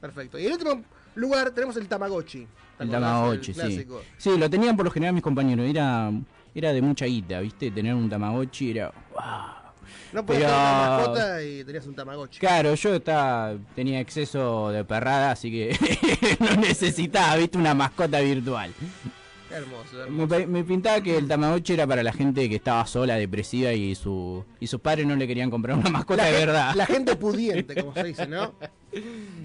[0.00, 0.38] Perfecto.
[0.38, 0.82] Y en último
[1.14, 2.46] lugar tenemos el Tamagotchi.
[2.78, 2.90] ¿Te El?
[2.90, 3.86] Tamagotchi, El sí.
[4.16, 5.64] Sí, lo tenían por lo general mis compañeros.
[5.68, 6.10] Era,
[6.54, 7.70] era de mucha guita, ¿viste?
[7.70, 8.92] Tener un Tamagotchi era.
[10.12, 12.38] No podías Pero- tener una mascota y tenías un Tamagotchi.
[12.40, 17.58] Claro, yo estaba, tenía exceso de perrada, así que no necesitaba, ¿viste?
[17.58, 18.72] Una mascota virtual.
[19.50, 20.46] Hermoso, Me, hermoso.
[20.48, 24.42] me pintaba que el Tamagotchi era para la gente que estaba sola, depresiva y su
[24.60, 26.74] y sus padres no le querían comprar una mascota La de verdad.
[26.74, 28.54] La gente pudiente, como se dice, ¿no?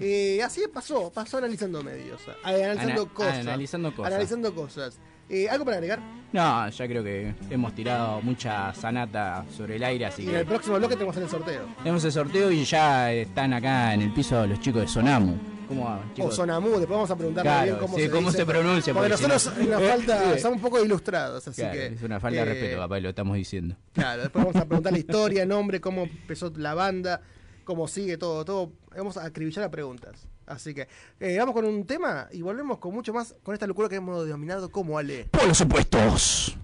[0.00, 2.32] Eh, así pasó, pasó analizando medios, eh,
[2.64, 3.38] analizando Ana- cosas.
[3.38, 4.12] analizando cosas.
[4.12, 4.98] Analizando cosas.
[5.28, 6.00] Eh, ¿Algo para agregar?
[6.32, 10.40] No, ya creo que hemos tirado mucha sanata sobre el aire, así Y en que
[10.40, 11.62] el próximo bloque tenemos el sorteo.
[11.82, 15.36] tenemos el sorteo y ya están acá en el piso los chicos de Sonamu.
[15.68, 16.36] ¿Cómo va, O chicos?
[16.36, 19.08] Sonamu, después vamos a preguntarle Claro, bien cómo, sí, se, cómo dice, se pronuncia, Porque,
[19.10, 21.86] porque si nosotros no- nos falta, somos un poco ilustrados, así Claro, que.
[21.88, 23.76] es una falta de eh, respeto, papá, y lo estamos diciendo.
[23.92, 27.20] Claro, después vamos a preguntar la historia, nombre, cómo empezó la banda,
[27.64, 28.72] cómo sigue todo, todo.
[28.96, 30.26] Vamos a acribillar a preguntas.
[30.48, 30.88] Así que
[31.20, 34.24] eh, vamos con un tema y volvemos con mucho más con esta locura que hemos
[34.24, 35.26] denominado como Ale.
[35.30, 36.56] Por los opuestos.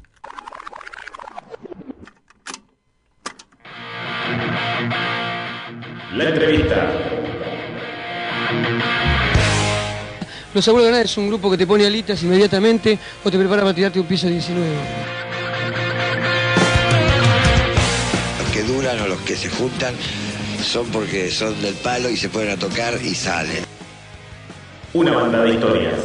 [6.14, 6.92] La entrevista.
[10.54, 13.62] Los abuelos de nada es un grupo que te pone alitas inmediatamente o te prepara
[13.62, 14.66] para tirarte un piso 19.
[18.38, 19.94] Los que duran o los que se juntan
[20.62, 23.73] son porque son del palo y se pueden a tocar y salen.
[24.94, 25.98] Una banda de historias.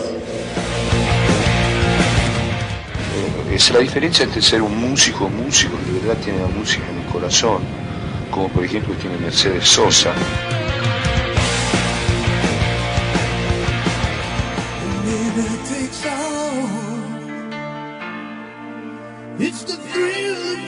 [3.52, 6.98] Es la diferencia entre ser un músico, músico que de verdad tiene la música en
[6.98, 7.62] el corazón,
[8.32, 10.12] como por ejemplo tiene Mercedes Sosa.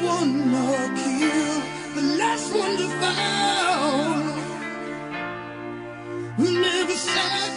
[0.03, 1.61] One more kill,
[1.95, 4.20] the last found who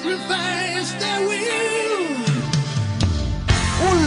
[0.04, 1.93] sacrifice that we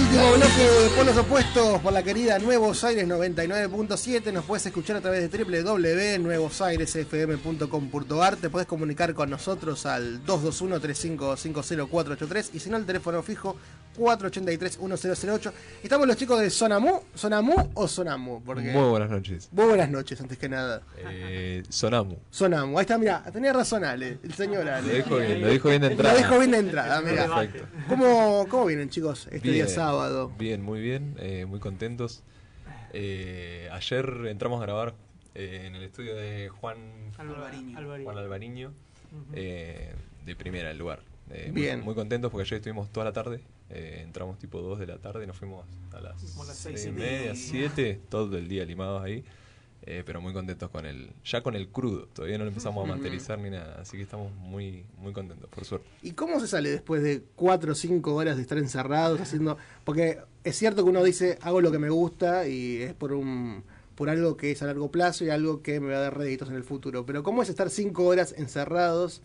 [0.07, 4.31] Último bloque de Polos Opuestos por la querida Nuevos Aires 99.7.
[4.31, 8.37] Nos puedes escuchar a través de www.nuevosairesfm.com.ar.
[8.37, 13.57] Te puedes comunicar con nosotros al 221-3550-483 y si no, el teléfono fijo
[13.97, 15.51] 483-1008.
[15.83, 17.01] Estamos los chicos de Sonamu.
[17.13, 18.41] ¿Sonamu o Sonamu?
[18.43, 18.71] Porque...
[18.71, 19.49] Muy buenas noches.
[19.51, 20.83] Muy buenas noches, antes que nada.
[20.99, 22.15] Eh, Sonamu.
[22.29, 22.77] Sonamu.
[22.77, 24.87] Ahí está, mira, tenía razón Ale, el señor Ale.
[24.87, 26.13] Lo dijo bien, lo dijo bien de entrada.
[26.13, 27.25] Lo dijo bien de entrada, mira.
[27.25, 27.65] Perfecto.
[27.89, 30.31] ¿Cómo, ¿Cómo vienen, chicos, este día Bien, sábado?
[30.37, 32.23] Bien, muy bien, eh, muy contentos.
[32.93, 34.93] Eh, ayer entramos a grabar
[35.35, 36.77] eh, en el estudio de Juan
[37.17, 38.03] Alvariño.
[38.03, 38.73] Juan Alvariño,
[39.33, 39.91] eh,
[40.25, 41.01] de primera el lugar.
[41.29, 41.77] Eh, Bien.
[41.79, 43.41] Muy, muy contentos porque ayer estuvimos toda la tarde.
[43.69, 46.57] eh, entramos tipo 2 de la tarde y nos fuimos a las Como a las
[46.57, 47.35] 6 seis y media.
[47.35, 49.23] 7, todo el día limados ahí.
[49.87, 52.07] Eh, pero muy contentos con el, ya con el crudo.
[52.13, 55.63] Todavía no lo empezamos a masterizar ni nada, así que estamos muy, muy contentos, por
[55.65, 55.87] suerte.
[56.01, 59.57] ¿Y cómo se sale después de cuatro o cinco horas de estar encerrados haciendo?
[59.83, 63.63] Porque es cierto que uno dice hago lo que me gusta y es por un
[63.95, 66.49] por algo que es a largo plazo y algo que me va a dar réditos
[66.49, 67.05] en el futuro.
[67.05, 69.21] Pero ¿cómo es estar cinco horas encerrados?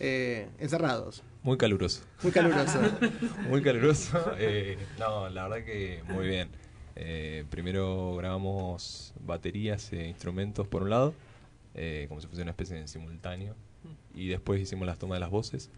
[0.00, 1.22] eh, encerrados.
[1.42, 2.02] Muy caluroso.
[2.22, 2.78] Muy caluroso.
[3.48, 4.18] muy caluroso.
[4.38, 6.48] eh, no, la verdad que muy bien.
[6.96, 11.14] Eh, primero grabamos baterías e instrumentos por un lado,
[11.74, 13.54] eh, como si fuese una especie de simultáneo.
[14.14, 15.70] Y después hicimos las tomas de las voces.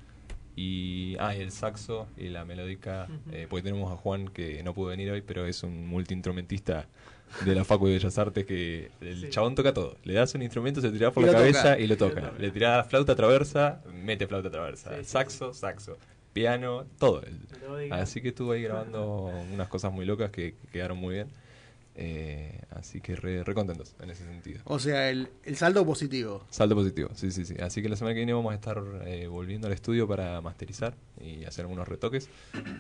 [0.54, 4.72] Y, ah, y el saxo y la melódica, eh, porque tenemos a Juan que no
[4.72, 6.86] pudo venir hoy, pero es un multiinstrumentista
[7.44, 9.96] de la Facu de Bellas Artes que el chabón toca todo.
[10.04, 11.78] Le das un instrumento, se tira por Y la cabeza toca.
[11.78, 12.32] y lo toca.
[12.38, 15.02] Le tirás flauta traversa, mete flauta traversa.
[15.04, 15.98] saxo, saxo.
[16.36, 17.22] Piano, todo.
[17.90, 21.28] Así que estuvo ahí grabando unas cosas muy locas que, que quedaron muy bien.
[21.98, 24.60] Eh, así que re, re contentos en ese sentido.
[24.64, 26.44] O sea, el, el saldo positivo.
[26.50, 27.54] Saldo positivo, sí, sí, sí.
[27.58, 30.94] Así que la semana que viene vamos a estar eh, volviendo al estudio para masterizar
[31.18, 32.28] y hacer algunos retoques,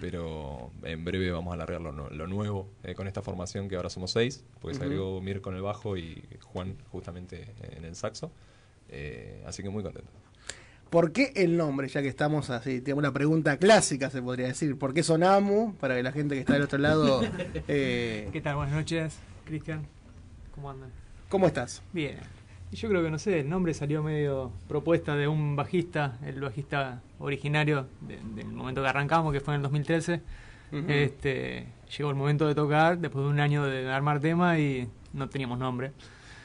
[0.02, 3.88] pero en breve vamos a alargar lo, lo nuevo eh, con esta formación que ahora
[3.88, 4.90] somos seis, porque se Ujú.
[4.92, 8.30] agregó Mir con el bajo y Juan justamente en el saxo.
[8.90, 10.10] Eh, así que muy contento.
[10.90, 11.88] ¿Por qué el nombre?
[11.88, 14.78] Ya que estamos así, tengo una pregunta clásica, se podría decir.
[14.78, 15.74] ¿Por qué Sonamu?
[15.74, 17.22] Para que la gente que está del otro lado...
[17.68, 18.56] eh, ¿Qué tal?
[18.56, 19.86] Buenas noches, Cristian.
[20.54, 20.90] ¿Cómo andan?
[21.28, 21.82] ¿Cómo estás?
[21.92, 22.18] Bien.
[22.70, 26.40] Y yo creo que, no sé, el nombre salió medio propuesta de un bajista, el
[26.40, 30.20] bajista originario de- del momento que arrancamos, que fue en el 2013.
[30.72, 30.84] Ujú.
[30.88, 35.28] este, llegó el momento de tocar, después de un año de armar tema y no
[35.28, 35.92] teníamos nombre.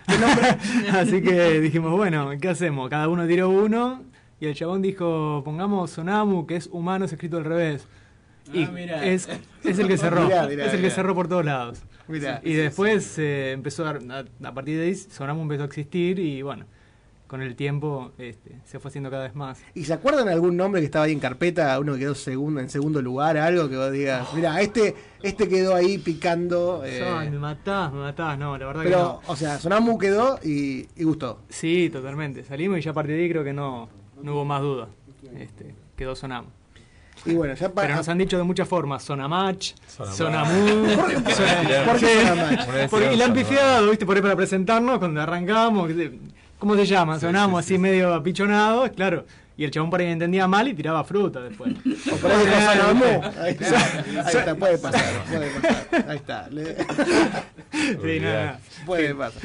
[0.93, 2.87] Así que dijimos, bueno, ¿qué hacemos?
[2.89, 4.03] Cada uno tiró uno
[4.41, 7.87] y el chabón dijo, pongamos Sonamu, que es humanos escrito al revés.
[8.51, 9.05] Y mirá.
[9.05, 9.29] es,
[9.63, 10.95] es el que cerró, Mirá, mirá, es el que mirá.
[10.95, 11.83] cerró por todos lados.
[12.07, 12.41] Mirá.
[12.43, 16.41] y después eh, empezó a, a, a partir de ahí Sonamu empezó a existir y
[16.41, 16.65] bueno,
[17.27, 19.61] con el tiempo este, se fue haciendo cada vez más.
[19.75, 21.79] ¿Y se acuerdan de algún nombre que estaba ahí en carpeta?
[21.79, 25.73] Uno que quedó segundo, en segundo lugar, algo que vos digas, mira, este, este quedó
[25.75, 26.81] ahí picando.
[26.83, 29.21] eh, Ay, me matás, me matás, no, la verdad pero, que no.
[29.27, 31.39] o sea, Sonamu quedó y, y gustó.
[31.47, 32.43] Sí, totalmente.
[32.43, 33.87] Salimos y ya a partir de ahí creo que no,
[34.23, 34.87] no hubo más duda.
[35.37, 36.13] Este, quedó.
[37.25, 37.87] Y bueno, ya para.
[37.87, 39.73] Pero nos han dicho de muchas formas, Sonamach.
[39.87, 40.87] Sonamu.
[42.89, 44.05] Porque- la han pifiado, ¿viste?
[44.05, 45.91] Por ahí para presentarnos, cuando arrancamos.
[46.57, 47.15] ¿Cómo se llama?
[47.15, 49.25] Sí, Sonamos sí, sí, así medio apichonados, claro.
[49.61, 51.71] Y el chabón por ahí entendía mal y tiraba fruta después.
[52.11, 53.21] O por ahí Sonamu.
[53.39, 53.77] Ahí está,
[54.25, 56.05] ahí está, puede pasar, puede pasar.
[56.09, 56.49] Ahí está.
[57.71, 58.59] Sí, nada.
[58.87, 59.41] Puede pasar.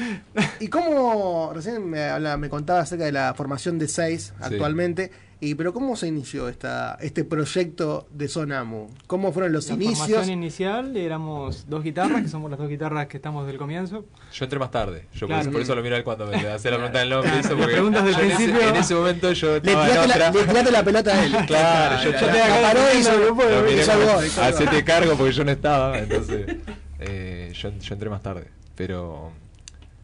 [0.59, 5.53] ¿Y cómo, recién me, habla- me contaba acerca de la formación de seis actualmente, y
[5.55, 8.87] pero cómo se inició esta, este proyecto de Sonamu?
[9.07, 9.99] ¿Cómo fueron los La inicios?
[9.99, 14.05] formación inicial éramos dos guitarras, que somos las dos guitarras que estamos del comienzo.
[14.33, 15.05] Yo entré más tarde.
[15.13, 15.41] Yo por, Claro.
[15.41, 17.29] eso, por eso lo él cuando me hace la pregunta del nombre.
[17.31, 17.45] Claro.
[17.47, 20.11] eso porque preguntas del yo en ese- principio- En ese, momento yo Le estaba tiraste,
[20.11, 20.17] otra.
[20.17, 21.31] la, le tiraste la pelota a él.
[21.47, 24.25] Claro, yo, yo te agarró y el Lo miré el el gol.
[24.41, 25.97] Hacete cargo porque yo no estaba.
[25.99, 26.55] Entonces,
[26.99, 28.47] eh, yo, yo entré más tarde.
[28.75, 29.31] Pero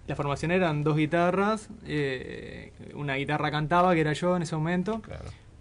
[0.07, 5.01] La formación eran dos guitarras, eh, una guitarra cantaba, que era yo en ese momento,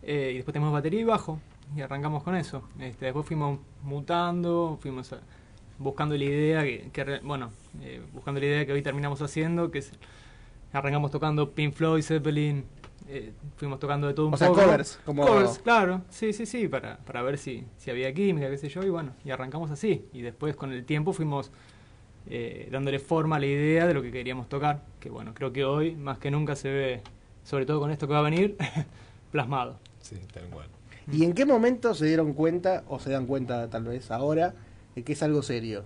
[0.03, 1.39] eh, y después tenemos batería y bajo,
[1.77, 2.69] y arrancamos con eso.
[2.81, 5.21] Este, después fuimos mutando, fuimos a-
[5.79, 7.51] buscando la idea, que, que re- bueno,
[7.83, 9.93] eh, buscando la idea que hoy terminamos haciendo, que es,
[10.73, 12.65] arrancamos tocando Pink Floyd, Zeppelin,
[13.09, 14.63] eh, fuimos tocando de todo un O sea, poco.
[14.63, 18.59] covers, como- Covers, claro, sí, sí, sí, para, para ver si, si había química, qué
[18.59, 20.05] sé yo, y bueno, y arrancamos así.
[20.13, 21.53] Y después con el tiempo fuimos
[22.29, 25.65] eh, dándole forma a la idea de lo que queríamos tocar, que bueno, creo que
[25.65, 27.03] hoy más que nunca se ve,
[27.45, 28.57] sobre todo con esto que va a venir,
[29.33, 29.79] plasmado.
[30.01, 30.69] sí, tal cual.
[31.11, 34.55] ¿Y en qué momento se dieron cuenta, o se dan cuenta tal vez ahora,
[34.95, 35.83] de que es algo serio?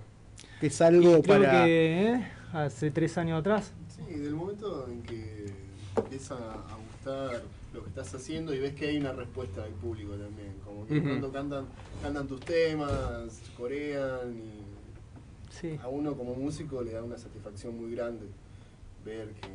[0.61, 1.65] Que es algo Y creo para...
[1.65, 3.73] que, eh, hace tres años atrás.
[3.89, 5.47] Sí, del momento en que
[5.97, 7.43] empieza a gustar
[7.73, 10.55] lo que estás haciendo y ves que hay una respuesta del público también.
[10.65, 11.67] Como que cuando cantan,
[12.03, 14.56] cantan tus temas, corean y
[15.83, 18.27] a uno como músico le da una satisfacción muy grande
[19.05, 19.49] ver que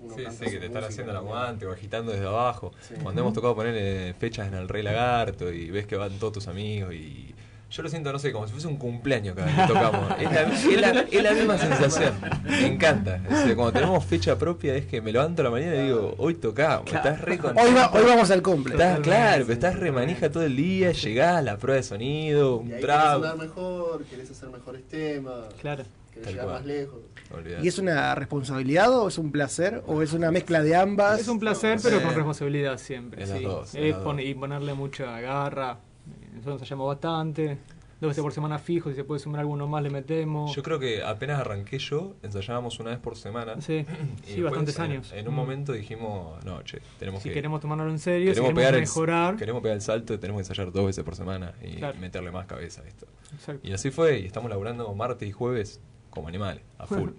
[0.00, 2.72] uno Sí, canta sí, su que te están haciendo el aguante o agitando desde abajo.
[2.80, 2.94] Sí.
[3.02, 6.34] Cuando hemos tocado poner eh, fechas en el Rey Lagarto y ves que van todos
[6.34, 7.34] tus amigos y
[7.70, 10.10] yo lo siento, no sé, como si fuese un cumpleaños cada vez que tocamos.
[10.18, 12.14] Es la, es la- es la misma sensación.
[12.44, 13.16] Me encanta.
[13.16, 16.14] Es decir, cuando tenemos fecha propia es que me levanto a la mañana y digo,
[16.18, 17.68] hoy tocamos, estás re contento.
[17.68, 18.72] Hoy, va- hoy vamos al cumple.
[18.74, 22.70] Estás, claro, pero estás re manija todo el día, llegás, la prueba de sonido, un
[22.80, 23.20] trago.
[23.22, 25.84] querés sonar mejor, querés hacer mejores temas, claro.
[26.10, 26.58] querés Tal llegar cual.
[26.58, 26.98] más lejos.
[27.34, 27.62] Olvidate.
[27.64, 31.20] ¿Y es una responsabilidad o es un placer o es una mezcla de ambas?
[31.20, 33.24] Es un placer, pero con responsabilidad siempre.
[33.24, 33.44] Es sí.
[33.44, 33.72] dos,
[34.02, 35.80] pon- y ponerle mucha garra.
[36.32, 37.58] Nosotros ensayamos bastante.
[38.00, 40.54] Dos veces por semana fijo, si se puede sumar alguno más le metemos.
[40.54, 43.60] Yo creo que apenas arranqué yo, ensayábamos una vez por semana.
[43.60, 43.84] Sí,
[44.28, 45.12] Y sí, bastantes en- años.
[45.12, 45.36] En un Mm.
[45.36, 47.34] momento dijimos, no, che, tenemos Si que.
[47.34, 49.36] queremos tomárnoslo en serio, si queremos queremos pegar el- mejorar.
[49.36, 51.98] queremos pegar el salto, tenemos que ensayar dos veces por semana y Claro.
[51.98, 53.06] meterle más cabeza a esto.
[53.34, 53.66] Exacto.
[53.66, 55.80] Y así fue, y estamos laburando martes y jueves
[56.10, 57.10] como animales, a full.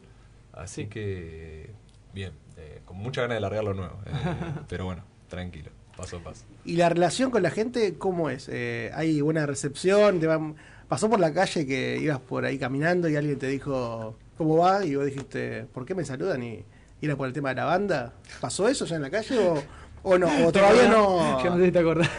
[0.53, 0.87] Así Sí.
[0.87, 1.71] que,
[2.13, 3.99] bien, eh, con mucha ganas de largar lo nuevo.
[4.05, 4.11] eh,
[4.69, 6.43] pero bueno, tranquilo, paso a paso.
[6.65, 8.47] ¿Y la relación con la gente cómo es?
[8.51, 10.19] Eh, ¿Hay buena recepción?
[10.19, 10.55] ¿Te van-
[10.87, 14.83] ¿Pasó por la calle que ibas por ahí caminando y alguien te dijo, ¿cómo va?
[14.85, 16.41] Y vos dijiste, ¿por qué me saludan?
[16.43, 16.63] Y,
[17.01, 18.13] y era por el tema de la banda.
[18.41, 19.61] ¿Pasó eso ya en la calle o,
[20.03, 20.27] o no?
[20.47, 21.43] ¿O todavía no?
[21.43, 22.09] Yo no sé si te acordás.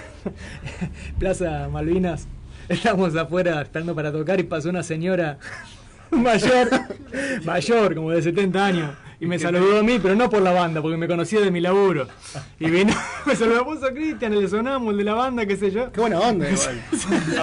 [1.19, 2.27] Plaza Malvinas.
[2.69, 5.39] Estábamos afuera esperando para tocar y pasó una señora
[6.11, 6.69] mayor,
[7.45, 8.91] mayor, como de 70 años.
[9.23, 11.61] Y me saludó a mí, pero no por la banda, porque me conocía de mi
[11.61, 12.09] laburo.
[12.59, 12.95] Y vino,
[13.27, 15.93] me saludó, puso Cristian, el de Sonamo, el de la banda, qué sé yo.
[15.93, 16.81] Qué buena onda, igual.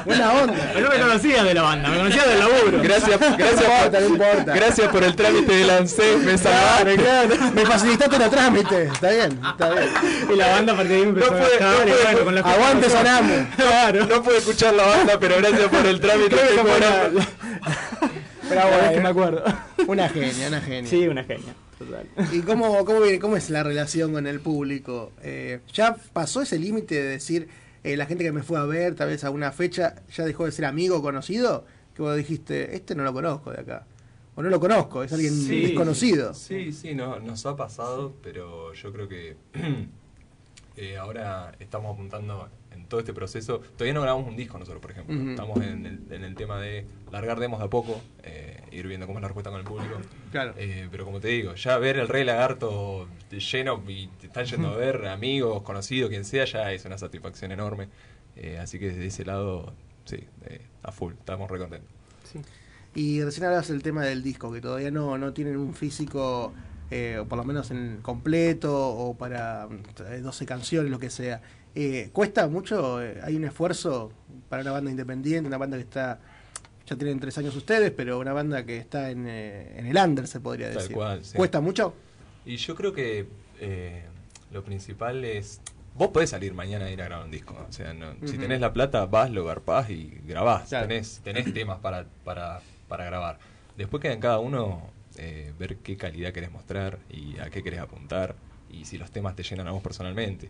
[0.06, 0.72] buena onda.
[0.74, 2.80] Pero no me conocía de la banda, me conocía del laburo.
[2.82, 4.56] Gracias, No importa, no importa.
[4.56, 6.95] Gracias por el trámite del ANSES, me Claro, salvaste.
[6.95, 7.52] claro.
[7.54, 8.84] Me facilitaste la trámite.
[8.84, 9.90] Está bien, está bien.
[10.34, 12.26] Y la banda a partir de ahí empezó No a puede- no y puede- bueno,
[12.26, 13.48] con la Aguante Sonamo.
[13.56, 14.06] Claro.
[14.08, 16.30] No pude escuchar la banda, pero gracias por el trámite.
[16.36, 16.86] Creo que bueno,
[18.86, 19.44] es que me acuerdo.
[19.88, 20.90] Una genia, una genia.
[20.90, 21.54] Sí, una genia.
[21.78, 22.08] Total.
[22.34, 25.12] ¿Y cómo, cómo, viene- cómo es la relación con el público?
[25.22, 27.48] Eh, ¿Ya pasó ese límite de decir,
[27.84, 30.45] eh, la gente que me fue a ver, tal vez a una fecha, ya dejó
[30.45, 31.66] de ser amigo o conocido?
[31.95, 33.86] Que vos dijiste, este no lo conozco de acá.
[34.36, 36.34] O no lo conozco, es alguien Sí, desconocido.
[36.36, 39.36] Sí, sí, no, nos ha pasado, pero yo creo que
[40.78, 42.48] eh, ahora estamos apuntando
[42.88, 43.59] todo este proceso.
[43.59, 45.15] Todavía no grabamos un disco nosotros, por ejemplo.
[45.31, 49.05] Estamos en el, en el tema de largar demos de a poco, eh, ir viendo
[49.05, 49.97] cómo es la respuesta con el público.
[50.31, 50.53] Claro.
[50.57, 54.69] Eh, pero como te digo, ya ver el Rey Lagarto lleno y te están yendo
[54.69, 57.89] a ver amigos, conocidos, quien sea, ya es una satisfacción enorme.
[58.35, 59.73] Eh, así que desde ese lado,
[60.05, 61.89] sí, eh, a full, estamos re contentos.
[62.23, 62.39] Sí.
[62.95, 66.53] Y recién hablabas del tema del disco, que todavía no, no tienen un físico,
[66.89, 69.68] eh, o por lo menos en completo, o para
[70.09, 71.41] eh, 12 canciones, lo que sea.
[71.80, 73.04] Eh, ¿Cuesta mucho?
[73.04, 74.12] Eh, ¿Hay un esfuerzo
[74.49, 76.20] para una banda independiente, una banda que está,
[76.88, 80.26] ya tienen tres años ustedes, pero una banda que está en, eh, en el under,
[80.28, 80.95] se podría Tal decir?
[80.95, 81.38] cual, sí.
[81.38, 81.94] ¿Cuesta mucho?
[82.45, 83.28] Y yo creo que
[83.60, 84.02] eh,
[84.52, 85.62] lo principal es.
[85.94, 87.56] Vos podés salir mañana a ir a grabar un disco.
[87.70, 90.70] O sea, no- si tenés la plata, vas, lo garpás y grabás.
[90.70, 90.88] Claro.
[90.88, 93.38] Tenés, tenés temas para, para, para grabar.
[93.78, 94.82] Después queda en cada uno
[95.18, 98.36] eh, ver qué calidad querés mostrar y a qué querés apuntar
[98.72, 100.49] y si los temas te llenan a vos personalmente.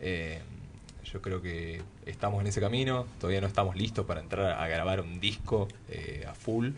[0.00, 0.40] Eh,
[1.04, 3.06] yo creo que estamos en ese camino.
[3.20, 6.70] Todavía no estamos listos para entrar a grabar un disco eh, a full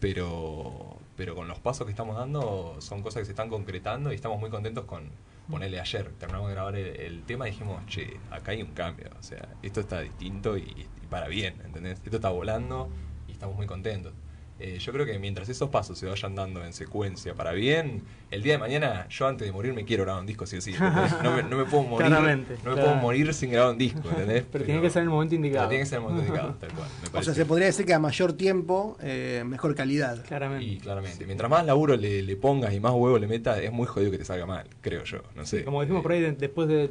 [0.00, 4.14] pero pero con los pasos que estamos dando son cosas que se están concretando y
[4.16, 5.10] estamos muy contentos con
[5.48, 9.22] ponerle ayer terminamos de grabar el, tema y dijimos che acá hay un cambio o
[9.22, 12.00] sea esto está distinto y, y para bien ¿entendés?
[12.02, 12.88] esto está volando
[13.28, 14.14] y estamos muy contentos
[14.62, 18.42] Eh, yo creo que mientras esos pasos se vayan dando en secuencia para bien el
[18.42, 20.74] día de mañana yo antes de morir me quiero grabar un disco sí o sí
[21.22, 22.90] no me, no me puedo morir Claramente, no me claro.
[22.90, 24.44] puedo morir sin grabar un disco ¿entendés?
[24.52, 25.60] Pero tiene que ser en el momento indicado.
[25.66, 27.66] pero tiene que ser en el momento indicado tal cual me O sea, se podría
[27.68, 30.22] decir que a mayor tiempo, eh, mejor calidad.
[30.26, 30.64] Claramente.
[30.66, 33.86] Y claramente, mientras más laburo le, le pongas y más huevo le metas, es muy
[33.86, 35.22] jodido que te salga mal, creo yo.
[35.36, 35.64] No sé.
[35.64, 36.90] Como dijimos por ahí, de- después de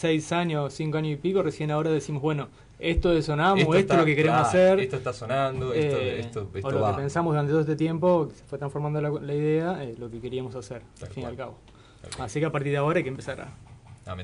[0.00, 2.48] seis años, cinco años y pico, recién ahora decimos, bueno,
[2.78, 4.80] esto de Sonamo, esto, está- es lo que queremos claro, hacer.
[4.80, 6.92] Esto está sonando, esto, Eh, esto, o esto lo va.
[6.96, 10.10] que pensamos durante todo este tiempo, que se fue transformando la, la idea, es lo
[10.10, 11.58] que queríamos hacer, Tal al fin y al cabo.
[12.18, 13.52] Así que a partir de ahora hay que empezar a,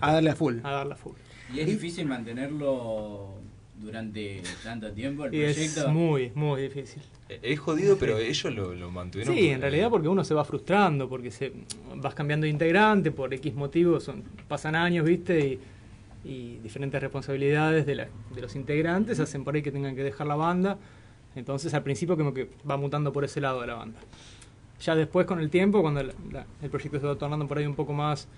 [0.00, 0.60] A darle a full.
[0.62, 1.12] a darle a full.
[1.52, 3.34] Y es difícil mantenerlo
[3.78, 5.88] durante tanto tiempo el Y es proyecto.
[5.90, 7.02] muy, muy difícil.
[7.28, 9.34] Es jodido, pero ellos lo, lo mantuvieron.
[9.34, 11.52] Sí, en realidad porque uno se va frustrando, porque se
[11.96, 15.60] vas cambiando de integrante por X motivos, son, pasan años, ¿viste?
[16.24, 20.04] Y, y diferentes responsabilidades de, la- de los integrantes hacen por ahí que tengan que
[20.04, 20.78] dejar la banda.
[21.34, 23.98] Entonces al principio como que va mutando por ese lado de la banda.
[24.80, 27.66] ya después con el tiempo, cuando la- la- el proyecto se va tornando por ahí
[27.66, 28.28] un poco más,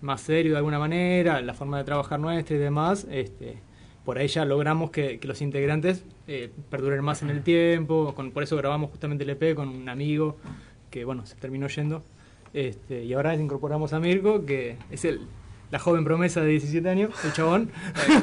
[0.00, 3.58] más serio de alguna manera, la forma de trabajar nuestra y demás, este,
[4.08, 8.30] por ahí ya logramos que, que los integrantes eh, perduren más en el tiempo, con,
[8.30, 10.38] por eso grabamos justamente el EP con un amigo
[10.90, 12.02] que bueno, se terminó yendo.
[12.54, 15.20] Este, y ahora incorporamos a Mirko, que es el,
[15.70, 17.70] la joven promesa de 17 años, el chabón,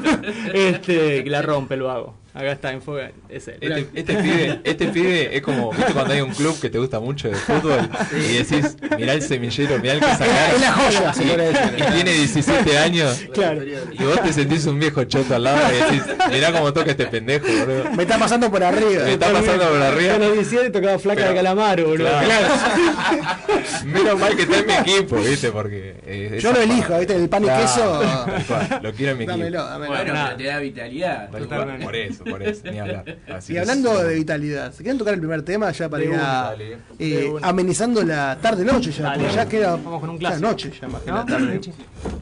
[0.56, 2.16] este, que la rompe el vago.
[2.36, 3.56] Acá está, en fuego, es él.
[3.62, 6.99] Este, este pibe, este pibe es como, ¿viste cuando hay un club que te gusta
[6.99, 10.56] mucho de fútbol y decís, mirá el semillero, mirá el que sacaron?
[10.56, 13.24] Es la joya, se y, y tiene 17 años.
[13.34, 13.64] Claro.
[13.64, 17.07] Y vos te sentís un viejo choto al lado y decís, mirá cómo toca este
[17.07, 17.91] pendejo, boludo.
[17.95, 19.03] Me está pasando por arriba.
[19.06, 20.16] Me está pasando por arriba.
[20.16, 22.10] A los 17 tocaba flaca Pero- de calamaro, boludo.
[22.10, 22.48] Claro.
[23.86, 25.52] Menos mal que está en mi equipo, ¿viste?
[25.52, 25.95] Porque.
[26.06, 27.16] eh, Yo lo elijo, ¿viste?
[27.16, 28.80] El pan y Claro, queso.
[28.82, 29.64] Lo quiero en mi Dámelo, equipo.
[29.70, 29.91] dámelo.
[29.94, 31.30] Bueno, pero te da vitalidad.
[31.30, 33.18] Por eso, por eso, ni hablar.
[33.34, 36.18] Así Y hablando de vitalidad, ¿se quieren tocar el primer tema ya para ir a,
[36.52, 36.77] dale.
[36.99, 39.03] eh, amenizando la tarde-noche ya?
[39.03, 39.23] Dale.
[39.23, 39.72] porque ya queda.
[39.77, 40.47] Vamos con un ya clásico.
[40.49, 41.18] noche ya más que ¿No?
[41.18, 41.61] la tarde.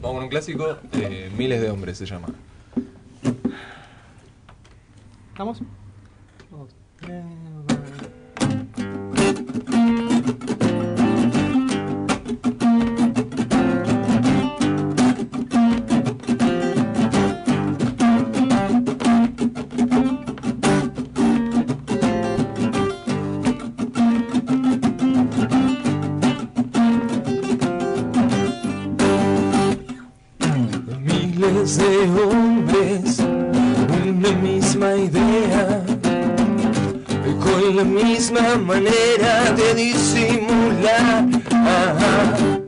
[0.16, 2.28] con un clásico, eh, Miles de Hombres se llama.
[5.32, 5.58] ¿Estamos?
[31.64, 35.82] De hombres, una misma idea,
[37.40, 41.26] con la misma manera de disimular.
[41.50, 42.60] Ajá.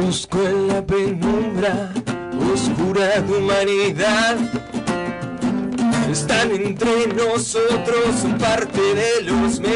[0.00, 1.92] Busco en la penumbra
[2.52, 4.61] oscura de humanidad
[6.12, 9.68] están entre nosotros parte de los me.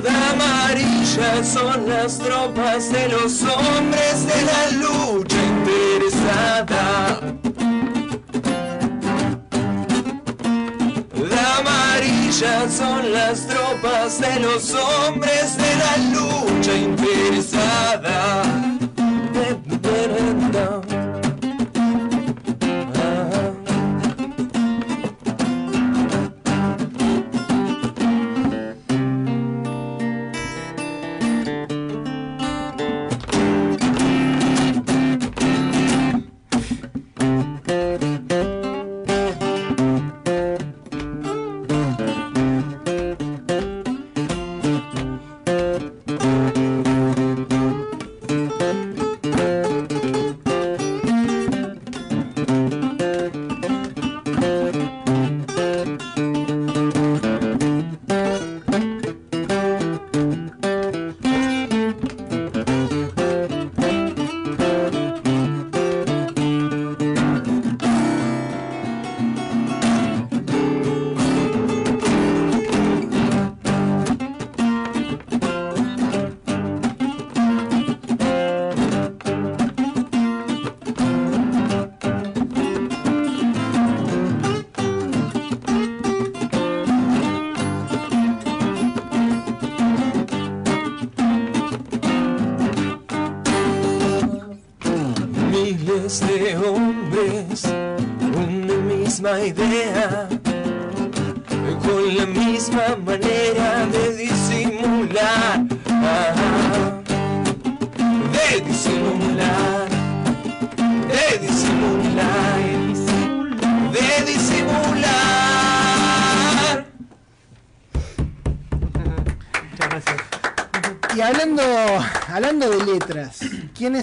[0.00, 7.43] De amarilla son las tropas de los hombres de la lucha interesada.
[12.42, 18.42] Amarilla son las tropas de los hombres de la lucha interesada.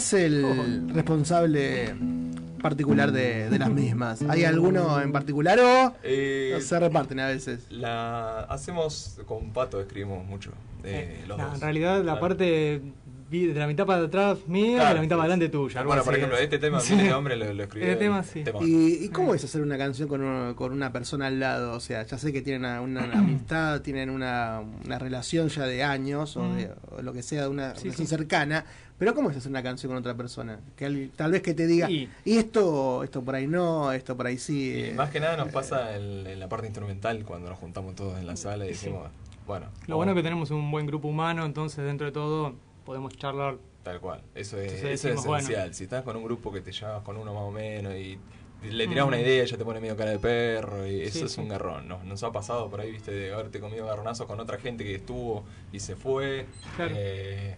[0.02, 1.96] Es el responsable
[2.62, 4.22] particular de, de las mismas?
[4.24, 7.66] ¿Hay alguno en particular o Eh, se reparten a veces?
[7.70, 10.52] La hacemos con Pato, escribimos mucho.
[10.84, 11.56] eh, los No, dos.
[11.56, 12.20] en realidad la Claro.
[12.20, 12.82] parte
[13.40, 15.84] de la mitad para atrás mía y de la mitad para adelante tuya.
[15.84, 16.44] Bueno, por ejemplo, es.
[16.44, 16.94] este tema, Sí.
[16.94, 17.90] Miles de Hombres, lo, lo escribió.
[17.90, 18.44] Este tema, sí.
[18.62, 21.74] ¿Y, y cómo es hacer una canción con, uno- con una persona al lado?
[21.74, 25.84] O sea, ya sé que tienen una, una amistad, tienen una, una relación ya de
[25.84, 28.16] años o, de- o lo que sea, una Sí, relación sí.
[28.16, 28.66] cercana,
[28.98, 30.60] pero ¿cómo es hacer una canción con otra persona?
[30.76, 34.16] Que al- tal vez que te diga, Y- y, esto esto por ahí no, esto
[34.18, 34.72] por ahí sí.
[34.76, 37.96] Y eh, más que nada nos pasa en, en la parte instrumental cuando nos juntamos
[37.96, 38.74] todos en la sala y Sí.
[38.88, 39.10] decimos,
[39.48, 42.54] bueno, Lo bueno es que tenemos un buen grupo humano, entonces dentro de todo
[42.86, 43.58] podemos charlar.
[43.84, 45.28] Tal cual, eso es, Entonces eso es esencial.
[45.62, 45.74] bueno.
[45.74, 48.18] Si estás con un grupo que te llevas con uno más o menos y
[48.70, 51.26] le tirás una idea y ya te pone medio cara de perro y eso Sí,
[51.26, 51.42] es sí.
[51.42, 51.88] un garrón.
[51.88, 54.94] Nos, nos ha pasado por ahí, viste, de haberte comido garronazos con otra gente que
[54.96, 56.46] estuvo y se fue.
[56.76, 56.94] Claro.
[56.96, 57.58] eh,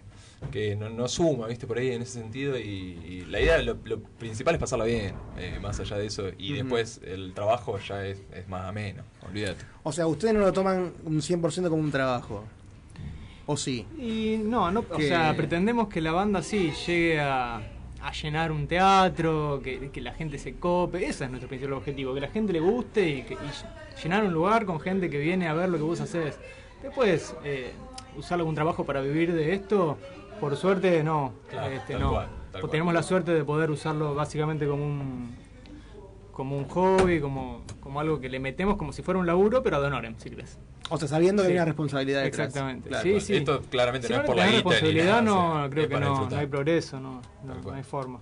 [0.50, 3.78] que no, no suma, viste, por ahí en ese sentido y, y la idea, lo,
[3.84, 8.04] lo principal es pasarla bien, eh, más allá de eso, y después el trabajo ya
[8.06, 9.64] es, es más ameno, olvídate.
[9.84, 12.44] O sea, ustedes no lo toman un 100% como un trabajo.
[13.46, 13.86] ¿O sí?
[13.98, 17.56] Y no, no o sea, pretendemos que la banda sí llegue a,
[18.02, 22.14] a llenar un teatro, que, que la gente se cope, ese es nuestro principal objetivo,
[22.14, 25.48] que la gente le guste y, que, y llenar un lugar con gente que viene
[25.48, 26.38] a ver lo que vos haces.
[26.82, 27.72] Después, eh,
[28.16, 29.98] usar algún trabajo para vivir de esto,
[30.40, 31.32] por suerte no.
[31.48, 32.10] Claro, este, tal no.
[32.10, 32.70] cual, tal cual.
[32.70, 35.34] tenemos la suerte de poder usarlo básicamente como un
[36.34, 39.76] como un hobby, como, como algo que le metemos como si fuera un laburo, pero
[39.76, 40.58] ad honorem, si querés.
[40.90, 41.52] O sea, sabiendo que Sí.
[41.52, 42.48] hay una responsabilidad detrás.
[42.48, 42.88] Exactamente.
[42.88, 43.04] Claro.
[43.04, 43.36] Sí, sí.
[43.36, 45.22] Esto claramente Si no es por la guita ni responsabilidad, nada, o
[45.54, 48.20] no, sea, creo que no, no hay progreso, no, no, no hay forma.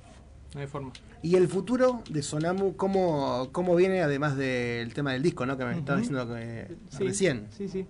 [0.54, 0.92] No hay forma.
[1.22, 5.56] Y el futuro de Sonamu, ¿cómo, cómo viene además del tema del disco, ¿no?
[5.56, 6.14] Que me estabas Ujú.
[6.14, 7.46] diciendo que Sí, recién.
[7.50, 7.86] Sí, sí.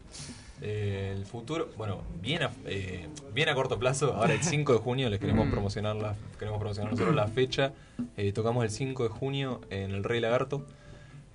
[0.64, 4.78] Eh, el futuro, bueno, bien a, eh, bien a corto plazo, ahora el 5 de
[4.78, 5.50] junio les queremos Mm.
[5.50, 7.72] promocionar la, queremos promocionar nosotros la fecha.
[8.16, 10.64] Eh, tocamos el 5 de junio en el Rey Lagarto,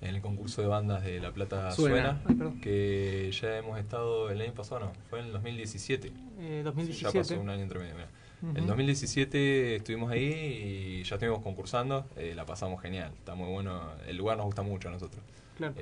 [0.00, 1.94] en el concurso de bandas de La Plata Suena.
[1.94, 2.60] Suena, Ay, perdón.
[2.62, 6.08] que ya hemos estado el año pasado, no, fue en el 2017.
[6.40, 7.18] Eh, Ya 2017.
[7.18, 7.94] pasó un año entre medio.
[8.40, 8.56] Ujú.
[8.56, 10.22] En 2017 estuvimos ahí
[11.00, 14.88] y ya estuvimos concursando, la pasamos genial, está muy bueno, el lugar nos gusta mucho
[14.88, 15.22] a nosotros.
[15.58, 15.74] Claro.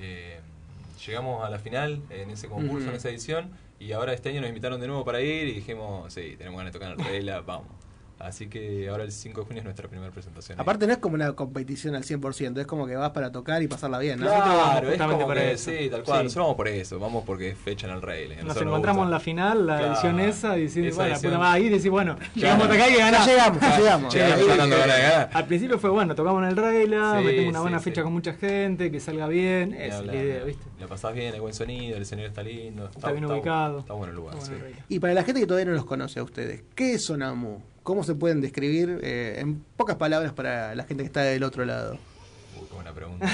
[1.04, 4.48] Llegamos a la final en ese concurso, en esa edición, y ahora este año nos
[4.48, 7.85] invitaron de nuevo para ir y dijimos, sí, tenemos ganas de tocar en Regla, vamos.
[8.18, 10.58] Así que ahora el 5 de junio es nuestra primera presentación.
[10.58, 10.62] ahí.
[10.62, 13.68] Aparte no es como una competición al 100%, es como que vas para tocar y
[13.68, 14.26] pasarla bien, ¿no?
[14.26, 15.70] Claro, es como para que, eso.
[15.70, 16.18] sí, tal cual.
[16.20, 16.24] Sí.
[16.24, 18.36] Nosotros vamos por eso, vamos porque es fecha en el Regla.
[18.42, 19.92] Nos encontramos en la final, la Claro.
[19.92, 21.32] edición esa, y Esa bueno, la edición.
[21.32, 23.26] puta madre, ahí decís, bueno, llegamos acá y ganamos.
[23.26, 24.68] Ya llegamos, ya llegamos.
[24.70, 25.30] Ganar.
[25.34, 28.32] Al principio fue bueno, tocamos en el Sí, metemos una buena sí, fecha con mucha
[28.32, 30.64] gente, que salga bien, esa es la idea, ¿viste?
[30.80, 32.86] La pasás bien, hay buen sonido, el escenario está lindo.
[32.86, 33.80] Está bien ubicado.
[33.80, 34.52] Está bueno el lugar, sí.
[34.88, 37.58] Y para la gente que todavía no los conoce a ustedes, ¿qué es Sonamu?
[37.86, 41.64] ¿Cómo se pueden describir eh, en pocas palabras para la gente que está del otro
[41.64, 41.92] lado?
[42.60, 43.30] Uy, qué buena pregunta.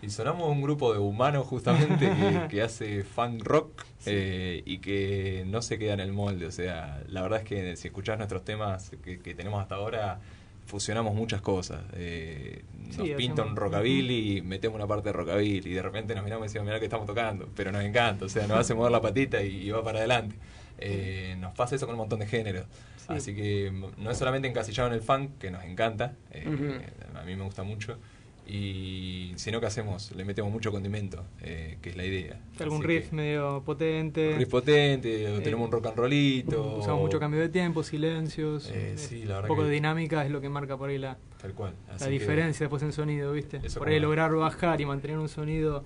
[0.00, 5.42] Y sonamos un grupo de humanos justamente que, que hace funk rock eh, y que
[5.48, 6.46] no se queda en el molde.
[6.46, 10.20] O sea, la verdad es que si escuchás nuestros temas que, que tenemos hasta ahora,
[10.66, 11.82] fusionamos muchas cosas.
[11.94, 12.62] Eh,
[12.96, 16.22] nos Sí, pinta un rockabilly y metemos una parte de rockabilly y de repente nos
[16.22, 18.92] miramos y decimos, mirá que estamos tocando, pero nos encanta, o sea, nos hace mover
[18.92, 20.36] la patita y, y va para adelante.
[20.78, 22.66] Eh, nos pasa eso con un montón de géneros.
[23.06, 23.12] Sí.
[23.12, 27.18] Así que no es solamente encasillado en el funk, que nos encanta, eh, Ujú.
[27.18, 27.98] a mí me gusta mucho,
[28.46, 32.38] y sino que hacemos, le metemos mucho condimento, eh, que es la idea.
[32.60, 34.32] Algún Así riff que- medio potente.
[34.34, 36.76] un riff potente, o Eh, tenemos un rock and rollito.
[36.78, 38.68] Usamos mucho cambio de tiempo, silencios.
[38.70, 40.98] Eh, eh, sí, la verdad un poco de dinámica es lo que marca por ahí
[40.98, 41.74] la, Tal cual.
[41.88, 43.60] la Así que- diferencia después en sonido, ¿viste?
[43.76, 45.84] Por ahí lograr bajar y mantener un sonido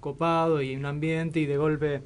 [0.00, 2.02] copado y un ambiente y de golpe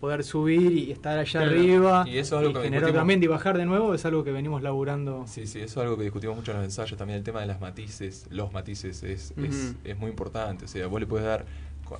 [0.00, 1.50] poder subir y estar allá Claro.
[1.50, 4.32] arriba Y eso es algo que generar ambiente y bajar de nuevo es algo que
[4.32, 5.24] venimos laburando.
[5.26, 7.46] Sí, sí, eso es algo que discutimos mucho en los ensayos, también el tema de
[7.46, 11.46] las matices, los matices es, es, es muy importante, o sea, vos le puedes dar,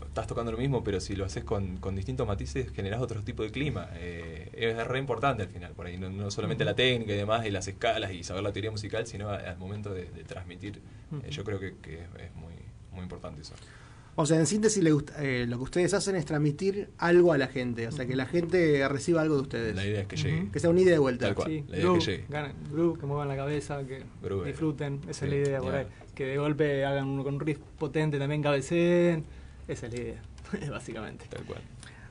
[0.09, 3.43] estás tocando lo mismo, pero si lo haces con, con distintos matices generás otro tipo
[3.43, 7.13] de clima, eh, es re importante al final, por ahí, no, no solamente la técnica
[7.13, 10.25] y demás, y las escalas y saber la teoría musical, sino al momento de, de
[10.25, 10.81] transmitir,
[11.25, 12.53] eh, yo creo que, que es muy,
[12.93, 13.55] muy importante eso.
[14.19, 17.39] O sea, en síntesis, le gusta- eh, lo que ustedes hacen es transmitir algo a
[17.39, 19.77] la gente, o sea, que la gente reciba algo de ustedes.
[19.77, 20.49] La idea es que llegue.
[20.51, 21.27] Que sea un ida y de vuelta.
[21.27, 21.49] Tal cual.
[21.51, 22.25] Sí, la idea es que llegue.
[22.31, 25.75] ganan- groove, que muevan la cabeza, que Groove, disfruten, esa sí, es la idea por
[25.75, 25.87] ahí.
[26.15, 29.25] Que de golpe hagan uno con un riff potente, también cabeceen,
[29.69, 30.23] esa es la idea,
[30.71, 31.27] básicamente.
[31.29, 31.61] Tal cual.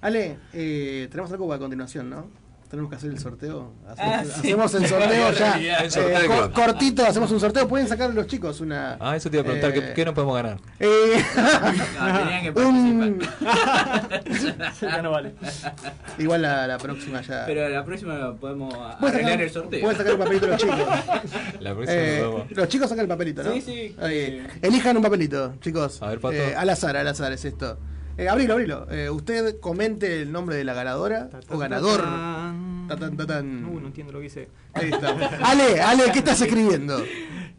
[0.02, 2.27] Ale, eh, tenemos algo para continuación, ¿no?
[2.76, 3.72] Tenemos que hacer el sorteo.
[3.88, 4.31] Hacemos, Ah, sí.
[4.49, 5.77] hacemos el sorteo ya.
[5.80, 6.61] El sorteo eh, co- qué?
[6.61, 7.65] cortito, hacemos un sorteo.
[7.69, 8.97] Pueden sacar los chicos una.
[8.99, 10.57] Ah, eso te iba a preguntar, eh, ¿qué, qué no podemos ganar?
[10.81, 11.23] eh,
[11.97, 13.19] No, tenían que un-
[14.81, 15.35] ya no vale.
[16.18, 17.45] Igual la, la próxima ya.
[17.45, 19.80] Pero la próxima podemos arreglar sacar, el sorteo.
[19.81, 20.77] pueden sacar un papelito los chicos.
[21.61, 23.53] La próxima Eh, los chicos sacan el papelito, ¿no?
[23.53, 23.95] Sí, sí.
[24.02, 24.18] Ahí.
[24.18, 24.47] Eh.
[24.61, 26.02] Elijan un papelito, chicos.
[26.02, 26.35] A ver, Pato.
[26.35, 27.77] Eh, al azar, al azar es esto.
[28.18, 28.88] Eh, abrilo, abrilo.
[28.92, 32.02] Eh, usted comente el nombre de la ganadora o ganador.
[32.02, 33.18] Tan.
[33.18, 33.66] Tatán.
[33.66, 34.48] Uh, no entiendo lo que dice.
[34.74, 35.10] Ahí está.
[35.44, 37.04] Ale, Ale, ¿qué estás escribiendo?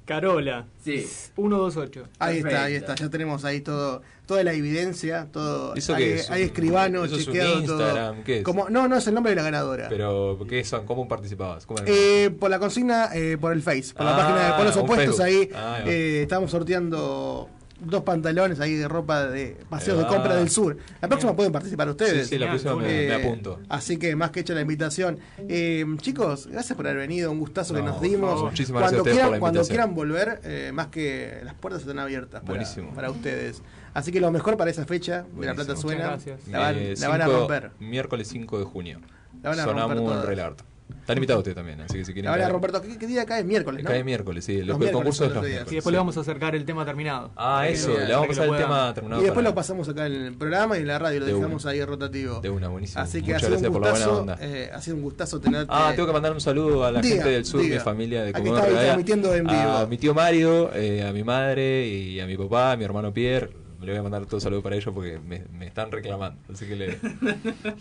[0.05, 0.67] Carola.
[0.85, 0.99] Sí.
[1.35, 2.09] 128.
[2.21, 2.95] Ahí está, ahí está.
[2.95, 5.75] Ya tenemos ahí todo, toda la evidencia, todo.
[5.75, 6.31] ¿Eso hay, qué es?
[6.31, 8.15] hay escribano, ¿Eso es un chequeado Instagram?
[8.15, 8.25] todo.
[8.25, 8.45] ¿Qué es?
[8.45, 9.89] Como, no, no es el nombre de la ganadora.
[9.89, 10.87] Pero, ¿qué son?
[10.87, 11.67] ¿Cómo participabas?
[11.87, 14.83] Eh, por la consigna, eh, por el Face, por la Ah, página de Polos un
[14.83, 15.25] Opuestos, Facebook.
[15.25, 17.51] ahí Ah, eh, estamos sorteando
[17.81, 20.77] dos pantalones ahí de ropa de paseos de compra del sur.
[21.01, 22.27] La próxima pueden participar ustedes.
[22.29, 23.61] Sí, sí, la próxima me- me apunto.
[23.69, 25.19] Así que más que hecha la invitación.
[25.49, 28.43] Eh, chicos, gracias por haber venido, un gustazo que No, nos por dimos.
[28.43, 31.83] Muchísimas cuando gracias a quieran, por la cuando quieran volver, eh, más que las puertas
[31.83, 32.95] están abiertas para, Buenísimo.
[32.95, 33.63] para ustedes.
[33.95, 36.19] Así que lo mejor para esa fecha, de La Plata suena,
[36.51, 37.71] la van, Eh, la van a cinco- romper.
[37.81, 39.01] Miércoles 5 de junio.
[39.43, 40.29] La van a romper Sonamos en.
[40.29, 40.61] Relart.
[41.01, 42.25] Están invitados ustedes también, así que si quieren.
[42.27, 42.83] La van a caer- romper todo.
[42.83, 43.45] ¿Qué, qué día cae?
[43.45, 43.91] Miércoles, ¿no?
[43.91, 44.59] Cae miércoles, sí.
[44.59, 45.63] El, Los el concurso es los días.
[45.71, 45.91] Y después sí.
[45.93, 47.31] le vamos a acercar el tema terminado.
[47.37, 49.21] Ah, eso, le vamos a pasar el tema terminado.
[49.23, 51.35] Y después para- lo pasamos acá en el programa y en la radio, lo De
[51.35, 51.73] dejamos una.
[51.73, 52.41] ahí rotativo.
[52.41, 53.03] De una, buenísimo.
[53.03, 54.39] Así que Muchas ha sido gracias un por la buena gustazo, onda.
[54.41, 55.67] eh, ha sido un gustazo tenerte.
[55.73, 57.75] Ah, tengo que mandar un saludo a la Diga, gente del sur, diga.
[57.77, 59.57] mi familia de Aquí Rivadavia, transmitiendo en vivo.
[59.61, 63.13] A mi tío Mario, eh, a mi madre y a mi papá, a mi hermano
[63.13, 63.51] Pierre.
[63.81, 66.41] Le voy a mandar todo saludo para ellos porque me, me están reclamando.
[66.53, 66.99] Así que le,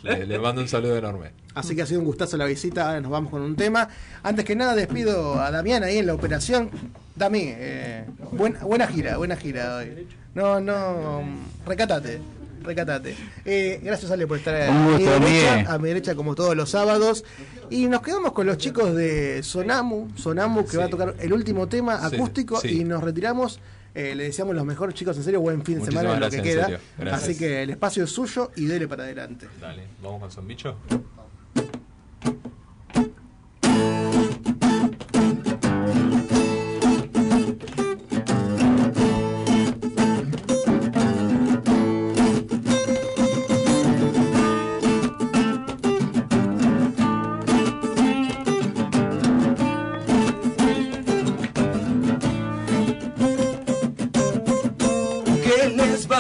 [0.04, 1.32] le- le mando un saludo enorme.
[1.54, 2.88] Así que ha sido un gustazo la visita.
[2.88, 3.88] Ahora nos vamos con un tema.
[4.24, 6.70] Antes que nada, despido a Damián ahí en la operación.
[7.16, 10.08] Dami, eh, buen- buena gira, buena gira hoy.
[10.34, 11.24] No, no,
[11.66, 12.20] recatate.
[12.62, 13.16] Recatate.
[13.46, 16.56] Eh, gracias, Ale, por estar Un a mi, gusto, derecha, a mi derecha, como todos
[16.58, 17.24] los sábados.
[17.70, 20.10] Y nos quedamos con los chicos de Sonamu.
[20.18, 20.78] Sonamu, que Sí.
[20.78, 22.60] va a tocar el último tema Sí, acústico.
[22.60, 22.82] sí.
[22.82, 23.60] Y nos retiramos.
[23.96, 26.42] Eh, le deseamos los mejores chicos, en serio, buen fin de semana en lo que
[26.42, 26.80] queda.
[27.12, 29.48] Así que el espacio es suyo y dele para adelante.
[29.60, 30.76] Dale, vamos con Son Bicho.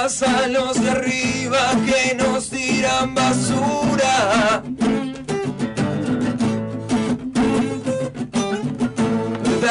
[0.05, 4.61] A los de arriba que nos tiran basura?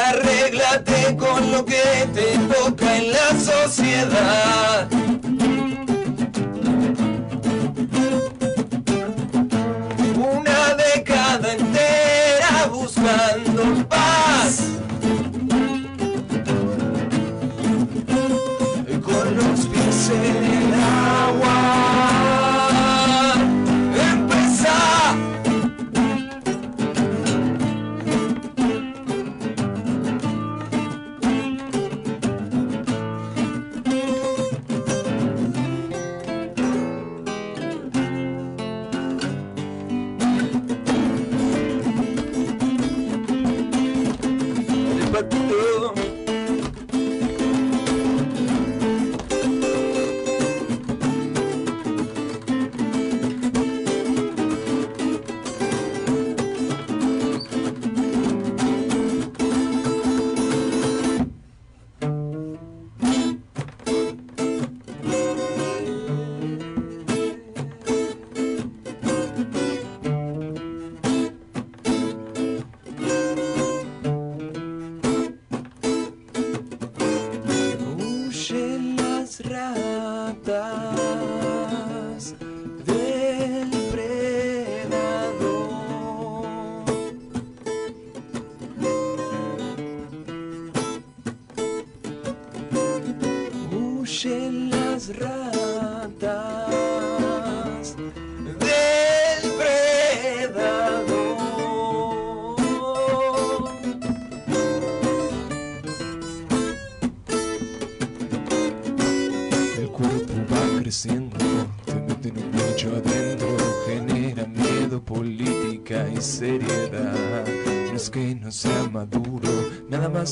[0.09, 5.04] Arréglate con lo que te toca en la sociedad.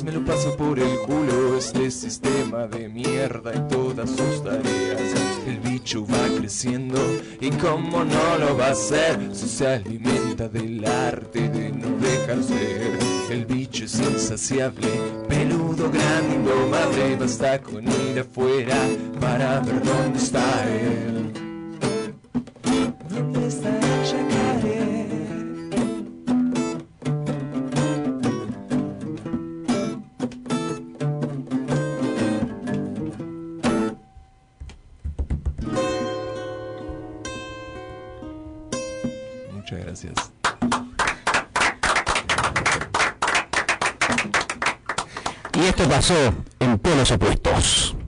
[0.02, 1.56] Me lo paso por el culo.
[1.56, 5.00] Este sistema de mierda y todas sus tareas.
[5.46, 6.98] El bicho va creciendo
[7.40, 12.42] y como no lo va a hacer, si se alimenta del arte de no dejar
[12.42, 12.98] ser.
[13.30, 14.88] El bicho es insaciable,
[15.28, 18.76] peludo, grande, madre, basta con ir afuera
[19.20, 21.41] para ver dónde está él.